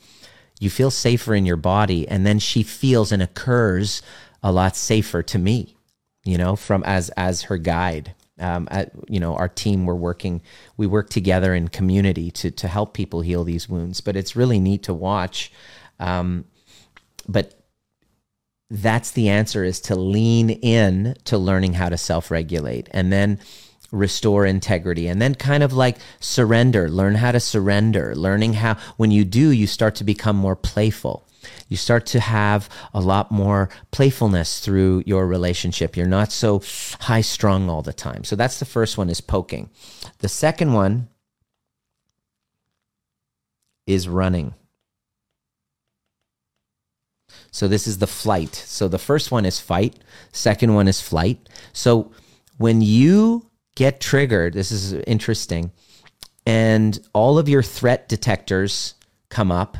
you 0.59 0.71
feel 0.71 0.89
safer 0.89 1.35
in 1.35 1.45
your 1.45 1.55
body. 1.55 2.07
And 2.07 2.25
then 2.25 2.39
she 2.39 2.63
feels 2.63 3.11
and 3.11 3.21
occurs 3.21 4.01
a 4.41 4.51
lot 4.51 4.75
safer 4.75 5.21
to 5.21 5.37
me, 5.39 5.77
you 6.23 6.37
know, 6.37 6.55
from 6.55 6.83
as, 6.83 7.09
as 7.09 7.43
her 7.43 7.57
guide. 7.57 8.15
Um, 8.43 8.67
at, 8.69 8.91
you 9.07 9.19
know, 9.19 9.35
our 9.35 9.47
team, 9.47 9.85
we're 9.85 9.95
working, 9.95 10.41
we 10.75 10.85
work 10.85 11.09
together 11.09 11.55
in 11.55 11.69
community 11.69 12.29
to, 12.31 12.51
to 12.51 12.67
help 12.67 12.93
people 12.93 13.21
heal 13.21 13.43
these 13.43 13.69
wounds, 13.69 14.01
but 14.01 14.15
it's 14.15 14.35
really 14.35 14.59
neat 14.59 14.83
to 14.83 14.93
watch. 14.93 15.51
Um, 15.99 16.45
but 17.27 17.63
that's 18.69 19.11
the 19.11 19.29
answer 19.29 19.63
is 19.63 19.79
to 19.81 19.95
lean 19.95 20.49
in 20.49 21.15
to 21.25 21.37
learning 21.37 21.73
how 21.73 21.89
to 21.89 21.97
self-regulate 21.97 22.89
and 22.91 23.11
then 23.11 23.39
restore 23.91 24.45
integrity 24.47 25.07
and 25.07 25.21
then 25.21 25.35
kind 25.35 25.61
of 25.61 25.71
like 25.71 25.97
surrender 26.19 26.89
learn 26.89 27.13
how 27.13 27.31
to 27.31 27.39
surrender 27.39 28.15
learning 28.15 28.53
how 28.53 28.75
when 28.97 29.11
you 29.11 29.23
do 29.23 29.51
you 29.51 29.67
start 29.67 29.93
to 29.93 30.03
become 30.03 30.35
more 30.35 30.55
playful 30.55 31.27
you 31.67 31.77
start 31.77 32.05
to 32.07 32.19
have 32.19 32.69
a 32.93 33.01
lot 33.01 33.31
more 33.31 33.69
playfulness 33.91 34.59
through 34.59 35.03
your 35.05 35.27
relationship. 35.27 35.97
You're 35.97 36.07
not 36.07 36.31
so 36.31 36.61
high 37.01 37.21
strung 37.21 37.69
all 37.69 37.81
the 37.81 37.93
time. 37.93 38.23
So 38.23 38.35
that's 38.35 38.59
the 38.59 38.65
first 38.65 38.97
one 38.97 39.09
is 39.09 39.21
poking. 39.21 39.69
The 40.19 40.29
second 40.29 40.73
one 40.73 41.09
is 43.85 44.07
running. 44.07 44.53
So 47.51 47.67
this 47.67 47.87
is 47.87 47.99
the 47.99 48.07
flight. 48.07 48.55
So 48.55 48.87
the 48.87 48.97
first 48.97 49.31
one 49.31 49.45
is 49.45 49.59
fight, 49.59 49.99
second 50.31 50.73
one 50.73 50.87
is 50.87 50.99
flight. 50.99 51.49
So 51.71 52.11
when 52.57 52.81
you 52.81 53.49
get 53.75 53.99
triggered, 53.99 54.53
this 54.53 54.71
is 54.71 54.93
interesting, 54.93 55.71
and 56.45 56.99
all 57.13 57.37
of 57.37 57.47
your 57.47 57.63
threat 57.63 58.09
detectors 58.09 58.95
come 59.29 59.51
up, 59.51 59.77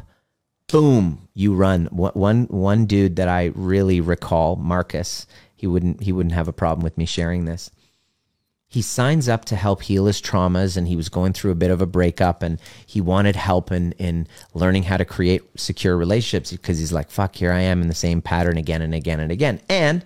boom, 0.68 1.28
you 1.34 1.54
run. 1.54 1.86
One 1.88 2.46
one 2.46 2.86
dude 2.86 3.16
that 3.18 3.28
I 3.28 3.52
really 3.56 4.02
recall, 4.02 4.56
Marcus, 4.56 5.28
he 5.56 5.68
wouldn't 5.68 6.02
he 6.02 6.12
wouldn't 6.12 6.36
have 6.36 6.48
a 6.48 6.54
problem 6.54 6.84
with 6.84 6.98
me 6.98 7.06
sharing 7.06 7.46
this. 7.46 7.72
He 8.68 8.82
signs 8.82 9.30
up 9.30 9.46
to 9.46 9.56
help 9.56 9.84
heal 9.84 10.08
his 10.08 10.20
traumas 10.20 10.76
and 10.76 10.88
he 10.88 10.96
was 10.96 11.08
going 11.08 11.34
through 11.34 11.52
a 11.52 11.56
bit 11.56 11.70
of 11.70 11.80
a 11.80 11.86
breakup 11.86 12.42
and 12.42 12.60
he 12.88 13.02
wanted 13.02 13.36
help 13.36 13.72
in, 13.72 13.92
in 13.94 14.28
learning 14.56 14.82
how 14.82 14.98
to 14.98 15.06
create 15.06 15.44
secure 15.56 15.96
relationships 15.96 16.52
because 16.52 16.80
he's 16.80 16.92
like 16.92 17.12
fuck 17.12 17.36
here 17.36 17.54
i 17.54 17.60
am 17.60 17.84
in 17.84 17.88
the 17.88 17.94
same 17.94 18.20
pattern 18.20 18.58
again 18.58 18.82
and 18.82 18.96
again 18.96 19.20
and 19.20 19.32
again. 19.32 19.62
And 19.70 20.04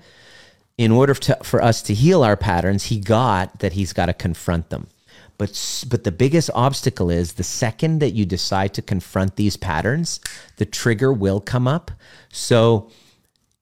in 0.78 0.92
order 0.92 1.14
to, 1.14 1.38
for 1.44 1.64
us 1.64 1.82
to 1.84 1.94
heal 1.94 2.24
our 2.24 2.36
patterns 2.36 2.84
he 2.84 3.00
got 3.00 3.60
that 3.60 3.72
he's 3.72 3.94
got 3.94 4.08
to 4.08 4.14
confront 4.14 4.70
them 4.70 4.88
but 5.38 5.86
but 5.90 6.04
the 6.04 6.12
biggest 6.12 6.50
obstacle 6.54 7.10
is 7.10 7.34
the 7.34 7.44
second 7.44 8.00
that 8.00 8.12
you 8.12 8.26
decide 8.26 8.74
to 8.74 8.82
confront 8.82 9.36
these 9.36 9.58
patterns 9.58 10.20
the 10.58 10.66
trigger 10.66 11.14
will 11.14 11.40
come 11.40 11.68
up. 11.68 11.92
So 12.30 12.92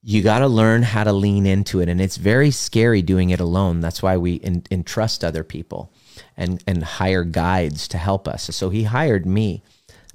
you 0.02 0.22
got 0.22 0.40
to 0.40 0.48
learn 0.48 0.84
how 0.84 1.04
to 1.04 1.12
lean 1.12 1.46
into 1.46 1.82
it 1.82 1.90
and 1.90 2.00
it's 2.00 2.18
very 2.18 2.52
scary 2.52 3.02
doing 3.02 3.32
it 3.32 3.40
alone. 3.40 3.80
That's 3.80 4.02
why 4.04 4.18
we 4.18 4.40
entrust 4.72 5.24
other 5.24 5.44
people 5.44 5.92
and 6.38 6.64
and 6.66 6.84
hire 6.84 7.24
guides 7.24 7.88
to 7.90 7.98
help 7.98 8.28
us. 8.28 8.44
So 8.56 8.70
he 8.70 8.84
hired 8.84 9.26
me 9.26 9.64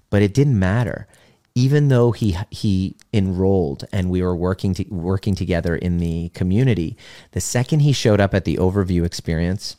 but 0.09 0.23
it 0.23 0.35
didn't 0.35 0.59
matter. 0.59 1.07
Even 1.55 1.89
though 1.89 2.13
he 2.13 2.37
he 2.51 2.97
enrolled 3.13 3.85
and 3.93 4.09
we 4.09 4.23
were 4.23 4.37
working 4.37 4.73
to, 4.75 4.85
working 4.89 5.35
together 5.35 5.77
in 5.77 5.99
the 5.99 6.31
community 6.31 6.97
the 7.33 7.41
second 7.41 7.81
he 7.81 7.93
showed 7.93 8.21
up 8.21 8.33
at 8.35 8.45
the 8.45 8.57
overview 8.57 9.05
experience 9.05 9.77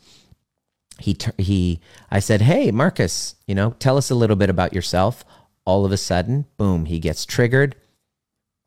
he 1.02 1.16
he 1.38 1.80
I 2.10 2.18
said 2.18 2.42
hey 2.42 2.70
Marcus 2.70 3.36
you 3.46 3.54
know 3.54 3.74
tell 3.78 3.96
us 3.96 4.10
a 4.10 4.14
little 4.14 4.36
bit 4.36 4.50
about 4.50 4.72
yourself 4.72 5.24
all 5.64 5.84
of 5.84 5.92
a 5.92 5.96
sudden 5.96 6.46
boom 6.56 6.86
he 6.86 6.98
gets 6.98 7.24
triggered 7.24 7.76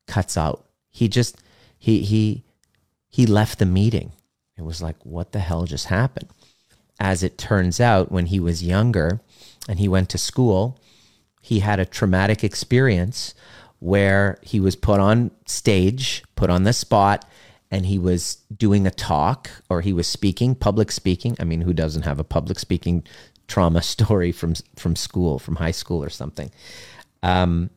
cuts 0.07 0.37
out 0.37 0.65
he 0.91 1.09
just 1.09 1.37
he 1.77 1.99
he 1.99 2.45
he 3.15 3.25
left 3.25 3.59
the 3.59 3.65
meeting. 3.65 4.11
It 4.57 4.63
was 4.63 4.81
like 4.81 4.95
what 5.03 5.33
the 5.33 5.39
hell 5.39 5.65
just 5.65 5.87
happened? 5.87 6.29
As 6.99 7.23
it 7.23 7.37
turns 7.37 7.79
out, 7.79 8.11
when 8.11 8.25
he 8.25 8.39
was 8.39 8.63
younger 8.63 9.21
and 9.67 9.79
he 9.79 9.87
went 9.87 10.09
to 10.09 10.17
school, 10.17 10.79
he 11.41 11.59
had 11.59 11.79
a 11.79 11.85
traumatic 11.85 12.43
experience 12.43 13.33
where 13.79 14.37
he 14.41 14.59
was 14.59 14.75
put 14.75 14.99
on 14.99 15.31
stage, 15.45 16.23
put 16.35 16.49
on 16.49 16.63
the 16.63 16.73
spot, 16.73 17.23
and 17.71 17.85
he 17.85 17.99
was 17.99 18.37
doing 18.55 18.85
a 18.87 18.91
talk 18.91 19.49
or 19.69 19.81
he 19.81 19.93
was 19.93 20.07
speaking, 20.07 20.55
public 20.55 20.91
speaking. 20.91 21.35
I 21.39 21.43
mean, 21.43 21.61
who 21.61 21.73
doesn't 21.73 22.03
have 22.03 22.19
a 22.19 22.23
public 22.23 22.59
speaking 22.59 23.03
trauma 23.47 23.81
story 23.93 24.31
from 24.31 24.55
from 24.75 24.95
school, 24.95 25.39
from 25.39 25.57
high 25.57 25.71
school 25.71 26.03
or 26.03 26.09
something? 26.09 26.51
Um, 27.23 27.69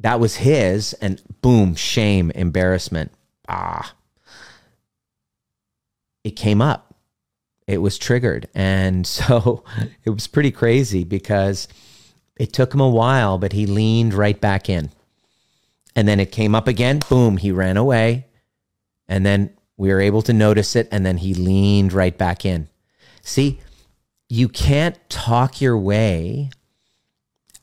that 0.00 0.20
was 0.20 0.36
his, 0.36 0.94
and 0.94 1.20
boom, 1.42 1.74
shame, 1.74 2.30
embarrassment. 2.30 3.12
Ah, 3.48 3.94
it 6.24 6.32
came 6.32 6.60
up. 6.62 6.94
It 7.66 7.78
was 7.78 7.98
triggered. 7.98 8.48
And 8.54 9.06
so 9.06 9.64
it 10.04 10.10
was 10.10 10.26
pretty 10.26 10.50
crazy 10.50 11.04
because 11.04 11.68
it 12.38 12.52
took 12.52 12.72
him 12.72 12.80
a 12.80 12.88
while, 12.88 13.38
but 13.38 13.52
he 13.52 13.66
leaned 13.66 14.14
right 14.14 14.40
back 14.40 14.68
in. 14.68 14.90
And 15.96 16.06
then 16.06 16.20
it 16.20 16.30
came 16.30 16.54
up 16.54 16.68
again. 16.68 17.00
Boom, 17.08 17.38
he 17.38 17.50
ran 17.50 17.76
away. 17.76 18.27
And 19.08 19.24
then 19.24 19.50
we 19.76 19.88
were 19.88 20.00
able 20.00 20.22
to 20.22 20.32
notice 20.32 20.76
it. 20.76 20.88
And 20.90 21.06
then 21.06 21.18
he 21.18 21.34
leaned 21.34 21.92
right 21.92 22.16
back 22.16 22.44
in. 22.44 22.68
See, 23.22 23.60
you 24.28 24.48
can't 24.48 24.96
talk 25.08 25.60
your 25.60 25.78
way 25.78 26.50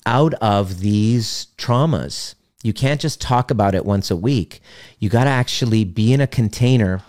out 0.05 0.33
of 0.35 0.79
these 0.79 1.47
traumas. 1.57 2.35
You 2.63 2.73
can't 2.73 3.01
just 3.01 3.21
talk 3.21 3.51
about 3.51 3.75
it 3.75 3.85
once 3.85 4.09
a 4.09 4.15
week. 4.15 4.61
You 4.99 5.09
got 5.09 5.25
to 5.25 5.29
actually 5.29 5.83
be 5.83 6.13
in 6.13 6.21
a 6.21 6.27
container 6.27 7.01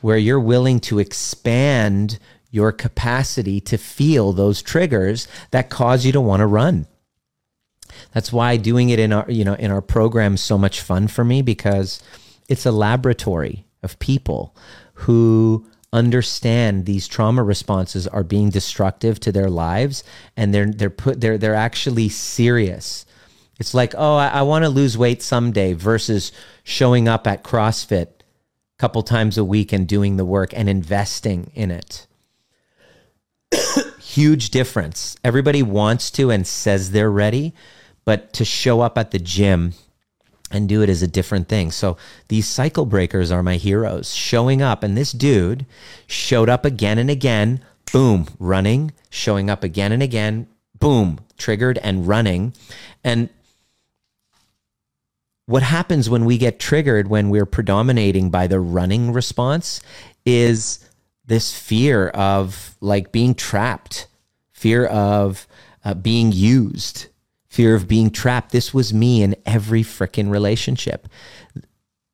where 0.00 0.16
you're 0.16 0.40
willing 0.40 0.80
to 0.80 0.98
expand 0.98 2.18
your 2.50 2.70
capacity 2.70 3.60
to 3.60 3.78
feel 3.78 4.32
those 4.32 4.62
triggers 4.62 5.26
that 5.50 5.70
cause 5.70 6.04
you 6.04 6.12
to 6.12 6.20
want 6.20 6.40
to 6.40 6.46
run. 6.46 6.86
That's 8.12 8.32
why 8.32 8.56
doing 8.56 8.90
it 8.90 8.98
in 8.98 9.12
our, 9.12 9.30
you 9.30 9.44
know, 9.44 9.54
in 9.54 9.70
our 9.70 9.80
program 9.80 10.34
is 10.34 10.40
so 10.40 10.58
much 10.58 10.80
fun 10.80 11.08
for 11.08 11.24
me 11.24 11.42
because 11.42 12.02
it's 12.48 12.66
a 12.66 12.72
laboratory 12.72 13.64
of 13.82 13.98
people 13.98 14.56
who 14.94 15.66
understand 15.92 16.86
these 16.86 17.06
trauma 17.06 17.42
responses 17.42 18.06
are 18.08 18.24
being 18.24 18.48
destructive 18.48 19.20
to 19.20 19.30
their 19.30 19.50
lives 19.50 20.02
and 20.36 20.54
they're 20.54 20.70
they're 20.70 20.90
put 20.90 21.20
they're 21.20 21.38
they're 21.38 21.54
actually 21.54 22.08
serious. 22.08 23.04
It's 23.60 23.74
like, 23.74 23.94
oh, 23.96 24.16
I, 24.16 24.28
I 24.28 24.42
want 24.42 24.64
to 24.64 24.70
lose 24.70 24.98
weight 24.98 25.22
someday 25.22 25.72
versus 25.74 26.32
showing 26.64 27.06
up 27.06 27.26
at 27.26 27.44
CrossFit 27.44 28.06
a 28.06 28.14
couple 28.78 29.02
times 29.02 29.38
a 29.38 29.44
week 29.44 29.72
and 29.72 29.86
doing 29.86 30.16
the 30.16 30.24
work 30.24 30.52
and 30.56 30.68
investing 30.68 31.52
in 31.54 31.70
it. 31.70 32.06
Huge 34.00 34.50
difference. 34.50 35.16
Everybody 35.22 35.62
wants 35.62 36.10
to 36.12 36.30
and 36.30 36.46
says 36.46 36.90
they're 36.90 37.10
ready, 37.10 37.54
but 38.04 38.32
to 38.32 38.44
show 38.44 38.80
up 38.80 38.98
at 38.98 39.10
the 39.10 39.18
gym 39.18 39.74
and 40.52 40.68
do 40.68 40.82
it 40.82 40.88
as 40.88 41.02
a 41.02 41.08
different 41.08 41.48
thing. 41.48 41.70
So 41.70 41.96
these 42.28 42.46
cycle 42.46 42.86
breakers 42.86 43.32
are 43.32 43.42
my 43.42 43.56
heroes 43.56 44.14
showing 44.14 44.62
up. 44.62 44.82
And 44.82 44.96
this 44.96 45.10
dude 45.12 45.66
showed 46.06 46.48
up 46.48 46.64
again 46.64 46.98
and 46.98 47.10
again. 47.10 47.64
boom, 47.92 48.26
running, 48.38 48.90
showing 49.10 49.50
up 49.50 49.62
again 49.62 49.92
and 49.92 50.02
again, 50.02 50.46
boom, 50.78 51.20
triggered 51.36 51.78
and 51.78 52.08
running. 52.08 52.54
And 53.04 53.28
what 55.46 55.62
happens 55.62 56.08
when 56.08 56.24
we 56.24 56.38
get 56.38 56.58
triggered 56.58 57.08
when 57.08 57.28
we're 57.28 57.46
predominating 57.46 58.30
by 58.30 58.46
the 58.46 58.60
running 58.60 59.12
response 59.12 59.82
is 60.24 60.78
this 61.26 61.52
fear 61.54 62.08
of 62.08 62.76
like 62.80 63.12
being 63.12 63.34
trapped, 63.34 64.06
fear 64.52 64.86
of 64.86 65.46
uh, 65.84 65.94
being 65.94 66.32
used, 66.32 67.08
fear 67.52 67.74
of 67.74 67.86
being 67.86 68.08
trapped. 68.08 68.50
This 68.50 68.72
was 68.72 68.94
me 68.94 69.22
in 69.22 69.36
every 69.44 69.82
freaking 69.82 70.30
relationship. 70.30 71.06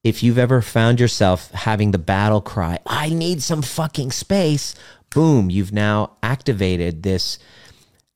If 0.03 0.21
you've 0.21 0.37
ever 0.37 0.61
found 0.61 0.99
yourself 0.99 1.53
having 1.53 1.93
the 1.93 1.99
battle 1.99 2.41
cry, 2.41 2.81
I 2.85 3.11
need 3.11 3.41
some 3.41 3.63
fucking 3.63 4.11
space, 4.11 4.75
boom, 5.11 5.49
you've 5.49 5.73
now 5.73 6.17
activated 6.25 7.05
this 7.05 7.39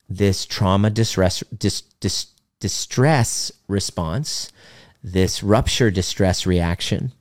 this 0.09 0.45
trauma 0.45 0.89
distress 0.89 1.41
dis, 1.57 1.81
dis, 2.01 2.27
distress 2.59 3.53
response, 3.69 4.51
this 5.01 5.41
rupture 5.41 5.89
distress 5.89 6.45
reaction 6.45 7.13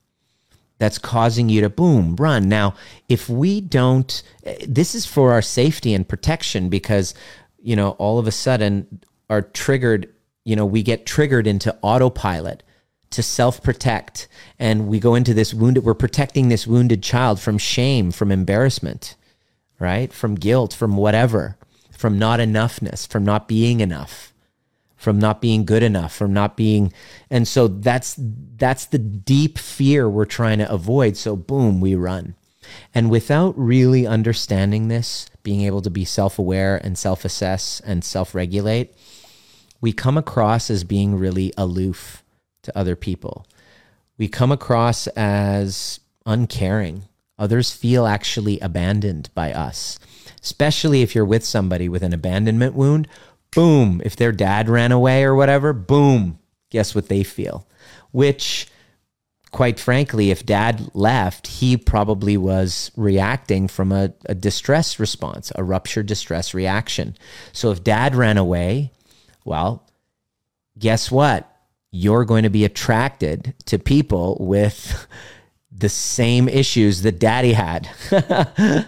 that's 0.79 0.99
causing 0.99 1.49
you 1.49 1.61
to 1.61 1.71
boom, 1.71 2.17
run. 2.17 2.49
Now, 2.49 2.75
if 3.09 3.29
we 3.29 3.61
don't, 3.61 4.21
eh, 4.43 4.67
this 4.67 4.97
is 4.97 5.07
for 5.07 5.31
our 5.31 5.43
safety 5.43 5.95
and 5.95 6.09
protection 6.09 6.69
because, 6.69 7.15
you 7.63 7.77
know, 7.77 7.91
all 7.93 8.19
of 8.19 8.27
a 8.27 8.33
sudden 8.33 9.01
are 9.31 9.43
triggered, 9.43 10.12
you 10.45 10.57
know, 10.57 10.66
we 10.66 10.83
get 10.83 11.07
triggered 11.07 11.47
into 11.47 11.77
autopilot 11.83 12.62
to 13.11 13.23
self 13.23 13.62
protect. 13.62 14.29
And 14.59 14.89
we 14.89 15.01
go 15.01 15.14
into 15.14 15.35
this 15.35 15.55
wounded, 15.55 15.85
we're 15.85 15.95
protecting 15.95 16.49
this 16.49 16.66
wounded 16.66 17.03
child 17.03 17.41
from 17.41 17.59
shame, 17.59 18.11
from 18.11 18.33
embarrassment, 18.33 19.16
right? 19.79 20.12
From 20.12 20.35
guilt, 20.35 20.73
from 20.73 20.97
whatever, 20.97 21.57
from 21.91 22.18
not 22.18 22.41
enoughness, 22.41 23.07
from 23.07 23.25
not 23.25 23.49
being 23.49 23.81
enough 23.81 24.33
from 25.03 25.18
not 25.18 25.41
being 25.41 25.64
good 25.64 25.83
enough 25.83 26.14
from 26.14 26.33
not 26.33 26.57
being 26.57 26.93
and 27.29 27.49
so 27.49 27.66
that's 27.66 28.14
that's 28.57 28.87
the 28.87 28.99
deep 28.99 29.59
fear 29.59 30.09
we're 30.09 30.25
trying 30.25 30.59
to 30.59 30.73
avoid 30.73 31.16
so 31.16 31.35
boom 31.35 31.81
we 31.81 31.97
run 31.97 32.37
and 32.95 33.11
without 33.11 33.53
really 33.59 34.07
understanding 34.07 34.87
this 34.87 35.27
being 35.43 35.62
able 35.62 35.83
to 35.83 35.91
be 35.91 36.05
self-aware 36.05 36.81
and 36.85 36.97
self-assess 36.97 37.81
and 37.85 38.05
self-regulate 38.05 38.95
we 39.83 39.93
come 39.93 40.16
across 40.16 40.70
as 40.70 40.83
being 40.83 41.18
really 41.18 41.53
aloof 41.59 42.24
to 42.62 42.76
other 42.76 42.97
people. 42.97 43.47
We 44.16 44.28
come 44.28 44.51
across 44.51 45.07
as 45.09 46.01
uncaring. 46.24 47.03
Others 47.39 47.72
feel 47.72 48.07
actually 48.07 48.59
abandoned 48.61 49.28
by 49.35 49.53
us 49.53 49.99
especially 50.43 51.03
if 51.03 51.14
you're 51.14 51.24
with 51.24 51.45
somebody 51.45 51.89
with 51.89 52.03
an 52.03 52.12
abandonment 52.12 52.74
wound. 52.74 53.09
Boom, 53.55 54.03
if 54.05 54.16
their 54.16 54.33
dad 54.33 54.68
ran 54.68 54.93
away 54.93 55.24
or 55.24 55.35
whatever, 55.35 55.72
boom, 55.72 56.39
guess 56.70 56.95
what 56.95 57.09
they 57.09 57.22
feel? 57.22 57.66
Which, 58.11 58.66
quite 59.53 59.78
frankly, 59.78 60.30
if 60.30 60.45
dad 60.45 60.91
left, 60.95 61.47
he 61.47 61.76
probably 61.76 62.37
was 62.37 62.91
reacting 62.97 63.68
from 63.68 63.93
a, 63.93 64.12
a 64.26 64.35
distress 64.35 64.99
response, 64.99 65.53
a 65.55 65.62
rupture 65.62 66.03
distress 66.03 66.55
reaction. 66.55 67.16
So 67.53 67.70
if 67.70 67.85
dad 67.85 68.14
ran 68.14 68.39
away, 68.39 68.91
well, 69.45 69.86
guess 70.78 71.11
what? 71.11 71.49
You're 71.90 72.24
going 72.24 72.45
to 72.45 72.51
be 72.51 72.64
attracted 72.64 73.55
to 73.66 73.78
people 73.78 74.36
with 74.40 75.07
the 75.72 75.88
same 75.88 76.49
issues 76.49 77.03
that 77.03 77.18
daddy 77.18 77.53
had. 77.53 77.88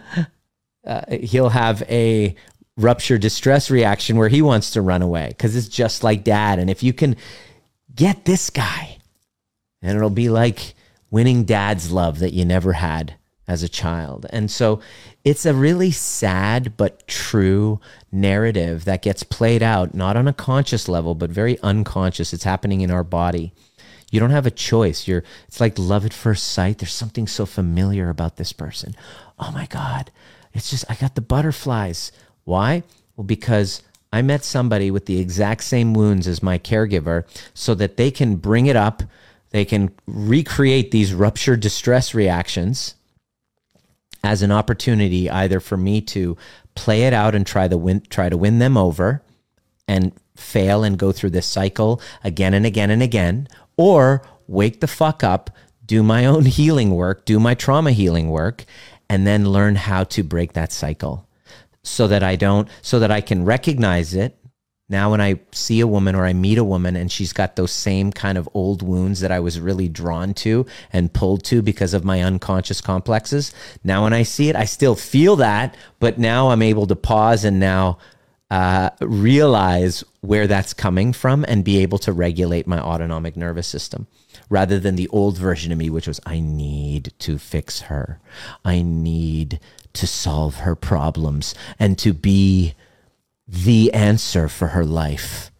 uh, 0.84 1.02
he'll 1.10 1.50
have 1.50 1.82
a 1.82 2.34
rupture 2.76 3.18
distress 3.18 3.70
reaction 3.70 4.16
where 4.16 4.28
he 4.28 4.42
wants 4.42 4.70
to 4.72 4.82
run 4.82 5.02
away 5.02 5.28
because 5.28 5.54
it's 5.56 5.68
just 5.68 6.02
like 6.02 6.24
dad. 6.24 6.58
And 6.58 6.68
if 6.68 6.82
you 6.82 6.92
can 6.92 7.16
get 7.94 8.24
this 8.24 8.50
guy, 8.50 8.98
and 9.82 9.96
it'll 9.96 10.10
be 10.10 10.28
like 10.28 10.74
winning 11.10 11.44
dad's 11.44 11.92
love 11.92 12.18
that 12.18 12.32
you 12.32 12.44
never 12.44 12.72
had 12.72 13.14
as 13.46 13.62
a 13.62 13.68
child. 13.68 14.26
And 14.30 14.50
so 14.50 14.80
it's 15.24 15.44
a 15.44 15.54
really 15.54 15.90
sad 15.90 16.76
but 16.76 17.06
true 17.06 17.80
narrative 18.10 18.84
that 18.86 19.02
gets 19.02 19.22
played 19.22 19.62
out, 19.62 19.94
not 19.94 20.16
on 20.16 20.28
a 20.28 20.32
conscious 20.32 20.88
level, 20.88 21.14
but 21.14 21.30
very 21.30 21.58
unconscious. 21.60 22.32
It's 22.32 22.44
happening 22.44 22.80
in 22.80 22.90
our 22.90 23.04
body. 23.04 23.52
You 24.10 24.20
don't 24.20 24.30
have 24.30 24.46
a 24.46 24.50
choice. 24.50 25.06
You're 25.08 25.24
it's 25.46 25.60
like 25.60 25.78
love 25.78 26.06
at 26.06 26.14
first 26.14 26.44
sight. 26.52 26.78
There's 26.78 26.92
something 26.92 27.26
so 27.26 27.46
familiar 27.46 28.08
about 28.08 28.36
this 28.36 28.52
person. 28.52 28.94
Oh 29.38 29.50
my 29.50 29.66
God. 29.66 30.10
It's 30.52 30.70
just 30.70 30.84
I 30.88 30.94
got 30.94 31.14
the 31.14 31.20
butterflies. 31.20 32.12
Why? 32.44 32.84
Well, 33.16 33.24
because 33.24 33.82
I 34.12 34.22
met 34.22 34.44
somebody 34.44 34.90
with 34.90 35.06
the 35.06 35.20
exact 35.20 35.64
same 35.64 35.92
wounds 35.92 36.28
as 36.28 36.42
my 36.42 36.58
caregiver 36.58 37.24
so 37.52 37.74
that 37.74 37.96
they 37.96 38.12
can 38.12 38.36
bring 38.36 38.66
it 38.66 38.76
up, 38.76 39.02
they 39.50 39.64
can 39.64 39.92
recreate 40.06 40.92
these 40.92 41.12
rupture 41.12 41.56
distress 41.56 42.14
reactions 42.14 42.94
as 44.24 44.42
an 44.42 44.50
opportunity 44.50 45.30
either 45.30 45.60
for 45.60 45.76
me 45.76 46.00
to 46.00 46.36
play 46.74 47.04
it 47.04 47.12
out 47.12 47.34
and 47.34 47.46
try 47.46 47.68
to 47.68 47.76
win 47.76 48.00
try 48.08 48.28
to 48.28 48.36
win 48.36 48.58
them 48.58 48.76
over 48.76 49.22
and 49.86 50.12
fail 50.34 50.82
and 50.82 50.98
go 50.98 51.12
through 51.12 51.30
this 51.30 51.46
cycle 51.46 52.00
again 52.24 52.54
and 52.54 52.66
again 52.66 52.90
and 52.90 53.02
again 53.02 53.46
or 53.76 54.26
wake 54.48 54.80
the 54.80 54.88
fuck 54.88 55.22
up 55.22 55.50
do 55.86 56.02
my 56.02 56.26
own 56.32 56.44
healing 56.44 56.90
work 56.90 57.24
do 57.24 57.38
my 57.38 57.54
trauma 57.54 57.92
healing 57.92 58.30
work 58.30 58.64
and 59.08 59.26
then 59.26 59.48
learn 59.48 59.76
how 59.76 60.02
to 60.02 60.24
break 60.24 60.54
that 60.54 60.72
cycle 60.72 61.28
so 61.84 62.08
that 62.08 62.22
I 62.22 62.34
don't, 62.34 62.68
so 62.82 62.98
that 62.98 63.10
I 63.10 63.20
can 63.20 63.44
recognize 63.44 64.14
it. 64.14 64.36
Now, 64.88 65.10
when 65.10 65.20
I 65.20 65.40
see 65.50 65.80
a 65.80 65.86
woman 65.86 66.14
or 66.14 66.26
I 66.26 66.34
meet 66.34 66.58
a 66.58 66.64
woman 66.64 66.94
and 66.94 67.10
she's 67.10 67.32
got 67.32 67.56
those 67.56 67.72
same 67.72 68.12
kind 68.12 68.36
of 68.36 68.48
old 68.52 68.82
wounds 68.82 69.20
that 69.20 69.32
I 69.32 69.40
was 69.40 69.58
really 69.58 69.88
drawn 69.88 70.34
to 70.34 70.66
and 70.92 71.12
pulled 71.12 71.42
to 71.44 71.62
because 71.62 71.94
of 71.94 72.04
my 72.04 72.20
unconscious 72.22 72.82
complexes, 72.82 73.54
now 73.82 74.04
when 74.04 74.12
I 74.12 74.24
see 74.24 74.50
it, 74.50 74.56
I 74.56 74.66
still 74.66 74.94
feel 74.94 75.36
that, 75.36 75.74
but 76.00 76.18
now 76.18 76.50
I'm 76.50 76.60
able 76.60 76.86
to 76.88 76.96
pause 76.96 77.44
and 77.44 77.58
now 77.58 77.98
uh, 78.50 78.90
realize 79.00 80.04
where 80.20 80.46
that's 80.46 80.74
coming 80.74 81.14
from 81.14 81.46
and 81.48 81.64
be 81.64 81.78
able 81.78 81.98
to 81.98 82.12
regulate 82.12 82.66
my 82.66 82.78
autonomic 82.78 83.36
nervous 83.36 83.66
system 83.66 84.06
rather 84.50 84.78
than 84.78 84.96
the 84.96 85.08
old 85.08 85.38
version 85.38 85.72
of 85.72 85.78
me, 85.78 85.88
which 85.88 86.06
was, 86.06 86.20
I 86.26 86.40
need 86.40 87.14
to 87.20 87.38
fix 87.38 87.82
her. 87.82 88.20
I 88.64 88.82
need 88.82 89.60
to 89.94 90.06
solve 90.06 90.56
her 90.56 90.74
problems 90.74 91.54
and 91.78 91.98
to 91.98 92.12
be 92.12 92.74
the 93.46 93.92
answer 93.92 94.48
for 94.48 94.68
her 94.68 94.84
life 94.84 95.50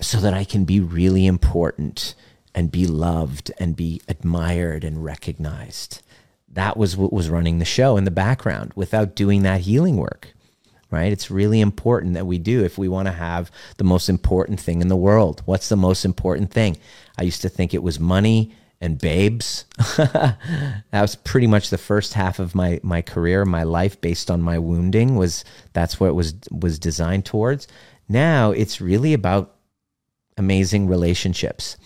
so 0.00 0.18
that 0.18 0.34
I 0.34 0.44
can 0.44 0.64
be 0.64 0.80
really 0.80 1.26
important 1.26 2.14
and 2.54 2.70
be 2.70 2.86
loved 2.86 3.50
and 3.58 3.76
be 3.76 4.00
admired 4.08 4.84
and 4.84 5.04
recognized. 5.04 6.02
That 6.48 6.76
was 6.76 6.96
what 6.96 7.12
was 7.12 7.30
running 7.30 7.58
the 7.58 7.64
show 7.64 7.96
in 7.96 8.04
the 8.04 8.10
background 8.10 8.72
without 8.74 9.14
doing 9.14 9.42
that 9.42 9.62
healing 9.62 9.96
work, 9.96 10.34
right? 10.90 11.12
It's 11.12 11.30
really 11.30 11.60
important 11.60 12.14
that 12.14 12.26
we 12.26 12.38
do 12.38 12.64
if 12.64 12.78
we 12.78 12.88
want 12.88 13.06
to 13.06 13.12
have 13.12 13.50
the 13.76 13.84
most 13.84 14.08
important 14.08 14.60
thing 14.60 14.80
in 14.80 14.88
the 14.88 14.96
world. 14.96 15.42
What's 15.44 15.68
the 15.68 15.76
most 15.76 16.04
important 16.04 16.50
thing? 16.50 16.78
I 17.18 17.24
used 17.24 17.42
to 17.42 17.48
think 17.48 17.72
it 17.72 17.82
was 17.82 18.00
money 18.00 18.54
and 18.80 18.98
babes. 18.98 19.64
that 19.96 20.80
was 20.92 21.16
pretty 21.16 21.46
much 21.46 21.70
the 21.70 21.78
first 21.78 22.14
half 22.14 22.38
of 22.38 22.54
my 22.54 22.80
my 22.82 23.02
career, 23.02 23.44
my 23.44 23.62
life 23.62 24.00
based 24.00 24.30
on 24.30 24.42
my 24.42 24.58
wounding 24.58 25.16
was 25.16 25.44
that's 25.72 25.98
what 25.98 26.08
it 26.08 26.14
was 26.14 26.34
was 26.50 26.78
designed 26.78 27.24
towards. 27.24 27.66
Now 28.08 28.50
it's 28.50 28.80
really 28.80 29.12
about 29.12 29.54
amazing 30.36 30.86
relationships. 30.86 31.76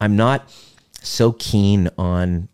I'm 0.00 0.16
not 0.16 0.52
so 1.00 1.32
keen 1.32 1.88
on 1.96 2.48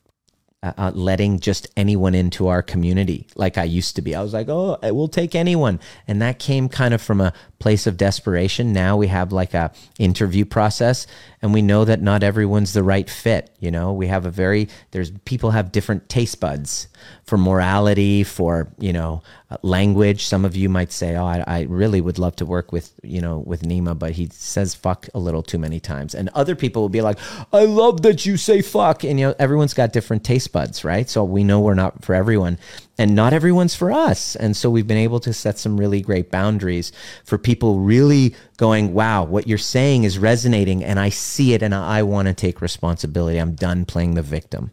uh, 0.65 0.73
uh, 0.79 0.93
letting 0.95 1.41
just 1.41 1.67
anyone 1.77 2.15
into 2.15 2.47
our 2.47 2.63
community 2.63 3.27
like 3.35 3.59
I 3.59 3.65
used 3.65 3.97
to 3.97 4.03
be. 4.03 4.15
I 4.15 4.23
was 4.23 4.33
like, 4.33 4.49
oh, 4.49 4.79
we'll 4.81 5.09
take 5.09 5.35
anyone, 5.35 5.81
and 6.07 6.23
that 6.23 6.39
came 6.39 6.69
kind 6.69 6.95
of 6.95 7.03
from 7.03 7.21
a 7.21 7.33
place 7.59 7.89
of 7.89 7.97
desperation. 7.97 8.73
Now 8.73 8.97
we 8.97 9.09
have 9.09 9.33
like 9.33 9.55
a 9.55 9.73
interview 9.99 10.45
process, 10.45 11.09
and 11.43 11.53
we 11.53 11.61
know 11.61 11.85
that 11.85 12.01
not 12.01 12.23
everyone's 12.23 12.73
the 12.73 12.85
right 12.85 13.11
fit. 13.11 13.51
You 13.59 13.73
know, 13.73 13.93
we 13.93 14.07
have 14.07 14.25
a 14.25 14.31
very 14.31 14.69
there's 14.93 15.11
people 15.25 15.51
have 15.51 15.73
different 15.73 16.09
taste 16.09 16.39
buds 16.41 16.87
for 17.25 17.37
morality, 17.37 18.23
for 18.23 18.73
you 18.79 18.93
know 18.93 19.23
uh, 19.51 19.57
language. 19.63 20.25
Some 20.25 20.45
of 20.45 20.55
you 20.55 20.69
might 20.69 20.93
say, 20.93 21.17
oh, 21.17 21.25
I, 21.25 21.45
I 21.47 21.61
really 21.63 22.01
would 22.01 22.19
love 22.19 22.37
to 22.37 22.47
work 22.47 22.71
with 22.71 22.93
you 23.03 23.21
know 23.21 23.41
with 23.41 23.63
Nima, 23.63 23.99
but 23.99 24.13
he 24.13 24.29
says 24.31 24.75
fuck 24.75 25.09
a 25.15 25.19
little 25.19 25.43
too 25.43 25.59
many 25.59 25.81
times, 25.81 26.15
and 26.15 26.29
other 26.31 26.55
people 26.55 26.83
will 26.83 26.89
be 26.89 27.03
like, 27.03 27.19
I 27.53 27.65
love 27.65 28.03
that 28.03 28.25
you 28.25 28.37
say 28.37 28.63
fuck, 28.63 29.03
and 29.03 29.19
you 29.19 29.27
know 29.27 29.35
everyone's 29.39 29.75
got 29.75 29.93
different 29.93 30.25
taste 30.25 30.53
buds, 30.53 30.85
right? 30.85 31.11
So 31.11 31.25
we 31.25 31.43
know 31.43 31.61
we're 31.61 31.75
not 31.75 32.05
for 32.05 32.15
everyone, 32.15 32.59
and 32.99 33.15
not 33.15 33.33
everyone's 33.33 33.75
for 33.75 33.91
us, 33.91 34.37
and 34.37 34.57
so 34.57 34.71
we've 34.71 34.87
been 34.87 34.97
able 34.99 35.21
to 35.21 35.33
set 35.33 35.59
some 35.59 35.79
really 35.79 36.01
great 36.03 36.31
boundaries 36.31 36.93
for 37.25 37.39
people 37.39 37.81
really 37.81 38.35
going, 38.59 38.93
wow, 38.95 39.25
what 39.25 39.47
you're 39.47 39.59
saying 39.59 40.05
is 40.05 40.19
resonating, 40.19 40.85
and 40.85 41.01
I 41.01 41.09
see 41.09 41.55
it, 41.55 41.63
and 41.63 41.75
I 41.75 42.03
want 42.03 42.29
to 42.29 42.35
take 42.35 42.61
responsibility. 42.61 43.39
I'm 43.39 43.55
done 43.55 43.85
playing 43.87 44.15
the 44.15 44.23
victim. 44.23 44.73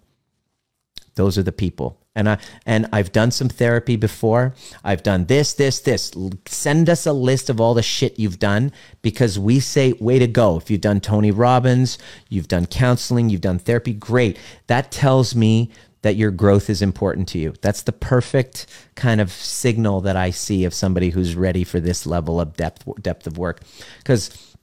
Those 1.16 1.38
are 1.38 1.44
the 1.44 1.52
people 1.52 2.00
And 2.16 2.30
I 2.30 2.38
and 2.66 2.88
I've 2.94 3.12
done 3.12 3.32
some 3.32 3.50
therapy 3.50 3.98
before. 3.98 4.54
I've 4.86 5.04
done 5.04 5.26
this, 5.26 5.54
this, 5.54 5.82
this. 5.82 6.14
Send 6.46 6.90
us 6.90 7.06
a 7.06 7.12
list 7.12 7.50
of 7.50 7.60
all 7.60 7.74
the 7.74 7.84
shit 7.84 8.18
you've 8.18 8.40
done 8.40 8.72
because 9.02 9.38
we 9.38 9.60
say, 9.60 9.94
way 10.00 10.18
to 10.20 10.28
go. 10.28 10.58
If 10.58 10.72
you've 10.72 10.82
done 10.82 11.02
Tony 11.02 11.32
Robbins, 11.32 11.98
you've 12.30 12.48
done 12.48 12.66
counseling, 12.68 13.30
you've 13.30 13.42
done 13.42 13.60
therapy, 13.60 13.94
great. 13.94 14.38
That 14.68 14.92
tells 14.92 15.36
me 15.36 15.72
that 16.02 16.16
your 16.16 16.32
growth 16.32 16.70
is 16.70 16.82
important 16.82 17.28
to 17.30 17.40
you. 17.40 17.54
That's 17.62 17.82
the 17.82 17.92
perfect 17.92 18.66
kind 18.96 19.20
of 19.20 19.32
signal 19.32 20.02
that 20.02 20.16
I 20.16 20.30
see 20.30 20.66
of 20.66 20.74
somebody 20.74 21.10
who's 21.10 21.36
ready 21.36 21.64
for 21.64 21.80
this 21.80 22.06
level 22.06 22.40
of 22.40 22.56
depth 22.56 22.86
depth 23.02 23.28
of 23.28 23.38
work. 23.38 23.62
Because 23.98 24.56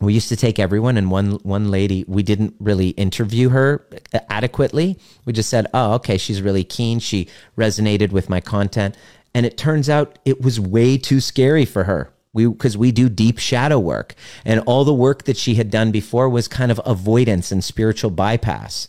we 0.00 0.14
used 0.14 0.28
to 0.28 0.36
take 0.36 0.58
everyone 0.58 0.96
and 0.96 1.10
one 1.10 1.32
one 1.42 1.70
lady 1.70 2.04
we 2.06 2.22
didn't 2.22 2.54
really 2.60 2.90
interview 2.90 3.48
her 3.48 3.86
adequately. 4.30 4.98
We 5.24 5.32
just 5.32 5.50
said, 5.50 5.66
"Oh, 5.74 5.94
okay, 5.94 6.18
she's 6.18 6.42
really 6.42 6.64
keen. 6.64 7.00
She 7.00 7.28
resonated 7.56 8.12
with 8.12 8.30
my 8.30 8.40
content." 8.40 8.96
And 9.34 9.44
it 9.44 9.58
turns 9.58 9.88
out 9.88 10.18
it 10.24 10.40
was 10.40 10.58
way 10.58 10.96
too 10.96 11.20
scary 11.20 11.64
for 11.64 11.84
her 11.84 12.12
we 12.32 12.46
because 12.46 12.76
we 12.76 12.92
do 12.92 13.08
deep 13.08 13.38
shadow 13.38 13.78
work 13.78 14.14
and 14.44 14.60
all 14.60 14.84
the 14.84 14.94
work 14.94 15.24
that 15.24 15.36
she 15.36 15.54
had 15.54 15.70
done 15.70 15.90
before 15.90 16.28
was 16.28 16.46
kind 16.48 16.70
of 16.70 16.80
avoidance 16.84 17.50
and 17.50 17.64
spiritual 17.64 18.10
bypass 18.10 18.88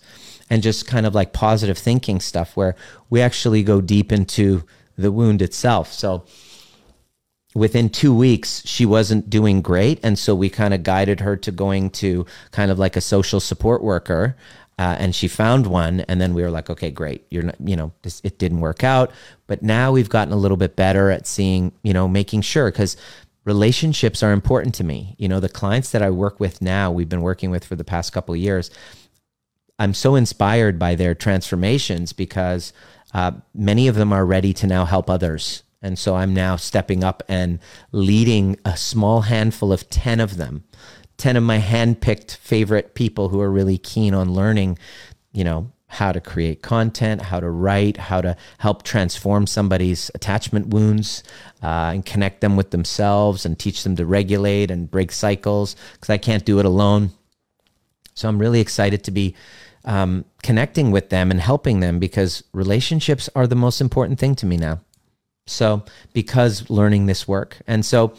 and 0.50 0.64
just 0.64 0.88
kind 0.88 1.06
of 1.06 1.16
like 1.16 1.34
positive 1.34 1.78
thinking 1.78 2.20
stuff 2.20 2.56
where 2.58 2.76
we 3.10 3.22
actually 3.22 3.64
go 3.64 3.82
deep 3.82 4.12
into 4.12 4.64
the 4.98 5.12
wound 5.12 5.42
itself. 5.42 5.94
So 5.94 6.26
within 7.56 7.90
two 7.90 8.14
weeks, 8.14 8.62
she 8.66 8.86
wasn't 8.86 9.30
doing 9.30 9.62
great. 9.62 10.00
And 10.04 10.18
so 10.18 10.36
we 10.36 10.50
kind 10.50 10.74
of 10.74 10.84
guided 10.84 11.20
her 11.22 11.36
to 11.38 11.52
going 11.52 11.90
to 11.92 12.26
kind 12.52 12.72
of 12.72 12.80
like 12.80 12.96
a 12.96 13.02
social 13.02 13.40
support 13.40 13.84
worker. 13.84 14.36
Uh, 14.78 14.96
and 14.98 15.14
she 15.14 15.28
found 15.28 15.68
one. 15.68 16.02
And 16.02 16.22
then 16.22 16.34
we 16.34 16.42
were 16.42 16.52
like, 16.52 16.70
okay, 16.70 16.90
great. 16.90 17.26
You're 17.30 17.44
not, 17.44 17.56
you 17.60 17.76
know, 17.76 17.92
this, 18.04 18.22
it 18.24 18.40
didn't 18.40 18.62
work 18.62 18.84
out. 18.84 19.12
But 19.48 19.62
now 19.62 19.92
we've 19.92 20.10
gotten 20.10 20.34
a 20.34 20.38
little 20.38 20.58
bit 20.58 20.76
better 20.76 21.12
at 21.12 21.28
seeing, 21.28 21.74
you 21.84 21.92
know, 21.92 22.08
making 22.08 22.42
sure 22.42 22.72
because 22.72 22.96
relationships 23.44 24.24
are 24.24 24.32
important 24.32 24.76
to 24.76 24.84
me. 24.84 25.16
You 25.18 25.28
know, 25.28 25.40
the 25.40 25.50
clients 25.50 25.92
that 25.92 26.02
I 26.02 26.12
work 26.12 26.40
with 26.40 26.62
now, 26.62 26.92
we've 26.92 27.10
been 27.10 27.22
working 27.22 27.52
with 27.52 27.66
for 27.66 27.76
the 27.76 27.84
past 27.84 28.14
couple 28.14 28.34
of 28.34 28.40
years, 28.40 28.72
I'm 29.80 29.94
so 29.94 30.16
inspired 30.16 30.78
by 30.78 30.96
their 30.96 31.16
transformations 31.16 32.14
because 32.14 32.74
uh, 33.14 33.32
many 33.56 33.88
of 33.88 33.96
them 33.96 34.12
are 34.12 34.26
ready 34.26 34.54
to 34.54 34.68
now 34.68 34.86
help 34.86 35.10
others. 35.10 35.64
And 35.82 35.98
so 35.98 36.16
I'm 36.16 36.34
now 36.34 36.58
stepping 36.58 37.04
up 37.04 37.24
and 37.30 37.60
leading 37.94 38.60
a 38.66 38.76
small 38.76 39.22
handful 39.22 39.72
of 39.72 39.90
10 39.90 40.20
of 40.20 40.36
them, 40.36 40.66
10 41.18 41.38
of 41.38 41.44
my 41.44 41.60
handpicked 41.60 42.36
favorite 42.36 42.94
people 42.94 43.30
who 43.30 43.40
are 43.40 43.50
really 43.50 43.78
keen 43.78 44.14
on 44.14 44.34
learning, 44.34 44.78
you 45.32 45.46
know, 45.46 45.72
how 45.88 46.12
to 46.12 46.22
create 46.22 46.62
content, 46.62 47.22
how 47.22 47.40
to 47.40 47.50
write, 47.50 47.98
how 47.98 48.22
to 48.22 48.36
help 48.60 48.84
transform 48.84 49.48
somebody's 49.48 50.12
attachment 50.14 50.68
wounds 50.68 51.24
uh, 51.64 51.92
and 51.94 52.06
connect 52.06 52.42
them 52.42 52.56
with 52.56 52.70
themselves 52.70 53.44
and 53.46 53.58
teach 53.58 53.84
them 53.84 53.96
to 53.96 54.06
regulate 54.06 54.70
and 54.70 54.92
break 54.92 55.12
cycles 55.12 55.76
because 55.94 56.10
I 56.10 56.18
can't 56.18 56.46
do 56.46 56.60
it 56.60 56.66
alone. 56.66 57.12
So 58.14 58.30
I'm 58.30 58.38
really 58.38 58.60
excited 58.60 59.04
to 59.06 59.12
be 59.12 59.36
um, 59.90 60.24
connecting 60.44 60.92
with 60.92 61.10
them 61.10 61.32
and 61.32 61.42
helping 61.42 61.80
them 61.80 61.98
because 61.98 62.44
relationships 62.54 63.28
are 63.36 63.48
the 63.48 63.56
most 63.56 63.82
important 63.82 64.20
thing 64.20 64.36
to 64.36 64.46
me 64.46 64.56
now. 64.56 64.82
So, 65.48 65.84
because 66.14 66.70
learning 66.70 67.08
this 67.08 67.28
work. 67.28 67.58
And 67.66 67.84
so, 67.84 68.14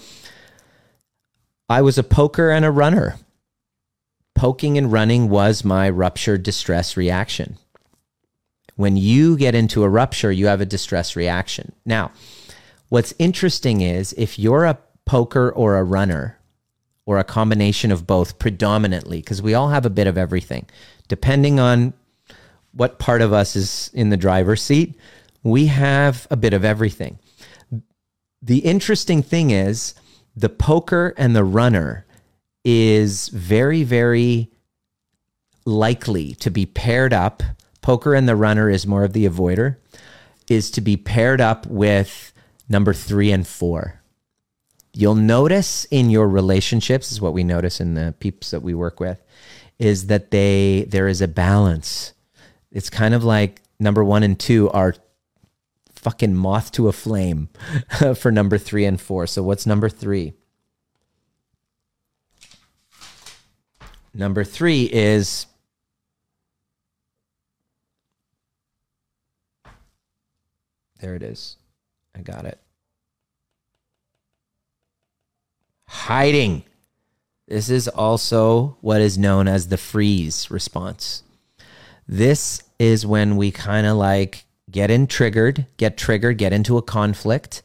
I 1.68 1.82
was 1.82 1.96
a 1.96 2.02
poker 2.02 2.50
and 2.50 2.64
a 2.64 2.72
runner. 2.72 3.14
Poking 4.34 4.76
and 4.78 4.90
running 4.90 5.28
was 5.28 5.64
my 5.64 5.88
rupture 5.88 6.36
distress 6.36 6.96
reaction. 6.96 7.56
When 8.74 8.96
you 8.96 9.36
get 9.36 9.54
into 9.54 9.84
a 9.84 9.88
rupture, 9.88 10.32
you 10.32 10.48
have 10.48 10.60
a 10.60 10.66
distress 10.66 11.14
reaction. 11.14 11.70
Now, 11.86 12.10
what's 12.88 13.14
interesting 13.20 13.80
is 13.80 14.12
if 14.14 14.40
you're 14.40 14.64
a 14.64 14.78
poker 15.04 15.52
or 15.52 15.76
a 15.76 15.84
runner, 15.84 16.39
or 17.11 17.18
a 17.18 17.24
combination 17.24 17.90
of 17.90 18.06
both 18.06 18.38
predominantly, 18.38 19.18
because 19.18 19.42
we 19.42 19.52
all 19.52 19.70
have 19.70 19.84
a 19.84 19.90
bit 19.90 20.06
of 20.06 20.16
everything 20.16 20.64
depending 21.11 21.58
on 21.58 21.92
what 22.72 23.00
part 23.00 23.20
of 23.20 23.32
us 23.32 23.56
is 23.56 23.90
in 23.92 24.11
the 24.11 24.16
driver's 24.16 24.62
seat, 24.62 24.94
we 25.42 25.66
have 25.66 26.26
a 26.30 26.36
bit 26.36 26.54
of 26.54 26.64
everything. 26.64 27.18
The 28.40 28.58
interesting 28.58 29.20
thing 29.22 29.50
is 29.50 29.94
the 30.36 30.48
poker 30.48 31.12
and 31.18 31.34
the 31.34 31.42
runner 31.42 32.06
is 32.64 33.26
very, 33.28 33.82
very 33.82 34.52
likely 35.64 36.34
to 36.36 36.48
be 36.48 36.64
paired 36.64 37.12
up. 37.12 37.42
Poker 37.82 38.14
and 38.14 38.28
the 38.28 38.36
runner 38.36 38.70
is 38.70 38.86
more 38.86 39.02
of 39.02 39.12
the 39.12 39.26
avoider, 39.26 39.78
is 40.48 40.70
to 40.70 40.80
be 40.80 40.96
paired 40.96 41.40
up 41.40 41.66
with 41.66 42.32
number 42.68 42.94
three 42.94 43.32
and 43.32 43.48
four. 43.48 43.99
You'll 44.93 45.14
notice 45.14 45.84
in 45.86 46.11
your 46.11 46.28
relationships, 46.28 47.12
is 47.12 47.20
what 47.20 47.32
we 47.32 47.45
notice 47.45 47.80
in 47.80 47.95
the 47.95 48.14
peeps 48.18 48.51
that 48.51 48.62
we 48.62 48.74
work 48.74 48.99
with, 48.99 49.22
is 49.78 50.09
that 50.09 50.30
they 50.30 50.84
there 50.88 51.09
is 51.09 51.20
a 51.20 51.28
balance. 51.28 52.12
It's 52.72 52.91
kind 52.91 53.14
of 53.14 53.24
like 53.24 53.62
number 53.78 54.05
one 54.05 54.22
and 54.22 54.38
two 54.38 54.68
are 54.70 54.95
fucking 55.95 56.34
moth 56.34 56.72
to 56.72 56.88
a 56.88 56.93
flame 56.93 57.49
for 58.16 58.32
number 58.32 58.59
three 58.59 58.84
and 58.84 59.01
four. 59.01 59.26
So 59.26 59.43
what's 59.43 59.66
number 59.66 59.88
three? 59.88 60.34
Number 64.12 64.43
three 64.43 64.84
is 64.84 65.47
there 71.01 71.14
it 71.14 71.22
is. 71.22 71.57
I 72.14 72.20
got 72.20 72.45
it. 72.45 72.59
Hiding. 75.91 76.62
This 77.49 77.68
is 77.68 77.88
also 77.88 78.76
what 78.80 79.01
is 79.01 79.18
known 79.18 79.49
as 79.49 79.66
the 79.66 79.76
freeze 79.76 80.49
response. 80.49 81.24
This 82.07 82.62
is 82.78 83.05
when 83.05 83.36
we 83.36 83.51
kind 83.51 83.88
of 83.88 83.97
like 83.97 84.45
get 84.70 84.88
in 84.88 85.09
triggered, 85.09 85.66
get 85.78 85.97
triggered, 85.97 86.38
get 86.38 86.53
into 86.53 86.78
a 86.78 86.82
conflict. 86.82 87.62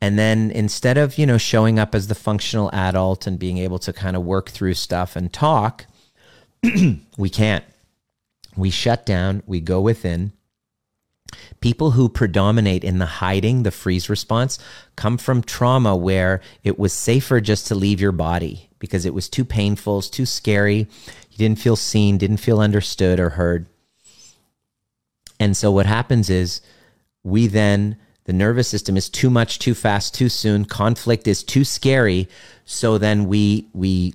And 0.00 0.16
then 0.16 0.52
instead 0.52 0.96
of, 0.96 1.18
you 1.18 1.26
know, 1.26 1.36
showing 1.36 1.80
up 1.80 1.96
as 1.96 2.06
the 2.06 2.14
functional 2.14 2.70
adult 2.72 3.26
and 3.26 3.40
being 3.40 3.58
able 3.58 3.80
to 3.80 3.92
kind 3.92 4.14
of 4.14 4.22
work 4.22 4.50
through 4.50 4.74
stuff 4.74 5.16
and 5.16 5.32
talk, 5.32 5.86
we 7.18 7.28
can't. 7.28 7.64
We 8.56 8.70
shut 8.70 9.04
down, 9.04 9.42
we 9.46 9.60
go 9.60 9.80
within. 9.80 10.32
People 11.60 11.92
who 11.92 12.08
predominate 12.08 12.84
in 12.84 12.98
the 12.98 13.06
hiding, 13.06 13.62
the 13.62 13.70
freeze 13.70 14.08
response, 14.08 14.58
come 14.96 15.16
from 15.16 15.42
trauma 15.42 15.96
where 15.96 16.40
it 16.62 16.78
was 16.78 16.92
safer 16.92 17.40
just 17.40 17.66
to 17.68 17.74
leave 17.74 18.00
your 18.00 18.12
body 18.12 18.68
because 18.78 19.04
it 19.04 19.14
was 19.14 19.28
too 19.28 19.44
painful, 19.44 19.98
it's 19.98 20.10
too 20.10 20.26
scary. 20.26 20.86
You 21.30 21.38
didn't 21.38 21.58
feel 21.58 21.76
seen, 21.76 22.18
didn't 22.18 22.36
feel 22.38 22.60
understood 22.60 23.18
or 23.18 23.30
heard. 23.30 23.66
And 25.40 25.56
so 25.56 25.70
what 25.70 25.86
happens 25.86 26.30
is 26.30 26.60
we 27.22 27.46
then 27.46 27.96
the 28.24 28.32
nervous 28.32 28.68
system 28.68 28.96
is 28.96 29.08
too 29.08 29.30
much 29.30 29.58
too 29.58 29.74
fast 29.74 30.14
too 30.14 30.28
soon 30.28 30.64
conflict 30.64 31.26
is 31.26 31.42
too 31.42 31.64
scary 31.64 32.28
so 32.64 32.98
then 32.98 33.26
we 33.26 33.66
we 33.72 34.14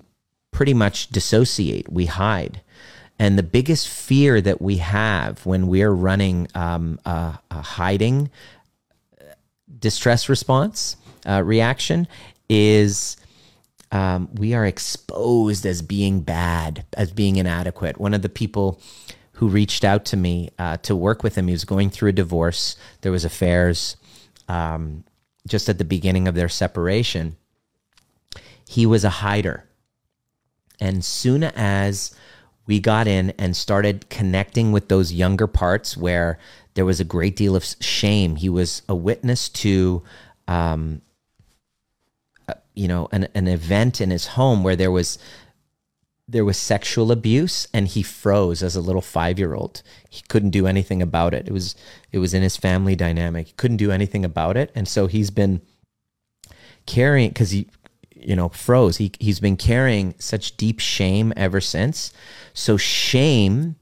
pretty 0.52 0.74
much 0.74 1.10
dissociate 1.10 1.92
we 1.92 2.06
hide 2.06 2.62
and 3.20 3.38
the 3.38 3.44
biggest 3.44 3.90
fear 3.90 4.40
that 4.40 4.62
we 4.62 4.78
have 4.78 5.46
when 5.46 5.68
we're 5.68 5.92
running 5.92 6.48
um, 6.56 7.00
a, 7.06 7.38
a, 7.52 7.62
hiding 7.62 8.32
distress 9.78 10.30
response 10.30 10.96
uh, 11.28 11.44
reaction 11.44 12.08
is 12.48 13.18
um, 13.92 14.30
we 14.34 14.54
are 14.54 14.66
exposed 14.66 15.66
as 15.66 15.82
being 15.82 16.22
bad, 16.22 16.86
as 16.96 17.12
being 17.12 17.36
inadequate. 17.36 18.00
One 18.00 18.14
of 18.14 18.22
the 18.22 18.30
people 18.30 18.82
who 19.34 19.48
reached 19.48 19.84
out 19.84 20.06
to 20.06 20.18
me 20.18 20.50
uh, 20.58 20.78
to 20.78 20.96
work 20.96 21.24
with 21.24 21.36
him, 21.36 21.48
he 21.48 21.54
was 21.54 21.66
going 21.66 21.90
through 21.90 22.10
a 22.10 22.14
divorce. 22.14 22.78
There 23.02 23.12
was 23.12 23.26
affairs 23.26 23.98
um, 24.48 25.04
just 25.48 25.70
at 25.70 25.78
the 25.78 25.86
beginning 25.86 26.28
of 26.28 26.36
their 26.36 26.50
separation. 26.50 27.36
He 28.68 28.86
was 28.86 29.04
a 29.04 29.10
hider, 29.10 29.66
and 30.80 31.04
soon 31.04 31.44
as 31.44 32.16
we 32.70 32.80
got 32.80 33.08
in 33.08 33.32
and 33.32 33.58
started 33.58 34.08
connecting 34.12 34.72
with 34.72 34.90
those 34.90 35.12
younger 35.12 35.48
parts 35.48 35.98
where 35.98 36.38
there 36.76 36.86
was 36.86 37.00
a 37.00 37.04
great 37.04 37.36
deal 37.36 37.56
of 37.56 37.66
shame. 37.80 38.36
He 38.36 38.48
was 38.48 38.84
a 38.88 38.94
witness 38.94 39.50
to 39.50 40.04
um, 40.48 41.02
you 42.76 42.88
know 42.88 43.10
an, 43.12 43.28
an 43.34 43.48
event 43.48 44.00
in 44.00 44.12
his 44.12 44.28
home 44.28 44.64
where 44.64 44.76
there 44.76 44.92
was 44.92 45.18
there 46.28 46.46
was 46.46 46.60
sexual 46.60 47.12
abuse 47.12 47.68
and 47.74 47.88
he 47.88 48.04
froze 48.04 48.62
as 48.62 48.76
a 48.76 48.82
little 48.82 49.02
5-year-old. 49.02 49.82
He 50.08 50.22
couldn't 50.30 50.52
do 50.52 50.68
anything 50.68 51.02
about 51.02 51.34
it. 51.34 51.48
It 51.48 51.52
was 51.52 51.76
it 52.12 52.20
was 52.20 52.36
in 52.36 52.44
his 52.44 52.56
family 52.56 52.96
dynamic. 52.96 53.48
He 53.48 53.54
couldn't 53.54 53.78
do 53.78 53.90
anything 53.90 54.24
about 54.24 54.58
it 54.58 54.72
and 54.76 54.88
so 54.88 55.08
he's 55.08 55.32
been 55.32 55.62
carrying 56.86 57.34
cuz 57.34 57.50
he 57.50 57.66
you 58.20 58.36
know 58.36 58.50
froze. 58.50 58.98
He 58.98 59.12
he's 59.20 59.40
been 59.40 59.58
carrying 59.58 60.16
such 60.20 60.58
deep 60.58 60.80
shame 60.80 61.34
ever 61.36 61.62
since. 61.62 62.14
So 62.54 62.78
shame 62.78 63.76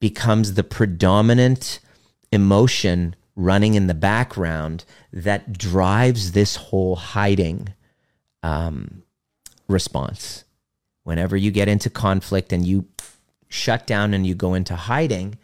becomes 0.00 0.54
the 0.54 0.64
predominant 0.64 1.80
emotion 2.32 3.16
running 3.36 3.74
in 3.74 3.86
the 3.86 3.94
background 3.94 4.84
that 5.12 5.56
drives 5.56 6.32
this 6.32 6.56
whole 6.56 6.96
hiding 6.96 7.68
um, 8.42 9.02
response. 9.68 10.44
Whenever 11.04 11.36
you 11.36 11.50
get 11.50 11.68
into 11.68 11.88
conflict 11.88 12.52
and 12.52 12.66
you 12.66 12.86
shut 13.48 13.86
down 13.86 14.12
and 14.12 14.26
you 14.26 14.34
go 14.34 14.54
into 14.54 14.74
hiding, 14.74 15.38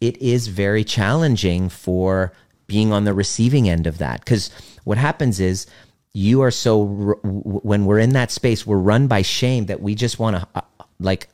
it 0.00 0.16
is 0.18 0.48
very 0.48 0.84
challenging 0.84 1.68
for 1.68 2.32
being 2.66 2.92
on 2.92 3.04
the 3.04 3.14
receiving 3.14 3.68
end 3.68 3.86
of 3.86 3.98
that. 3.98 4.20
Because 4.20 4.50
what 4.84 4.98
happens 4.98 5.40
is 5.40 5.66
you 6.12 6.42
are 6.42 6.50
so, 6.50 6.84
when 7.22 7.84
we're 7.84 7.98
in 7.98 8.10
that 8.10 8.30
space, 8.30 8.66
we're 8.66 8.78
run 8.78 9.06
by 9.06 9.22
shame 9.22 9.66
that 9.66 9.80
we 9.80 9.94
just 9.94 10.18
want 10.18 10.36
to, 10.36 10.46
uh, 10.54 10.84
like, 10.98 11.28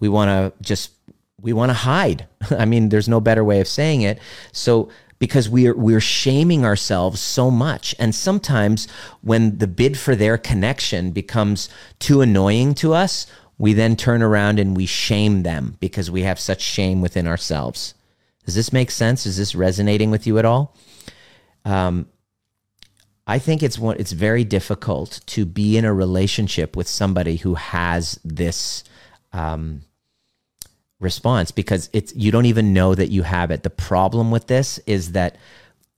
we 0.00 0.08
want 0.08 0.28
to 0.28 0.64
just, 0.64 0.92
we 1.40 1.52
want 1.52 1.70
to 1.70 1.74
hide. 1.74 2.26
I 2.50 2.64
mean, 2.64 2.88
there's 2.88 3.08
no 3.08 3.20
better 3.20 3.44
way 3.44 3.60
of 3.60 3.68
saying 3.68 4.02
it. 4.02 4.18
So, 4.52 4.90
because 5.18 5.48
we're 5.48 5.74
we're 5.74 6.00
shaming 6.00 6.64
ourselves 6.64 7.20
so 7.20 7.50
much 7.50 7.94
and 7.98 8.14
sometimes 8.14 8.88
when 9.20 9.58
the 9.58 9.66
bid 9.66 9.98
for 9.98 10.14
their 10.14 10.38
connection 10.38 11.10
becomes 11.10 11.68
too 11.98 12.20
annoying 12.20 12.74
to 12.74 12.94
us 12.94 13.26
we 13.58 13.72
then 13.72 13.96
turn 13.96 14.22
around 14.22 14.58
and 14.60 14.76
we 14.76 14.86
shame 14.86 15.42
them 15.42 15.76
because 15.80 16.10
we 16.10 16.22
have 16.22 16.38
such 16.38 16.60
shame 16.60 17.00
within 17.00 17.26
ourselves 17.26 17.94
does 18.44 18.54
this 18.54 18.72
make 18.72 18.90
sense 18.90 19.26
is 19.26 19.36
this 19.36 19.54
resonating 19.54 20.10
with 20.10 20.26
you 20.26 20.38
at 20.38 20.44
all 20.44 20.74
um, 21.64 22.06
I 23.28 23.38
think 23.38 23.62
it's 23.62 23.78
it's 23.78 24.12
very 24.12 24.42
difficult 24.42 25.20
to 25.26 25.44
be 25.44 25.76
in 25.76 25.84
a 25.84 25.92
relationship 25.92 26.74
with 26.74 26.88
somebody 26.88 27.36
who 27.36 27.54
has 27.54 28.18
this 28.24 28.84
um, 29.34 29.82
response 30.98 31.50
because 31.50 31.90
it's 31.92 32.14
you 32.16 32.32
don't 32.32 32.46
even 32.46 32.72
know 32.72 32.94
that 32.94 33.10
you 33.10 33.22
have 33.22 33.50
it. 33.50 33.62
The 33.62 33.70
problem 33.70 34.30
with 34.30 34.46
this 34.46 34.78
is 34.86 35.12
that 35.12 35.36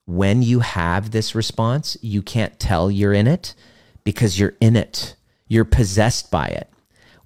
when 0.05 0.41
you 0.41 0.59
have 0.59 1.11
this 1.11 1.33
response, 1.33 1.95
you 2.01 2.21
can't 2.21 2.59
tell 2.59 2.91
you're 2.91 3.13
in 3.13 3.27
it 3.27 3.55
because 4.03 4.37
you're 4.37 4.55
in 4.59 4.75
it. 4.75 5.15
You're 5.47 5.63
possessed 5.63 6.31
by 6.31 6.47
it. 6.47 6.69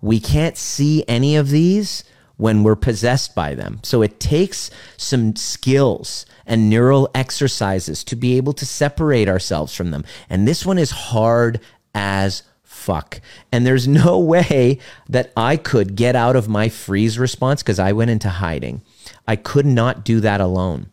We 0.01 0.19
can't 0.19 0.55
see 0.55 1.03
any 1.07 1.35
of 1.35 1.49
these 1.49 2.03
when 2.37 2.63
we're 2.63 2.75
possessed 2.75 3.33
by 3.33 3.55
them. 3.55 3.79
So 3.83 4.01
it 4.01 4.19
takes 4.19 4.69
some 4.97 5.35
skills 5.35 6.25
and 6.45 6.69
neural 6.69 7.09
exercises 7.15 8.03
to 8.05 8.15
be 8.15 8.37
able 8.37 8.53
to 8.53 8.65
separate 8.65 9.29
ourselves 9.29 9.73
from 9.75 9.91
them. 9.91 10.05
And 10.29 10.47
this 10.47 10.65
one 10.65 10.77
is 10.77 10.91
hard 10.91 11.59
as 11.93 12.43
fuck. 12.63 13.21
And 13.51 13.65
there's 13.65 13.87
no 13.87 14.19
way 14.35 14.79
that 15.09 15.31
I 15.35 15.57
could 15.57 15.95
get 15.95 16.15
out 16.15 16.35
of 16.35 16.47
my 16.47 16.69
freeze 16.69 17.17
response 17.17 17.63
because 17.63 17.79
I 17.79 17.93
went 17.93 18.11
into 18.11 18.29
hiding. 18.29 18.81
I 19.27 19.35
could 19.35 19.65
not 19.65 20.03
do 20.03 20.19
that 20.19 20.41
alone. 20.41 20.91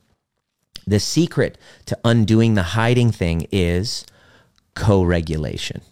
The 0.87 1.01
secret 1.01 1.59
to 1.87 1.99
undoing 2.05 2.55
the 2.55 2.63
hiding 2.63 3.13
thing 3.13 3.47
is 3.53 4.05
co 4.75 5.03
regulation. 5.03 5.83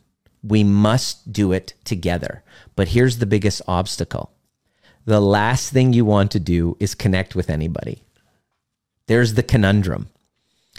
We 0.42 0.64
must 0.64 1.32
do 1.32 1.52
it 1.52 1.74
together. 1.84 2.42
But 2.74 2.88
here's 2.88 3.18
the 3.18 3.26
biggest 3.26 3.62
obstacle 3.68 4.32
the 5.04 5.20
last 5.20 5.72
thing 5.72 5.92
you 5.92 6.04
want 6.04 6.30
to 6.32 6.40
do 6.40 6.76
is 6.78 6.94
connect 6.94 7.34
with 7.34 7.50
anybody. 7.50 8.02
There's 9.06 9.34
the 9.34 9.42
conundrum. 9.42 10.08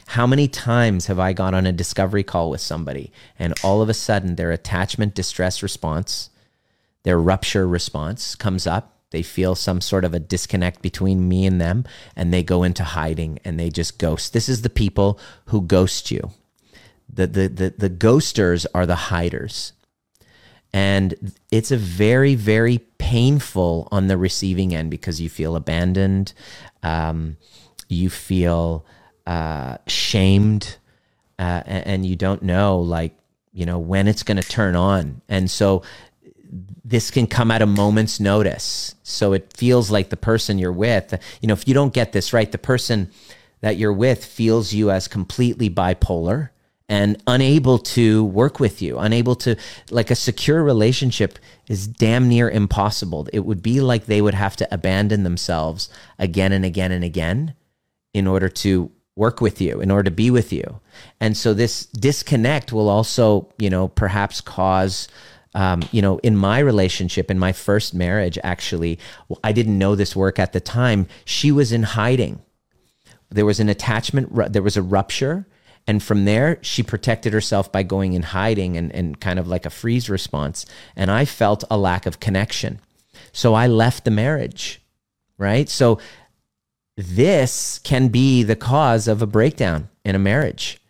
How 0.08 0.28
many 0.28 0.48
times 0.48 1.08
have 1.08 1.20
I 1.20 1.34
gone 1.34 1.54
on 1.54 1.66
a 1.66 1.72
discovery 1.72 2.24
call 2.24 2.50
with 2.50 2.62
somebody 2.62 3.12
and 3.38 3.54
all 3.64 3.82
of 3.82 3.90
a 3.90 3.94
sudden 3.94 4.36
their 4.36 4.52
attachment 4.52 5.16
distress 5.16 5.64
response, 5.64 6.30
their 7.04 7.20
rupture 7.20 7.68
response 7.68 8.36
comes 8.36 8.68
up? 8.68 8.98
They 9.12 9.24
feel 9.24 9.56
some 9.56 9.82
sort 9.82 10.06
of 10.06 10.14
a 10.14 10.20
disconnect 10.20 10.82
between 10.82 11.28
me 11.28 11.46
and 11.46 11.60
them 11.60 11.86
and 12.16 12.34
they 12.34 12.44
go 12.44 12.64
into 12.64 12.84
hiding 12.84 13.40
and 13.44 13.60
they 13.60 13.70
just 13.70 14.00
ghost. 14.00 14.34
This 14.34 14.48
is 14.48 14.62
the 14.62 14.70
people 14.70 15.20
who 15.46 15.62
ghost 15.62 16.12
you. 16.12 16.32
The, 17.14 17.28
the, 17.28 17.48
the, 17.50 17.74
the 17.78 17.90
ghosters 17.90 18.66
are 18.74 18.86
the 18.86 18.96
hiders. 18.96 19.74
And 20.74 21.34
it's 21.52 21.72
a 21.72 21.78
very, 21.78 22.36
very 22.36 22.80
painful 22.98 23.88
on 23.92 24.08
the 24.08 24.18
receiving 24.18 24.74
end 24.74 24.90
because 24.90 25.20
you 25.20 25.30
feel 25.30 25.56
abandoned. 25.56 26.34
Um, 26.82 27.38
you 27.90 28.10
feel 28.10 28.86
uh, 29.28 29.78
shamed 29.88 30.78
uh, 31.38 31.64
and, 31.66 31.88
and 31.88 32.06
you 32.06 32.16
don't 32.16 32.44
know 32.44 32.80
like 32.80 33.14
you 33.54 33.66
know 33.66 33.80
when 33.80 34.08
it's 34.08 34.24
going 34.24 34.42
to 34.42 34.48
turn 34.48 34.76
on. 34.76 35.22
And 35.28 35.52
so 35.52 35.84
this 36.84 37.12
can 37.12 37.28
come 37.28 37.52
at 37.52 37.62
a 37.62 37.66
moment's 37.66 38.20
notice. 38.20 38.96
So 39.04 39.34
it 39.34 39.54
feels 39.56 39.92
like 39.92 40.10
the 40.10 40.18
person 40.18 40.58
you're 40.58 40.72
with 40.72 41.20
you 41.42 41.48
know 41.48 41.54
if 41.54 41.68
you 41.68 41.74
don't 41.74 41.94
get 41.94 42.14
this 42.14 42.34
right 42.34 42.52
the 42.52 42.58
person 42.58 43.12
that 43.60 43.78
you're 43.78 43.94
with 43.94 44.24
feels 44.26 44.74
you 44.74 44.90
as 44.90 45.08
completely 45.08 45.70
bipolar 45.70 46.50
and 46.92 47.24
unable 47.26 47.78
to 47.78 48.26
work 48.26 48.60
with 48.60 48.82
you, 48.82 49.00
unable 49.00 49.34
to, 49.34 49.56
like 49.92 50.12
a 50.12 50.16
secure 50.16 50.62
relationship 50.62 51.40
is 51.70 51.88
damn 51.88 52.28
near 52.28 52.50
impossible. 52.50 53.30
It 53.32 53.46
would 53.46 53.64
be 53.64 53.80
like 53.80 54.06
they 54.06 54.22
would 54.22 54.34
have 54.34 54.58
to 54.58 54.68
abandon 54.74 55.24
themselves 55.24 55.88
again 56.20 56.52
and 56.52 56.66
again 56.66 56.92
and 56.92 57.06
again 57.06 57.56
in 58.14 58.28
order 58.28 58.50
to 58.50 58.92
work 59.16 59.40
with 59.40 59.62
you, 59.62 59.80
in 59.80 59.90
order 59.90 60.04
to 60.04 60.12
be 60.12 60.30
with 60.30 60.52
you. 60.52 60.82
And 61.22 61.38
so 61.38 61.54
this 61.54 61.86
disconnect 61.86 62.74
will 62.74 62.90
also, 62.90 63.48
you 63.58 63.70
know, 63.70 63.88
perhaps 63.88 64.42
cause. 64.42 65.08
Um, 65.54 65.82
you 65.92 66.02
know, 66.02 66.18
in 66.20 66.38
my 66.38 66.60
relationship, 66.60 67.30
in 67.30 67.38
my 67.38 67.52
first 67.52 67.94
marriage, 67.94 68.38
actually, 68.42 69.00
I 69.44 69.52
didn't 69.52 69.78
know 69.78 69.96
this 69.96 70.16
work 70.16 70.40
at 70.40 70.54
the 70.54 70.62
time. 70.62 71.08
She 71.26 71.52
was 71.52 71.74
in 71.74 71.84
hiding. 71.84 72.40
There 73.30 73.46
was 73.46 73.60
an 73.60 73.68
attachment, 73.68 74.54
there 74.54 74.62
was 74.62 74.78
a 74.78 74.82
rupture. 74.82 75.46
And 75.88 76.02
from 76.02 76.26
there, 76.26 76.60
she 76.62 76.84
protected 76.84 77.34
herself 77.34 77.72
by 77.72 77.84
going 77.84 78.14
in 78.14 78.22
hiding 78.22 78.78
and, 78.78 78.94
and 78.94 79.20
kind 79.20 79.40
of 79.40 79.48
like 79.48 79.66
a 79.66 79.70
freeze 79.70 80.10
response. 80.10 80.66
And 80.96 81.10
I 81.12 81.26
felt 81.26 81.64
a 81.70 81.78
lack 81.78 82.06
of 82.06 82.20
connection. 82.20 82.80
So 83.34 83.54
I 83.54 83.68
left 83.68 84.06
the 84.06 84.12
marriage, 84.12 84.82
right? 85.38 85.68
So 85.68 86.00
this 86.98 87.80
can 87.80 88.10
be 88.10 88.44
the 88.44 88.56
cause 88.56 89.08
of 89.08 89.22
a 89.22 89.28
breakdown 89.28 89.90
in 90.04 90.16
a 90.16 90.20
marriage. 90.20 90.81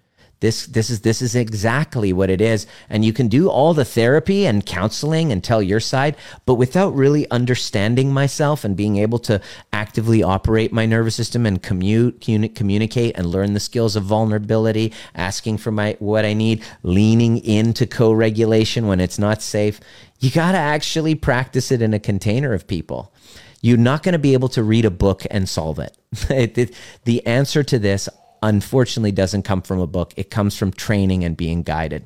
This, 0.42 0.66
this 0.66 0.90
is 0.90 1.02
this 1.02 1.22
is 1.22 1.36
exactly 1.36 2.12
what 2.12 2.32
it 2.32 2.42
is 2.42 2.66
and 2.90 3.06
you 3.06 3.14
can 3.14 3.28
do 3.28 3.48
all 3.48 3.76
the 3.76 3.86
therapy 3.86 4.48
and 4.48 4.66
counseling 4.66 5.32
and 5.32 5.44
tell 5.44 5.62
your 5.62 5.80
side 5.80 6.16
but 6.48 6.56
without 6.56 6.96
really 6.96 7.30
understanding 7.30 8.12
myself 8.12 8.64
and 8.64 8.76
being 8.76 8.98
able 8.98 9.20
to 9.20 9.40
actively 9.72 10.24
operate 10.24 10.74
my 10.74 10.88
nervous 10.88 11.16
system 11.16 11.46
and 11.46 11.62
commute, 11.62 12.22
communicate 12.22 13.16
and 13.16 13.28
learn 13.28 13.54
the 13.54 13.60
skills 13.60 13.96
of 13.96 14.04
vulnerability 14.04 14.92
asking 15.14 15.60
for 15.60 15.72
my 15.72 15.96
what 16.00 16.26
i 16.26 16.34
need 16.34 16.64
leaning 16.82 17.38
into 17.46 17.86
co-regulation 17.86 18.88
when 18.88 19.00
it's 19.00 19.20
not 19.20 19.44
safe 19.44 19.80
you 20.20 20.32
got 20.32 20.54
to 20.54 20.58
actually 20.58 21.14
practice 21.14 21.72
it 21.72 21.84
in 21.84 21.94
a 21.94 22.00
container 22.00 22.52
of 22.52 22.66
people 22.66 23.14
you're 23.62 23.78
not 23.78 24.02
going 24.02 24.14
to 24.14 24.20
be 24.20 24.34
able 24.34 24.50
to 24.50 24.64
read 24.64 24.86
a 24.86 24.90
book 24.90 25.24
and 25.30 25.48
solve 25.48 25.78
it. 25.78 25.96
the 27.06 27.26
answer 27.28 27.64
to 27.64 27.78
this, 27.78 28.10
unfortunately, 28.42 29.12
doesn't 29.12 29.44
come 29.44 29.62
from 29.62 29.80
a 29.80 29.88
book, 29.88 30.14
it 30.16 30.30
comes 30.30 30.58
from 30.58 30.72
training 30.72 31.24
and 31.24 31.38
being 31.38 31.64
guided. 31.64 32.06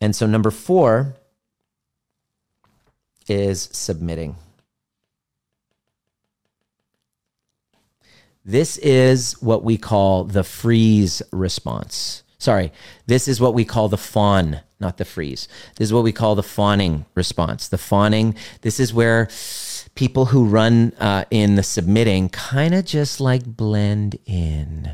And 0.00 0.14
so, 0.14 0.26
number 0.26 0.50
four 0.50 1.16
is 3.28 3.68
submitting. 3.72 4.36
This 8.44 8.78
is 8.78 9.32
what 9.42 9.64
we 9.64 9.76
call 9.76 10.24
the 10.24 10.44
freeze 10.44 11.20
response. 11.32 12.22
Sorry, 12.38 12.70
this 13.06 13.26
is 13.26 13.40
what 13.40 13.54
we 13.54 13.64
call 13.64 13.88
the 13.88 13.96
fawn, 13.96 14.60
not 14.78 14.98
the 14.98 15.04
freeze. 15.04 15.48
This 15.76 15.86
is 15.86 15.92
what 15.92 16.04
we 16.04 16.12
call 16.12 16.36
the 16.36 16.44
fawning 16.44 17.06
response. 17.16 17.66
The 17.66 17.78
fawning, 17.78 18.36
this 18.60 18.78
is 18.78 18.94
where 18.94 19.28
people 19.96 20.26
who 20.26 20.44
run 20.44 20.92
uh, 21.00 21.24
in 21.30 21.56
the 21.56 21.62
submitting 21.62 22.28
kind 22.28 22.74
of 22.74 22.84
just 22.84 23.18
like 23.18 23.44
blend 23.44 24.18
in. 24.26 24.92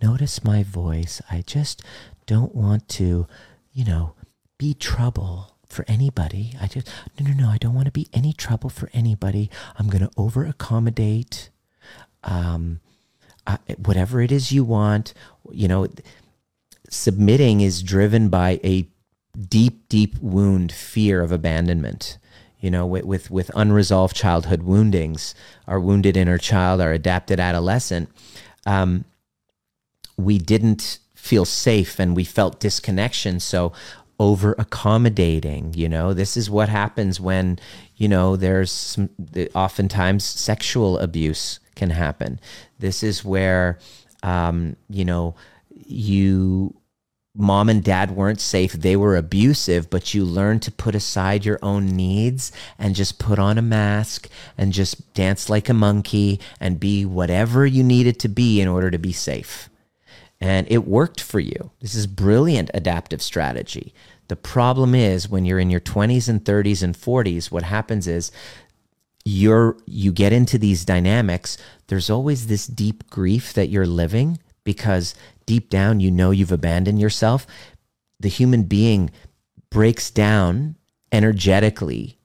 Notice 0.00 0.44
my 0.44 0.62
voice. 0.62 1.20
I 1.28 1.42
just 1.44 1.82
don't 2.26 2.54
want 2.54 2.88
to, 2.90 3.26
you 3.72 3.84
know, 3.84 4.14
be 4.58 4.74
trouble 4.74 5.56
for 5.66 5.84
anybody. 5.88 6.54
I 6.60 6.66
just, 6.66 6.88
no, 7.18 7.26
no, 7.26 7.34
no, 7.34 7.48
I 7.48 7.56
don't 7.56 7.74
want 7.74 7.86
to 7.86 7.92
be 7.92 8.08
any 8.12 8.32
trouble 8.32 8.70
for 8.70 8.90
anybody. 8.92 9.50
I'm 9.78 9.88
going 9.88 10.04
to 10.04 10.10
over 10.16 10.44
accommodate. 10.44 11.50
Um, 12.22 12.80
uh, 13.46 13.58
whatever 13.84 14.20
it 14.20 14.30
is 14.30 14.52
you 14.52 14.64
want, 14.64 15.14
you 15.50 15.66
know, 15.66 15.86
submitting 16.90 17.62
is 17.62 17.82
driven 17.82 18.28
by 18.28 18.60
a 18.62 18.86
deep, 19.48 19.88
deep 19.88 20.16
wound, 20.20 20.72
fear 20.72 21.22
of 21.22 21.32
abandonment 21.32 22.18
you 22.60 22.70
know, 22.70 22.86
with, 22.86 23.04
with, 23.04 23.30
with 23.30 23.50
unresolved 23.54 24.16
childhood 24.16 24.62
woundings, 24.62 25.34
our 25.66 25.78
wounded 25.80 26.16
inner 26.16 26.38
child, 26.38 26.80
our 26.80 26.92
adapted 26.92 27.38
adolescent, 27.38 28.08
um, 28.64 29.04
we 30.16 30.38
didn't 30.38 30.98
feel 31.14 31.44
safe 31.44 31.98
and 31.98 32.16
we 32.16 32.24
felt 32.24 32.60
disconnection. 32.60 33.40
So 33.40 33.72
over 34.18 34.54
accommodating. 34.58 35.74
You 35.74 35.88
know, 35.88 36.14
this 36.14 36.36
is 36.36 36.48
what 36.48 36.68
happens 36.68 37.20
when, 37.20 37.58
you 37.96 38.08
know, 38.08 38.36
there's 38.36 38.72
some, 38.72 39.10
oftentimes 39.54 40.24
sexual 40.24 40.98
abuse 40.98 41.60
can 41.74 41.90
happen. 41.90 42.40
This 42.78 43.02
is 43.02 43.24
where, 43.24 43.78
um, 44.22 44.76
you 44.88 45.04
know, 45.04 45.34
you 45.86 46.74
mom 47.36 47.68
and 47.68 47.82
dad 47.84 48.10
weren't 48.10 48.40
safe, 48.40 48.72
they 48.72 48.96
were 48.96 49.16
abusive, 49.16 49.90
but 49.90 50.14
you 50.14 50.24
learned 50.24 50.62
to 50.62 50.72
put 50.72 50.94
aside 50.94 51.44
your 51.44 51.58
own 51.62 51.86
needs 51.86 52.52
and 52.78 52.94
just 52.94 53.18
put 53.18 53.38
on 53.38 53.58
a 53.58 53.62
mask 53.62 54.28
and 54.56 54.72
just 54.72 55.12
dance 55.14 55.48
like 55.48 55.68
a 55.68 55.74
monkey 55.74 56.40
and 56.60 56.80
be 56.80 57.04
whatever 57.04 57.66
you 57.66 57.82
needed 57.82 58.18
to 58.20 58.28
be 58.28 58.60
in 58.60 58.68
order 58.68 58.90
to 58.90 58.98
be 58.98 59.12
safe. 59.12 59.68
And 60.40 60.66
it 60.70 60.86
worked 60.86 61.20
for 61.20 61.40
you. 61.40 61.70
This 61.80 61.94
is 61.94 62.06
brilliant 62.06 62.70
adaptive 62.74 63.22
strategy. 63.22 63.94
The 64.28 64.36
problem 64.36 64.94
is 64.94 65.28
when 65.28 65.44
you're 65.44 65.60
in 65.60 65.70
your 65.70 65.80
20s 65.80 66.28
and 66.28 66.44
30s 66.44 66.82
and 66.82 66.94
40s, 66.94 67.50
what 67.50 67.62
happens 67.62 68.06
is 68.06 68.32
you're 69.24 69.76
you 69.86 70.12
get 70.12 70.32
into 70.32 70.58
these 70.58 70.84
dynamics, 70.84 71.58
there's 71.88 72.10
always 72.10 72.46
this 72.46 72.66
deep 72.66 73.08
grief 73.10 73.52
that 73.54 73.68
you're 73.68 73.86
living 73.86 74.38
because 74.64 75.14
deep 75.46 75.70
down 75.70 76.00
you 76.00 76.10
know 76.10 76.30
you've 76.30 76.52
abandoned 76.52 77.00
yourself, 77.00 77.46
the 78.20 78.28
human 78.28 78.64
being 78.64 79.10
breaks 79.70 80.10
down 80.10 80.76
energetically, 81.12 82.18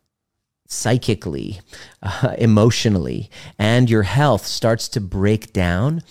psychically, 0.68 1.62
uh, 2.02 2.36
emotionally, 2.38 3.30
and 3.58 3.90
your 3.90 4.04
health 4.04 4.46
starts 4.46 4.88
to 4.90 5.02
break 5.02 5.54
down 5.54 6.02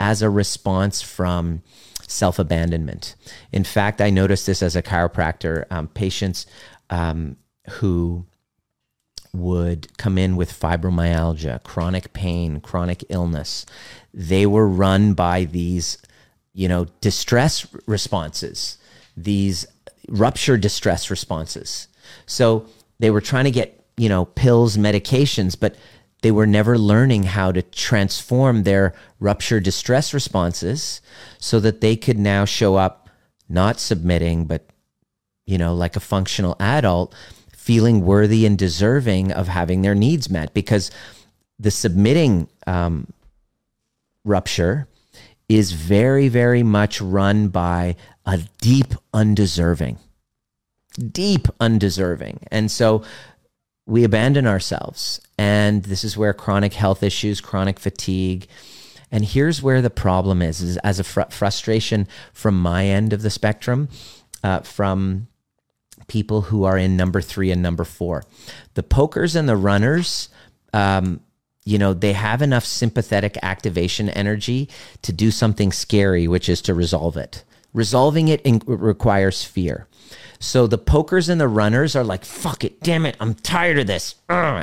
as 0.00 0.22
a 0.22 0.30
response 0.30 1.02
from 1.02 1.62
self 2.06 2.38
abandonment. 2.38 3.14
In 3.52 3.64
fact, 3.64 4.00
I 4.00 4.10
noticed 4.10 4.46
this 4.46 4.62
as 4.62 4.76
a 4.76 4.82
chiropractor. 4.82 5.64
Um, 5.70 5.88
patients 5.88 6.46
um, 6.90 7.36
who 7.70 8.26
would 9.32 9.96
come 9.98 10.16
in 10.16 10.36
with 10.36 10.58
fibromyalgia, 10.58 11.62
chronic 11.62 12.12
pain, 12.12 12.60
chronic 12.60 13.04
illness, 13.08 13.66
they 14.14 14.46
were 14.46 14.68
run 14.68 15.12
by 15.12 15.44
these 15.44 15.98
you 16.56 16.68
know, 16.68 16.86
distress 17.02 17.66
responses, 17.86 18.78
these 19.14 19.66
rupture 20.08 20.56
distress 20.56 21.10
responses. 21.10 21.86
So 22.24 22.66
they 22.98 23.10
were 23.10 23.20
trying 23.20 23.44
to 23.44 23.50
get, 23.50 23.84
you 23.98 24.08
know, 24.08 24.24
pills, 24.24 24.78
medications, 24.78 25.54
but 25.60 25.76
they 26.22 26.30
were 26.30 26.46
never 26.46 26.78
learning 26.78 27.24
how 27.24 27.52
to 27.52 27.60
transform 27.60 28.62
their 28.62 28.94
rupture 29.20 29.60
distress 29.60 30.14
responses 30.14 31.02
so 31.38 31.60
that 31.60 31.82
they 31.82 31.94
could 31.94 32.18
now 32.18 32.46
show 32.46 32.76
up 32.76 33.10
not 33.50 33.78
submitting, 33.78 34.46
but, 34.46 34.64
you 35.44 35.58
know, 35.58 35.74
like 35.74 35.94
a 35.94 36.00
functional 36.00 36.56
adult, 36.58 37.14
feeling 37.54 38.00
worthy 38.00 38.46
and 38.46 38.56
deserving 38.56 39.30
of 39.30 39.46
having 39.46 39.82
their 39.82 39.94
needs 39.94 40.30
met 40.30 40.54
because 40.54 40.90
the 41.58 41.70
submitting 41.70 42.48
um, 42.66 43.12
rupture 44.24 44.88
is 45.48 45.72
very, 45.72 46.28
very 46.28 46.62
much 46.62 47.00
run 47.00 47.48
by 47.48 47.96
a 48.24 48.40
deep 48.60 48.94
undeserving, 49.14 49.98
deep 51.12 51.48
undeserving. 51.60 52.40
And 52.50 52.70
so 52.70 53.02
we 53.86 54.02
abandon 54.02 54.46
ourselves. 54.46 55.20
And 55.38 55.84
this 55.84 56.02
is 56.02 56.16
where 56.16 56.34
chronic 56.34 56.74
health 56.74 57.02
issues, 57.02 57.40
chronic 57.40 57.78
fatigue, 57.78 58.48
and 59.10 59.24
here's 59.24 59.62
where 59.62 59.80
the 59.80 59.90
problem 59.90 60.42
is, 60.42 60.60
is 60.60 60.76
as 60.78 60.98
a 60.98 61.04
fr- 61.04 61.30
frustration 61.30 62.08
from 62.32 62.60
my 62.60 62.86
end 62.86 63.12
of 63.12 63.22
the 63.22 63.30
spectrum, 63.30 63.88
uh, 64.42 64.60
from 64.60 65.28
people 66.08 66.42
who 66.42 66.64
are 66.64 66.78
in 66.78 66.96
number 66.96 67.20
three 67.20 67.50
and 67.50 67.62
number 67.62 67.84
four. 67.84 68.24
The 68.74 68.82
pokers 68.82 69.36
and 69.36 69.48
the 69.48 69.56
runners, 69.56 70.28
um, 70.72 71.20
you 71.66 71.78
know, 71.78 71.92
they 71.92 72.12
have 72.12 72.42
enough 72.42 72.64
sympathetic 72.64 73.36
activation 73.42 74.08
energy 74.08 74.68
to 75.02 75.12
do 75.12 75.32
something 75.32 75.72
scary, 75.72 76.28
which 76.28 76.48
is 76.48 76.62
to 76.62 76.72
resolve 76.72 77.16
it. 77.16 77.42
Resolving 77.74 78.28
it 78.28 78.40
in- 78.42 78.62
requires 78.66 79.42
fear. 79.42 79.88
So 80.38 80.68
the 80.68 80.78
pokers 80.78 81.28
and 81.28 81.40
the 81.40 81.48
runners 81.48 81.96
are 81.96 82.04
like, 82.04 82.24
"Fuck 82.24 82.62
it, 82.62 82.80
damn 82.82 83.04
it, 83.04 83.16
I'm 83.18 83.34
tired 83.34 83.80
of 83.80 83.88
this," 83.88 84.14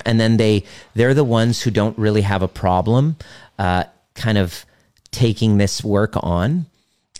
and 0.05 0.19
then 0.19 0.37
they 0.37 0.63
they're 0.95 1.13
the 1.13 1.25
ones 1.25 1.61
who 1.61 1.71
don't 1.71 1.97
really 1.97 2.21
have 2.21 2.41
a 2.41 2.47
problem, 2.47 3.17
uh, 3.59 3.83
kind 4.15 4.37
of 4.37 4.65
taking 5.11 5.57
this 5.57 5.83
work 5.83 6.13
on 6.15 6.67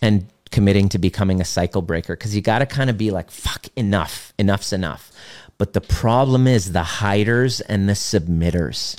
and 0.01 0.27
committing 0.49 0.87
to 0.89 0.97
becoming 0.97 1.41
a 1.41 1.45
cycle 1.45 1.81
breaker 1.81 2.15
because 2.15 2.35
you 2.35 2.41
got 2.41 2.59
to 2.59 2.65
kind 2.65 2.89
of 2.89 2.97
be 2.97 3.11
like, 3.11 3.29
"Fuck, 3.29 3.67
enough, 3.75 4.33
enough's 4.39 4.71
enough." 4.71 5.11
But 5.57 5.73
the 5.73 5.81
problem 5.81 6.47
is 6.47 6.71
the 6.71 6.83
hiders 6.83 7.59
and 7.59 7.89
the 7.89 7.93
submitters 7.93 8.95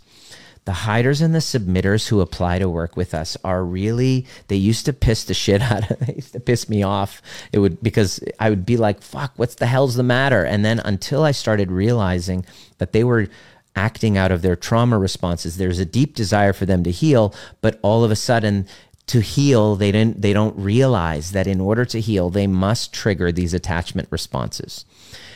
the 0.65 0.73
hiders 0.73 1.21
and 1.21 1.35
the 1.35 1.41
submitters 1.41 2.09
who 2.09 2.21
apply 2.21 2.59
to 2.59 2.69
work 2.69 2.97
with 2.97 3.15
us 3.15 3.37
are 3.45 3.65
really 3.65 4.27
they 4.49 4.57
used 4.57 4.87
to 4.87 4.93
piss 4.93 5.25
the 5.25 5.35
shit 5.35 5.61
out 5.61 5.91
of 5.91 5.99
they 6.07 6.15
used 6.15 6.33
to 6.33 6.41
piss 6.41 6.69
me 6.69 6.83
off. 6.83 7.21
It 7.53 7.59
would 7.59 7.83
because 7.83 8.21
i 8.39 8.51
would 8.51 8.67
be 8.67 8.77
like 8.77 9.03
fuck 9.03 9.33
what's 9.37 9.57
the 9.57 9.67
hell's 9.67 9.97
the 9.97 10.03
matter? 10.03 10.45
And 10.45 10.65
then 10.65 10.81
until 10.81 11.23
i 11.23 11.33
started 11.33 11.71
realizing 11.71 12.45
that 12.79 12.93
they 12.93 13.05
were 13.05 13.29
acting 13.77 14.17
out 14.17 14.31
of 14.31 14.41
their 14.43 14.55
trauma 14.55 14.97
responses 14.97 15.57
there's 15.57 15.81
a 15.81 15.85
deep 15.85 16.15
desire 16.15 16.53
for 16.53 16.65
them 16.65 16.85
to 16.85 16.93
heal 16.93 17.35
but 17.61 17.81
all 17.83 18.05
of 18.05 18.11
a 18.13 18.17
sudden 18.17 18.69
to 19.07 19.21
heal 19.21 19.77
they 19.77 19.93
didn't 19.93 20.23
they 20.23 20.33
don't 20.33 20.57
realize 20.59 21.33
that 21.33 21.47
in 21.47 21.61
order 21.61 21.85
to 21.85 22.01
heal 22.01 22.31
they 22.31 22.47
must 22.47 22.93
trigger 22.93 23.31
these 23.31 23.55
attachment 23.55 24.09
responses. 24.11 24.85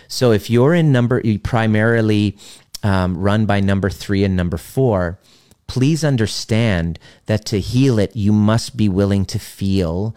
So 0.09 0.33
if 0.33 0.49
you're 0.49 0.75
in 0.75 0.91
number 0.91 1.23
primarily 1.43 2.39
um, 2.83 3.19
run 3.19 3.47
by 3.47 3.61
number 3.61 3.91
three 3.91 4.25
and 4.25 4.37
number 4.37 4.57
four, 4.57 5.19
please 5.67 6.05
understand 6.05 6.99
that 7.27 7.45
to 7.47 7.61
heal 7.61 7.99
it, 7.99 8.17
you 8.17 8.33
must 8.33 8.77
be 8.77 8.89
willing 8.89 9.25
to 9.27 9.39
feel 9.39 10.15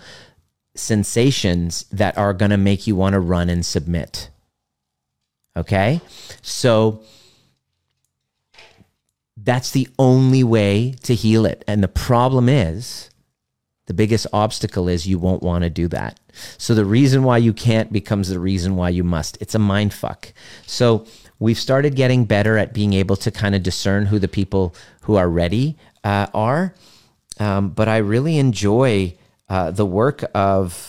sensations 0.76 1.84
that 1.92 2.18
are 2.18 2.34
going 2.34 2.52
to 2.52 2.58
make 2.58 2.88
you 2.88 2.96
want 2.96 3.14
to 3.14 3.20
run 3.20 3.50
and 3.50 3.66
submit. 3.66 4.30
Okay? 5.56 6.02
So 6.42 7.04
that's 9.36 9.72
the 9.72 9.88
only 10.00 10.44
way 10.44 10.96
to 11.04 11.14
heal 11.14 11.46
it. 11.46 11.64
And 11.68 11.84
the 11.84 11.88
problem 11.88 12.48
is, 12.48 13.10
the 13.88 13.94
biggest 13.94 14.28
obstacle 14.32 14.88
is 14.88 15.08
you 15.08 15.20
won't 15.20 15.44
want 15.44 15.64
to 15.64 15.70
do 15.70 15.90
that. 15.90 16.18
So 16.58 16.74
the 16.74 16.86
reason 16.86 17.24
why 17.24 17.40
you 17.40 17.52
can't 17.52 17.92
becomes 17.92 18.30
the 18.30 18.40
reason 18.40 18.78
why 18.78 18.90
you 18.90 19.04
must. 19.04 19.38
It's 19.42 19.56
a 19.56 19.60
mind 19.60 19.94
fuck. 19.94 20.32
So 20.66 21.06
we've 21.42 21.60
started 21.60 21.96
getting 21.96 22.24
better 22.24 22.58
at 22.58 22.72
being 22.72 22.94
able 22.94 23.16
to 23.18 23.32
kind 23.32 23.56
of 23.56 23.64
discern 23.64 24.06
who 24.06 24.20
the 24.20 24.28
people 24.28 24.74
who 25.02 25.16
are 25.16 25.28
ready 25.28 25.76
uh, 26.04 26.28
are. 26.34 26.74
Um, 27.40 27.70
but 27.70 27.90
I 27.90 27.98
really 27.98 28.38
enjoy 28.38 29.16
uh, 29.50 29.72
the 29.72 29.86
work 29.86 30.24
of 30.34 30.88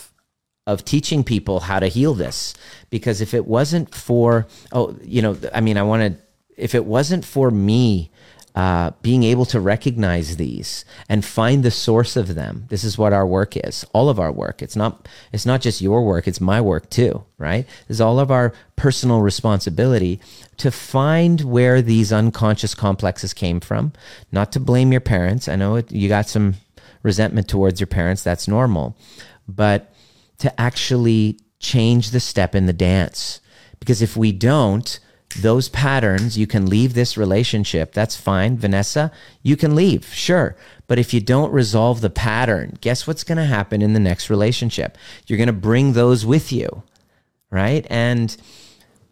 of 0.65 0.85
teaching 0.85 1.25
people 1.25 1.59
how 1.59 1.77
to 1.77 1.87
heal 1.87 2.13
this 2.13 2.53
because 2.89 3.19
if 3.19 3.33
it 3.33 3.45
wasn't 3.45 3.93
for 3.93 4.47
oh 4.71 4.95
you 5.03 5.21
know 5.21 5.35
I 5.53 5.59
mean 5.59 5.77
I 5.77 5.83
wanted 5.83 6.21
if 6.55 6.73
it 6.73 6.85
wasn't 6.85 7.25
for 7.25 7.51
me 7.51 8.11
uh, 8.55 8.91
being 9.01 9.23
able 9.23 9.45
to 9.45 9.59
recognize 9.59 10.37
these 10.37 10.85
and 11.09 11.25
find 11.25 11.63
the 11.63 11.71
source 11.71 12.15
of 12.15 12.35
them. 12.35 12.65
This 12.69 12.83
is 12.83 12.97
what 12.97 13.11
our 13.11 13.25
work 13.25 13.57
is. 13.57 13.83
All 13.93 14.09
of 14.09 14.19
our 14.19 14.31
work. 14.31 14.61
It's 14.61 14.75
not. 14.75 15.07
It's 15.31 15.45
not 15.45 15.61
just 15.61 15.81
your 15.81 16.05
work. 16.05 16.27
It's 16.27 16.41
my 16.41 16.61
work 16.61 16.89
too. 16.89 17.23
Right. 17.37 17.65
It's 17.89 17.99
all 17.99 18.19
of 18.19 18.29
our 18.29 18.53
personal 18.75 19.21
responsibility 19.21 20.19
to 20.57 20.71
find 20.71 21.41
where 21.41 21.81
these 21.81 22.13
unconscious 22.13 22.75
complexes 22.75 23.33
came 23.33 23.59
from. 23.59 23.93
Not 24.31 24.51
to 24.51 24.59
blame 24.59 24.91
your 24.91 25.01
parents. 25.01 25.47
I 25.47 25.55
know 25.55 25.75
it, 25.75 25.91
you 25.91 26.07
got 26.07 26.27
some 26.27 26.55
resentment 27.01 27.47
towards 27.47 27.79
your 27.79 27.87
parents. 27.87 28.23
That's 28.23 28.47
normal, 28.47 28.95
but 29.47 29.93
to 30.39 30.61
actually 30.61 31.39
change 31.59 32.11
the 32.11 32.19
step 32.19 32.53
in 32.53 32.65
the 32.65 32.73
dance. 32.73 33.41
Because 33.79 34.01
if 34.01 34.15
we 34.15 34.31
don't, 34.31 34.99
those 35.41 35.69
patterns, 35.69 36.37
you 36.37 36.47
can 36.47 36.65
leave 36.65 36.93
this 36.93 37.17
relationship. 37.17 37.93
That's 37.93 38.15
fine. 38.15 38.57
Vanessa, 38.57 39.11
you 39.41 39.55
can 39.55 39.75
leave, 39.75 40.05
sure. 40.13 40.55
But 40.87 40.99
if 40.99 41.13
you 41.13 41.21
don't 41.21 41.51
resolve 41.51 42.01
the 42.01 42.09
pattern, 42.09 42.77
guess 42.81 43.07
what's 43.07 43.23
going 43.23 43.37
to 43.37 43.45
happen 43.45 43.81
in 43.81 43.93
the 43.93 43.99
next 43.99 44.29
relationship? 44.29 44.97
You're 45.27 45.37
going 45.37 45.47
to 45.47 45.53
bring 45.53 45.93
those 45.93 46.25
with 46.25 46.51
you, 46.51 46.83
right? 47.51 47.85
And 47.89 48.35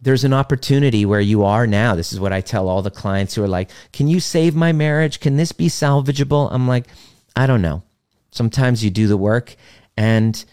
there's 0.01 0.23
an 0.23 0.33
opportunity 0.33 1.05
where 1.05 1.21
you 1.21 1.43
are 1.43 1.67
now. 1.67 1.95
This 1.95 2.11
is 2.11 2.19
what 2.19 2.33
I 2.33 2.41
tell 2.41 2.67
all 2.67 2.81
the 2.81 2.91
clients 2.91 3.35
who 3.35 3.43
are 3.43 3.47
like, 3.47 3.69
Can 3.93 4.07
you 4.07 4.19
save 4.19 4.55
my 4.55 4.71
marriage? 4.71 5.19
Can 5.19 5.37
this 5.37 5.51
be 5.51 5.67
salvageable? 5.67 6.49
I'm 6.51 6.67
like, 6.67 6.87
I 7.35 7.47
don't 7.47 7.61
know. 7.61 7.83
Sometimes 8.31 8.83
you 8.83 8.89
do 8.89 9.07
the 9.07 9.17
work 9.17 9.55
and 9.95 10.43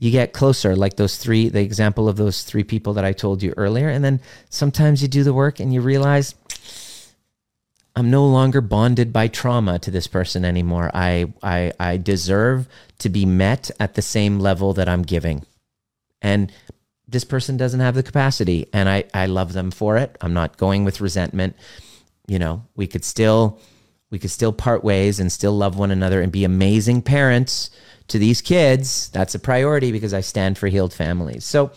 you 0.00 0.10
get 0.10 0.32
closer, 0.32 0.74
like 0.74 0.96
those 0.96 1.18
three, 1.18 1.50
the 1.50 1.60
example 1.60 2.08
of 2.08 2.16
those 2.16 2.42
three 2.42 2.64
people 2.64 2.94
that 2.94 3.04
I 3.04 3.12
told 3.12 3.42
you 3.42 3.52
earlier. 3.58 3.90
And 3.90 4.02
then 4.02 4.20
sometimes 4.48 5.02
you 5.02 5.08
do 5.08 5.22
the 5.22 5.34
work 5.34 5.60
and 5.60 5.74
you 5.74 5.82
realize, 5.82 6.34
I'm 7.94 8.10
no 8.10 8.26
longer 8.26 8.62
bonded 8.62 9.12
by 9.12 9.28
trauma 9.28 9.78
to 9.80 9.90
this 9.90 10.06
person 10.06 10.42
anymore. 10.42 10.90
I, 10.94 11.26
I, 11.42 11.72
I 11.78 11.98
deserve 11.98 12.66
to 13.00 13.10
be 13.10 13.26
met 13.26 13.70
at 13.78 13.94
the 13.94 14.00
same 14.00 14.40
level 14.40 14.72
that 14.72 14.88
I'm 14.88 15.02
giving. 15.02 15.44
And 16.22 16.50
this 17.06 17.24
person 17.24 17.58
doesn't 17.58 17.80
have 17.80 17.94
the 17.94 18.02
capacity 18.02 18.68
and 18.72 18.88
I, 18.88 19.04
I 19.12 19.26
love 19.26 19.52
them 19.52 19.70
for 19.70 19.98
it. 19.98 20.16
I'm 20.22 20.32
not 20.32 20.56
going 20.56 20.84
with 20.84 21.02
resentment. 21.02 21.56
You 22.26 22.38
know, 22.38 22.64
we 22.74 22.86
could 22.86 23.04
still 23.04 23.60
we 24.10 24.18
could 24.18 24.30
still 24.30 24.52
part 24.52 24.82
ways 24.82 25.20
and 25.20 25.30
still 25.30 25.52
love 25.52 25.76
one 25.76 25.90
another 25.90 26.20
and 26.20 26.32
be 26.32 26.42
amazing 26.42 27.02
parents 27.02 27.70
to 28.10 28.18
these 28.18 28.40
kids. 28.40 29.08
That's 29.10 29.34
a 29.34 29.38
priority 29.38 29.92
because 29.92 30.14
I 30.14 30.20
stand 30.20 30.58
for 30.58 30.68
healed 30.68 30.92
families. 30.92 31.44
So 31.44 31.72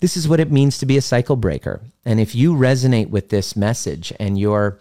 this 0.00 0.16
is 0.16 0.28
what 0.28 0.40
it 0.40 0.52
means 0.52 0.78
to 0.78 0.86
be 0.86 0.96
a 0.96 1.02
cycle 1.02 1.36
breaker. 1.36 1.80
And 2.04 2.20
if 2.20 2.34
you 2.34 2.54
resonate 2.54 3.10
with 3.10 3.30
this 3.30 3.56
message 3.56 4.12
and 4.20 4.38
you're 4.38 4.78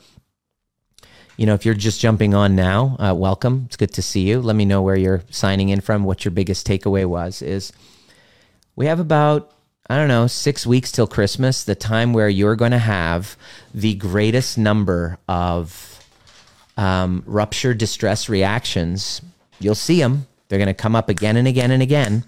you 1.37 1.45
know, 1.45 1.53
if 1.53 1.67
you're 1.67 1.75
just 1.75 2.01
jumping 2.01 2.33
on 2.33 2.55
now, 2.55 2.97
uh, 2.97 3.13
welcome. 3.13 3.65
It's 3.67 3.77
good 3.77 3.93
to 3.93 4.01
see 4.01 4.21
you. 4.21 4.41
Let 4.41 4.55
me 4.55 4.65
know 4.65 4.81
where 4.81 4.95
you're 4.95 5.21
signing 5.29 5.69
in 5.69 5.81
from, 5.81 6.03
what 6.03 6.25
your 6.25 6.31
biggest 6.31 6.65
takeaway 6.65 7.05
was. 7.05 7.43
Is 7.43 7.71
we 8.75 8.87
have 8.87 8.99
about 8.99 9.53
I 9.89 9.95
don't 9.95 10.09
know, 10.09 10.27
six 10.27 10.67
weeks 10.67 10.91
till 10.91 11.07
Christmas, 11.07 11.63
the 11.63 11.75
time 11.75 12.11
where 12.11 12.27
you're 12.27 12.57
going 12.57 12.71
to 12.71 12.77
have 12.77 13.37
the 13.73 13.95
greatest 13.95 14.57
number 14.57 15.17
of 15.29 16.03
um, 16.75 17.23
rupture 17.25 17.73
distress 17.73 18.27
reactions. 18.27 19.21
You'll 19.59 19.75
see 19.75 20.01
them. 20.01 20.27
They're 20.47 20.59
going 20.59 20.67
to 20.67 20.73
come 20.73 20.95
up 20.95 21.09
again 21.09 21.37
and 21.37 21.47
again 21.47 21.71
and 21.71 21.81
again 21.81 22.23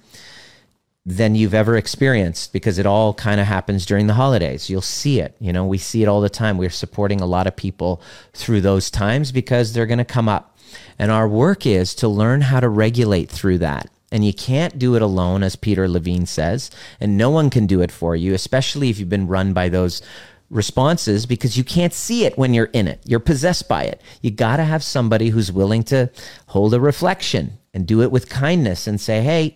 than 1.06 1.34
you've 1.34 1.54
ever 1.54 1.78
experienced 1.78 2.54
because 2.54 2.78
it 2.78 2.86
all 2.86 3.14
kind 3.14 3.40
of 3.40 3.48
happens 3.48 3.86
during 3.86 4.08
the 4.08 4.14
holidays. 4.14 4.70
You'll 4.70 4.82
see 4.82 5.20
it. 5.20 5.36
You 5.40 5.54
know, 5.54 5.66
we 5.66 5.78
see 5.78 6.04
it 6.04 6.08
all 6.08 6.22
the 6.22 6.30
time. 6.30 6.58
We're 6.58 6.70
supporting 6.70 7.22
a 7.22 7.26
lot 7.26 7.48
of 7.48 7.56
people 7.56 8.02
through 8.34 8.62
those 8.62 8.92
times 8.92 9.32
because 9.32 9.74
they're 9.74 9.86
going 9.86 9.98
to 10.00 10.06
come 10.06 10.30
up. 10.30 10.58
And 11.00 11.12
our 11.12 11.28
work 11.28 11.66
is 11.66 11.96
to 11.96 12.08
learn 12.08 12.42
how 12.42 12.60
to 12.60 12.70
regulate 12.70 13.30
through 13.30 13.60
that. 13.60 13.90
And 14.12 14.26
you 14.26 14.34
can't 14.34 14.78
do 14.78 14.96
it 14.96 15.02
alone, 15.02 15.44
as 15.44 15.56
Peter 15.56 15.88
Levine 15.88 16.26
says, 16.26 16.72
and 17.00 17.18
no 17.18 17.30
one 17.30 17.50
can 17.50 17.68
do 17.68 17.82
it 17.82 17.92
for 17.92 18.16
you, 18.16 18.34
especially 18.34 18.90
if 18.90 19.00
you've 19.00 19.10
been 19.10 19.28
run 19.28 19.54
by 19.54 19.70
those 19.70 20.02
responses 20.50 21.28
because 21.28 21.58
you 21.58 21.64
can't 21.64 21.94
see 21.94 22.26
it 22.26 22.36
when 22.38 22.56
you're 22.56 22.72
in 22.74 22.88
it. 22.88 23.00
You're 23.06 23.20
possessed 23.20 23.68
by 23.68 23.84
it. 23.84 24.02
You 24.22 24.32
got 24.32 24.58
to 24.58 24.64
have 24.64 24.84
somebody 24.84 25.30
who's 25.30 25.52
willing 25.52 25.84
to 25.84 26.10
hold 26.48 26.74
a 26.74 26.80
reflection 26.80 27.59
and 27.74 27.86
do 27.86 28.02
it 28.02 28.12
with 28.12 28.30
kindness 28.30 28.88
and 28.88 29.00
say, 29.00 29.22
hey, 29.22 29.56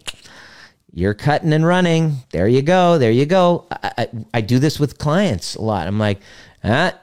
you're 0.92 1.14
cutting 1.14 1.54
and 1.54 1.66
running. 1.66 2.18
There 2.32 2.48
you 2.48 2.62
go. 2.62 2.98
There 2.98 3.12
you 3.12 3.26
go. 3.26 3.68
I, 3.72 3.94
I, 3.98 4.08
I 4.36 4.42
do 4.42 4.60
this 4.60 4.80
with 4.80 5.00
clients 5.00 5.56
a 5.56 5.62
lot. 5.62 5.88
I'm 5.88 5.98
like, 5.98 6.20
ah, 6.64 6.94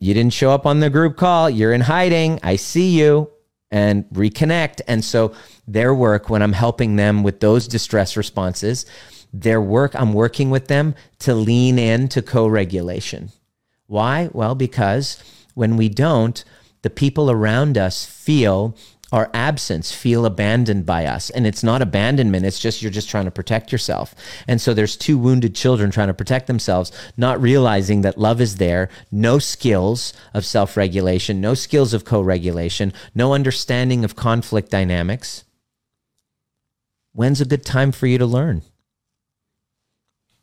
you 0.00 0.14
didn't 0.14 0.32
show 0.32 0.50
up 0.50 0.66
on 0.66 0.80
the 0.80 0.90
group 0.90 1.16
call. 1.16 1.48
You're 1.48 1.72
in 1.72 1.82
hiding. 1.82 2.40
I 2.42 2.56
see 2.56 2.98
you 2.98 3.30
and 3.70 4.04
reconnect. 4.06 4.80
And 4.88 5.04
so 5.04 5.34
their 5.66 5.94
work, 5.94 6.30
when 6.30 6.42
I'm 6.42 6.52
helping 6.52 6.96
them 6.96 7.22
with 7.22 7.40
those 7.40 7.68
distress 7.68 8.16
responses, 8.16 8.86
their 9.32 9.60
work, 9.60 9.94
I'm 9.94 10.14
working 10.14 10.50
with 10.50 10.68
them 10.68 10.94
to 11.20 11.34
lean 11.34 11.78
into 11.78 12.22
co 12.22 12.46
regulation. 12.46 13.30
Why? 13.86 14.30
Well, 14.32 14.54
because 14.54 15.22
when 15.54 15.76
we 15.76 15.88
don't, 15.88 16.42
the 16.82 16.90
people 16.90 17.30
around 17.30 17.76
us 17.76 18.04
feel 18.04 18.76
our 19.12 19.30
absence 19.32 19.92
feel 19.92 20.26
abandoned 20.26 20.84
by 20.84 21.06
us. 21.06 21.30
And 21.30 21.46
it's 21.46 21.62
not 21.62 21.80
abandonment 21.80 22.44
it's 22.44 22.58
just 22.58 22.82
you're 22.82 22.90
just 22.90 23.08
trying 23.08 23.24
to 23.24 23.30
protect 23.30 23.72
yourself. 23.72 24.14
And 24.46 24.60
so 24.60 24.74
there's 24.74 24.96
two 24.96 25.16
wounded 25.16 25.54
children 25.54 25.90
trying 25.90 26.08
to 26.08 26.14
protect 26.14 26.46
themselves 26.46 26.92
not 27.16 27.40
realizing 27.40 28.02
that 28.02 28.18
love 28.18 28.40
is 28.40 28.56
there 28.56 28.88
no 29.10 29.38
skills 29.38 30.12
of 30.34 30.44
self-regulation 30.44 31.40
no 31.40 31.54
skills 31.54 31.94
of 31.94 32.04
co-regulation 32.04 32.92
no 33.14 33.32
understanding 33.32 34.04
of 34.04 34.16
conflict 34.16 34.70
dynamics. 34.70 35.44
When's 37.12 37.40
a 37.40 37.46
good 37.46 37.64
time 37.64 37.92
for 37.92 38.06
you 38.06 38.18
to 38.18 38.26
learn? 38.26 38.62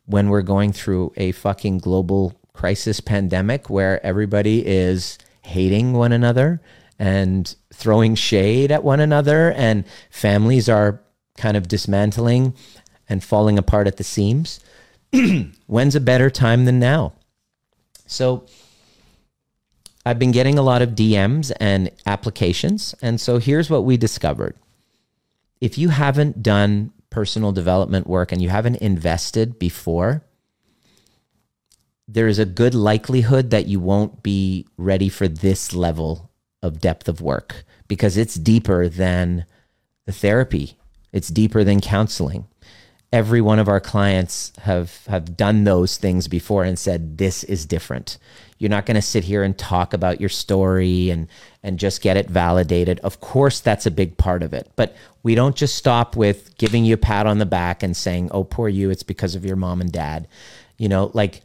When 0.05 0.29
we're 0.29 0.41
going 0.41 0.71
through 0.73 1.13
a 1.15 1.31
fucking 1.31 1.79
global 1.79 2.39
crisis 2.53 2.99
pandemic 2.99 3.69
where 3.69 4.03
everybody 4.05 4.65
is 4.65 5.17
hating 5.41 5.93
one 5.93 6.11
another 6.11 6.61
and 6.97 7.55
throwing 7.73 8.15
shade 8.15 8.71
at 8.71 8.83
one 8.83 8.99
another, 8.99 9.51
and 9.51 9.85
families 10.09 10.69
are 10.69 11.01
kind 11.37 11.57
of 11.57 11.67
dismantling 11.67 12.55
and 13.09 13.23
falling 13.23 13.57
apart 13.57 13.87
at 13.87 13.97
the 13.97 14.03
seams. 14.03 14.59
When's 15.67 15.95
a 15.95 15.99
better 15.99 16.29
time 16.29 16.65
than 16.65 16.79
now? 16.79 17.13
So, 18.07 18.45
I've 20.05 20.19
been 20.19 20.31
getting 20.31 20.59
a 20.59 20.61
lot 20.61 20.81
of 20.81 20.91
DMs 20.91 21.51
and 21.59 21.89
applications. 22.05 22.93
And 23.01 23.19
so, 23.19 23.39
here's 23.39 23.69
what 23.69 23.83
we 23.83 23.97
discovered 23.97 24.55
if 25.59 25.77
you 25.77 25.89
haven't 25.89 26.43
done 26.43 26.91
personal 27.09 27.51
development 27.51 28.07
work 28.07 28.31
and 28.31 28.41
you 28.41 28.49
haven't 28.49 28.75
invested 28.77 29.57
before, 29.57 30.23
there 32.07 32.27
is 32.27 32.39
a 32.39 32.45
good 32.45 32.75
likelihood 32.75 33.49
that 33.49 33.67
you 33.67 33.79
won't 33.79 34.21
be 34.21 34.67
ready 34.77 35.09
for 35.09 35.27
this 35.27 35.73
level 35.73 36.29
of 36.65 36.81
depth 36.81 37.07
of 37.07 37.21
work 37.21 37.63
because 37.87 38.17
it's 38.17 38.35
deeper 38.35 38.89
than 38.89 39.45
the 40.05 40.11
therapy. 40.11 40.77
It's 41.11 41.29
deeper 41.29 41.63
than 41.63 41.81
counseling. 41.81 42.47
Every 43.13 43.39
one 43.39 43.59
of 43.59 43.69
our 43.69 43.79
clients 43.79 44.51
have 44.63 45.05
have 45.05 45.37
done 45.37 45.63
those 45.63 45.97
things 45.97 46.27
before 46.27 46.63
and 46.63 46.77
said 46.77 47.17
this 47.17 47.43
is 47.43 47.65
different. 47.65 48.17
You're 48.57 48.69
not 48.69 48.85
going 48.85 48.95
to 48.95 49.01
sit 49.01 49.25
here 49.25 49.43
and 49.43 49.57
talk 49.57 49.93
about 49.93 50.19
your 50.19 50.29
story 50.29 51.09
and 51.09 51.27
and 51.63 51.79
just 51.79 52.01
get 52.01 52.17
it 52.17 52.29
validated. 52.29 52.99
Of 52.99 53.21
course 53.21 53.59
that's 53.59 53.85
a 53.85 53.91
big 53.91 54.17
part 54.17 54.43
of 54.43 54.53
it, 54.53 54.71
but 54.75 54.95
we 55.23 55.35
don't 55.35 55.55
just 55.55 55.75
stop 55.75 56.15
with 56.15 56.57
giving 56.57 56.83
you 56.83 56.95
a 56.95 56.97
pat 56.97 57.25
on 57.25 57.37
the 57.37 57.45
back 57.45 57.83
and 57.83 57.95
saying, 57.95 58.29
"Oh, 58.31 58.43
poor 58.43 58.67
you, 58.67 58.89
it's 58.89 59.03
because 59.03 59.35
of 59.35 59.45
your 59.45 59.55
mom 59.55 59.79
and 59.79 59.91
dad." 59.91 60.27
You 60.77 60.89
know, 60.89 61.11
like 61.13 61.41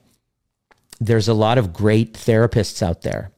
there's 1.01 1.29
a 1.29 1.35
lot 1.35 1.59
of 1.59 1.73
great 1.73 2.15
therapists 2.15 2.83
out 2.83 3.03
there 3.03 3.31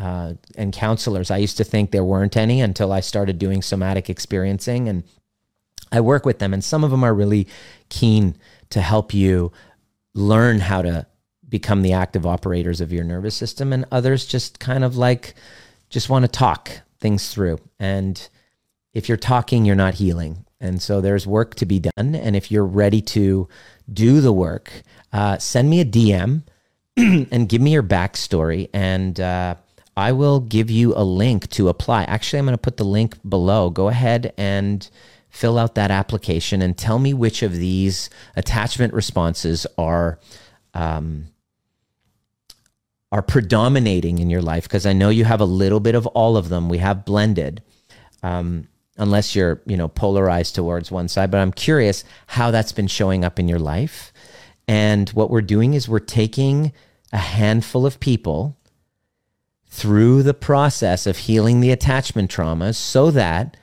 uh, 0.00 0.34
and 0.56 0.72
counselors. 0.72 1.30
I 1.30 1.36
used 1.36 1.56
to 1.58 1.64
think 1.64 1.90
there 1.90 2.04
weren't 2.04 2.36
any 2.36 2.60
until 2.60 2.92
I 2.92 3.00
started 3.00 3.38
doing 3.38 3.62
somatic 3.62 4.08
experiencing, 4.08 4.88
and 4.88 5.04
I 5.92 6.00
work 6.00 6.24
with 6.24 6.38
them, 6.38 6.54
and 6.54 6.64
some 6.64 6.84
of 6.84 6.90
them 6.90 7.04
are 7.04 7.14
really 7.14 7.46
keen 7.88 8.36
to 8.70 8.80
help 8.80 9.12
you 9.12 9.52
learn 10.14 10.60
how 10.60 10.82
to 10.82 11.06
become 11.48 11.82
the 11.82 11.92
active 11.92 12.24
operators 12.24 12.80
of 12.80 12.92
your 12.92 13.04
nervous 13.04 13.34
system, 13.34 13.72
and 13.72 13.84
others 13.92 14.26
just 14.26 14.58
kind 14.58 14.84
of 14.84 14.96
like 14.96 15.34
just 15.90 16.08
want 16.08 16.24
to 16.24 16.30
talk 16.30 16.70
things 17.00 17.32
through. 17.32 17.58
And 17.78 18.28
if 18.94 19.08
you're 19.08 19.18
talking, 19.18 19.64
you're 19.64 19.76
not 19.76 19.94
healing. 19.94 20.44
And 20.60 20.80
so 20.80 21.00
there's 21.00 21.26
work 21.26 21.54
to 21.56 21.66
be 21.66 21.80
done. 21.80 22.14
And 22.14 22.36
if 22.36 22.50
you're 22.50 22.66
ready 22.66 23.00
to 23.02 23.48
do 23.92 24.20
the 24.20 24.32
work, 24.32 24.70
uh, 25.12 25.38
send 25.38 25.70
me 25.70 25.80
a 25.80 25.84
DM 25.84 26.42
and 26.96 27.48
give 27.48 27.62
me 27.62 27.72
your 27.72 27.82
backstory. 27.82 28.68
And 28.72 29.18
uh, 29.18 29.54
I 30.00 30.12
will 30.12 30.40
give 30.40 30.70
you 30.70 30.94
a 30.96 31.04
link 31.04 31.48
to 31.50 31.68
apply. 31.68 32.04
Actually, 32.04 32.40
I'm 32.40 32.46
going 32.46 32.54
to 32.54 32.58
put 32.58 32.78
the 32.78 32.84
link 32.84 33.16
below. 33.28 33.70
Go 33.70 33.88
ahead 33.88 34.32
and 34.38 34.88
fill 35.28 35.58
out 35.58 35.74
that 35.76 35.90
application 35.90 36.62
and 36.62 36.76
tell 36.76 36.98
me 36.98 37.14
which 37.14 37.42
of 37.42 37.54
these 37.54 38.10
attachment 38.34 38.94
responses 38.94 39.66
are 39.78 40.18
um, 40.74 41.28
are 43.12 43.22
predominating 43.22 44.18
in 44.18 44.30
your 44.30 44.42
life 44.42 44.64
because 44.64 44.86
I 44.86 44.92
know 44.92 45.08
you 45.08 45.24
have 45.24 45.40
a 45.40 45.44
little 45.44 45.80
bit 45.80 45.94
of 45.94 46.06
all 46.08 46.36
of 46.36 46.48
them. 46.48 46.68
We 46.68 46.78
have 46.78 47.04
blended. 47.04 47.62
Um, 48.22 48.68
unless 48.96 49.34
you're, 49.34 49.62
you 49.64 49.78
know, 49.78 49.88
polarized 49.88 50.54
towards 50.54 50.90
one 50.90 51.08
side, 51.08 51.30
but 51.30 51.38
I'm 51.38 51.52
curious 51.52 52.04
how 52.26 52.50
that's 52.50 52.72
been 52.72 52.86
showing 52.86 53.24
up 53.24 53.38
in 53.38 53.48
your 53.48 53.58
life. 53.58 54.12
And 54.68 55.08
what 55.10 55.30
we're 55.30 55.40
doing 55.40 55.72
is 55.72 55.88
we're 55.88 56.00
taking 56.00 56.72
a 57.10 57.18
handful 57.18 57.86
of 57.86 57.98
people 57.98 58.58
through 59.70 60.22
the 60.22 60.34
process 60.34 61.06
of 61.06 61.16
healing 61.16 61.60
the 61.60 61.70
attachment 61.70 62.30
traumas 62.30 62.74
so 62.74 63.10
that 63.12 63.56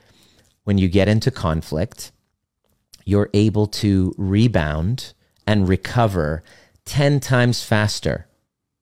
when 0.64 0.78
you 0.78 0.88
get 0.88 1.08
into 1.08 1.30
conflict, 1.30 2.12
you're 3.04 3.30
able 3.34 3.66
to 3.66 4.14
rebound 4.16 5.12
and 5.46 5.68
recover 5.68 6.42
10 6.86 7.20
times 7.20 7.62
faster 7.62 8.26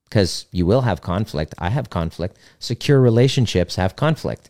because 0.05 0.45
you 0.51 0.65
will 0.65 0.81
have 0.81 1.01
conflict. 1.01 1.53
I 1.57 1.69
have 1.69 1.89
conflict. 1.89 2.37
Secure 2.59 3.01
relationships 3.01 3.75
have 3.75 3.97
conflict. 3.97 4.49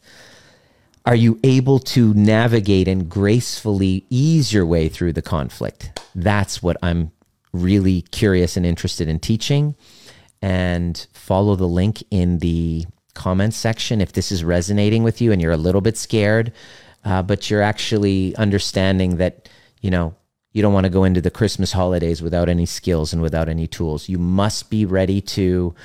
Are 1.06 1.16
you 1.16 1.40
able 1.44 1.80
to 1.80 2.14
navigate 2.14 2.88
and 2.88 3.10
gracefully 3.10 4.06
ease 4.10 4.54
your 4.54 4.66
way 4.66 4.88
through 4.88 5.14
the 5.14 5.22
conflict? 5.22 6.00
That's 6.14 6.62
what 6.62 6.78
I'm 6.84 7.12
really 7.54 8.02
curious 8.04 8.56
and 8.56 8.66
interested 8.66 9.08
in 9.08 9.20
teaching 9.20 9.76
and 10.42 11.08
follow 11.28 11.58
the 11.58 11.68
link 11.68 12.02
in 12.10 12.40
the 12.40 12.86
comments 13.14 13.58
section 13.58 14.00
if 14.00 14.14
this 14.14 14.32
is 14.32 14.46
resonating 14.46 15.04
with 15.04 15.20
you 15.20 15.34
and 15.34 15.42
you're 15.42 15.52
a 15.52 15.58
little 15.58 15.82
bit 15.82 15.98
scared, 15.98 16.54
uh, 17.04 17.22
but 17.22 17.50
you're 17.50 17.62
actually 17.62 18.34
understanding 18.38 19.18
that, 19.18 19.50
you 19.82 19.92
know, 19.92 20.16
you 20.54 20.62
don't 20.62 20.74
want 20.74 20.86
to 20.86 20.90
go 20.90 21.04
into 21.04 21.20
the 21.20 21.30
Christmas 21.30 21.74
holidays 21.74 22.22
without 22.22 22.48
any 22.48 22.66
skills 22.66 23.12
and 23.12 23.22
without 23.22 23.50
any 23.50 23.68
tools. 23.68 24.08
You 24.08 24.18
must 24.18 24.70
be 24.70 24.86
ready 24.86 25.20
to, 25.20 25.76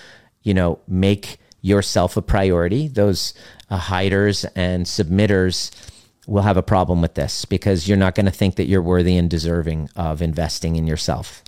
you 0.42 0.54
know, 0.54 0.78
make 0.86 1.38
yourself 1.60 2.16
a 2.16 2.22
priority. 2.22 2.86
Those 2.86 3.34
uh, 3.68 3.78
hiders 3.78 4.44
and 4.54 4.86
submitters 4.86 5.72
will 6.28 6.42
have 6.42 6.56
a 6.56 6.62
problem 6.62 7.02
with 7.02 7.14
this 7.14 7.44
because 7.46 7.88
you're 7.88 7.98
not 7.98 8.14
going 8.14 8.26
to 8.26 8.32
think 8.32 8.54
that 8.54 8.66
you're 8.66 8.80
worthy 8.80 9.16
and 9.16 9.28
deserving 9.28 9.90
of 9.96 10.22
investing 10.22 10.76
in 10.76 10.86
yourself. 10.86 11.42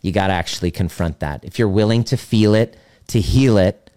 You 0.00 0.12
got 0.12 0.28
to 0.28 0.32
actually 0.32 0.70
confront 0.70 1.18
that. 1.18 1.44
If 1.44 1.58
you're 1.58 1.68
willing 1.68 2.04
to 2.04 2.16
feel 2.16 2.54
it, 2.54 2.78
to 3.08 3.20
heal 3.20 3.58
it, 3.58 3.90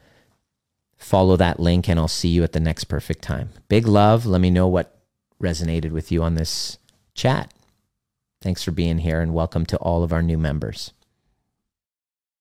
follow 0.97 1.36
that 1.38 1.60
link 1.60 1.88
and 1.89 1.99
I'll 1.99 2.07
see 2.07 2.30
you 2.30 2.43
at 2.43 2.51
the 2.51 2.60
next 2.60 2.86
perfect 2.86 3.22
time. 3.22 3.49
Big 3.68 3.88
love. 3.88 4.26
Let 4.26 4.41
me 4.41 4.49
know 4.49 4.68
what 4.68 4.99
resonated 5.41 5.91
with 5.91 6.12
you 6.12 6.24
on 6.24 6.36
this 6.36 6.78
chat. 7.16 7.53
Thanks 8.41 8.64
for 8.64 8.72
being 8.72 8.99
here 8.99 9.22
and 9.22 9.34
welcome 9.34 9.66
to 9.68 9.78
all 9.78 10.03
of 10.03 10.14
our 10.14 10.22
new 10.22 10.38
members. 10.38 10.93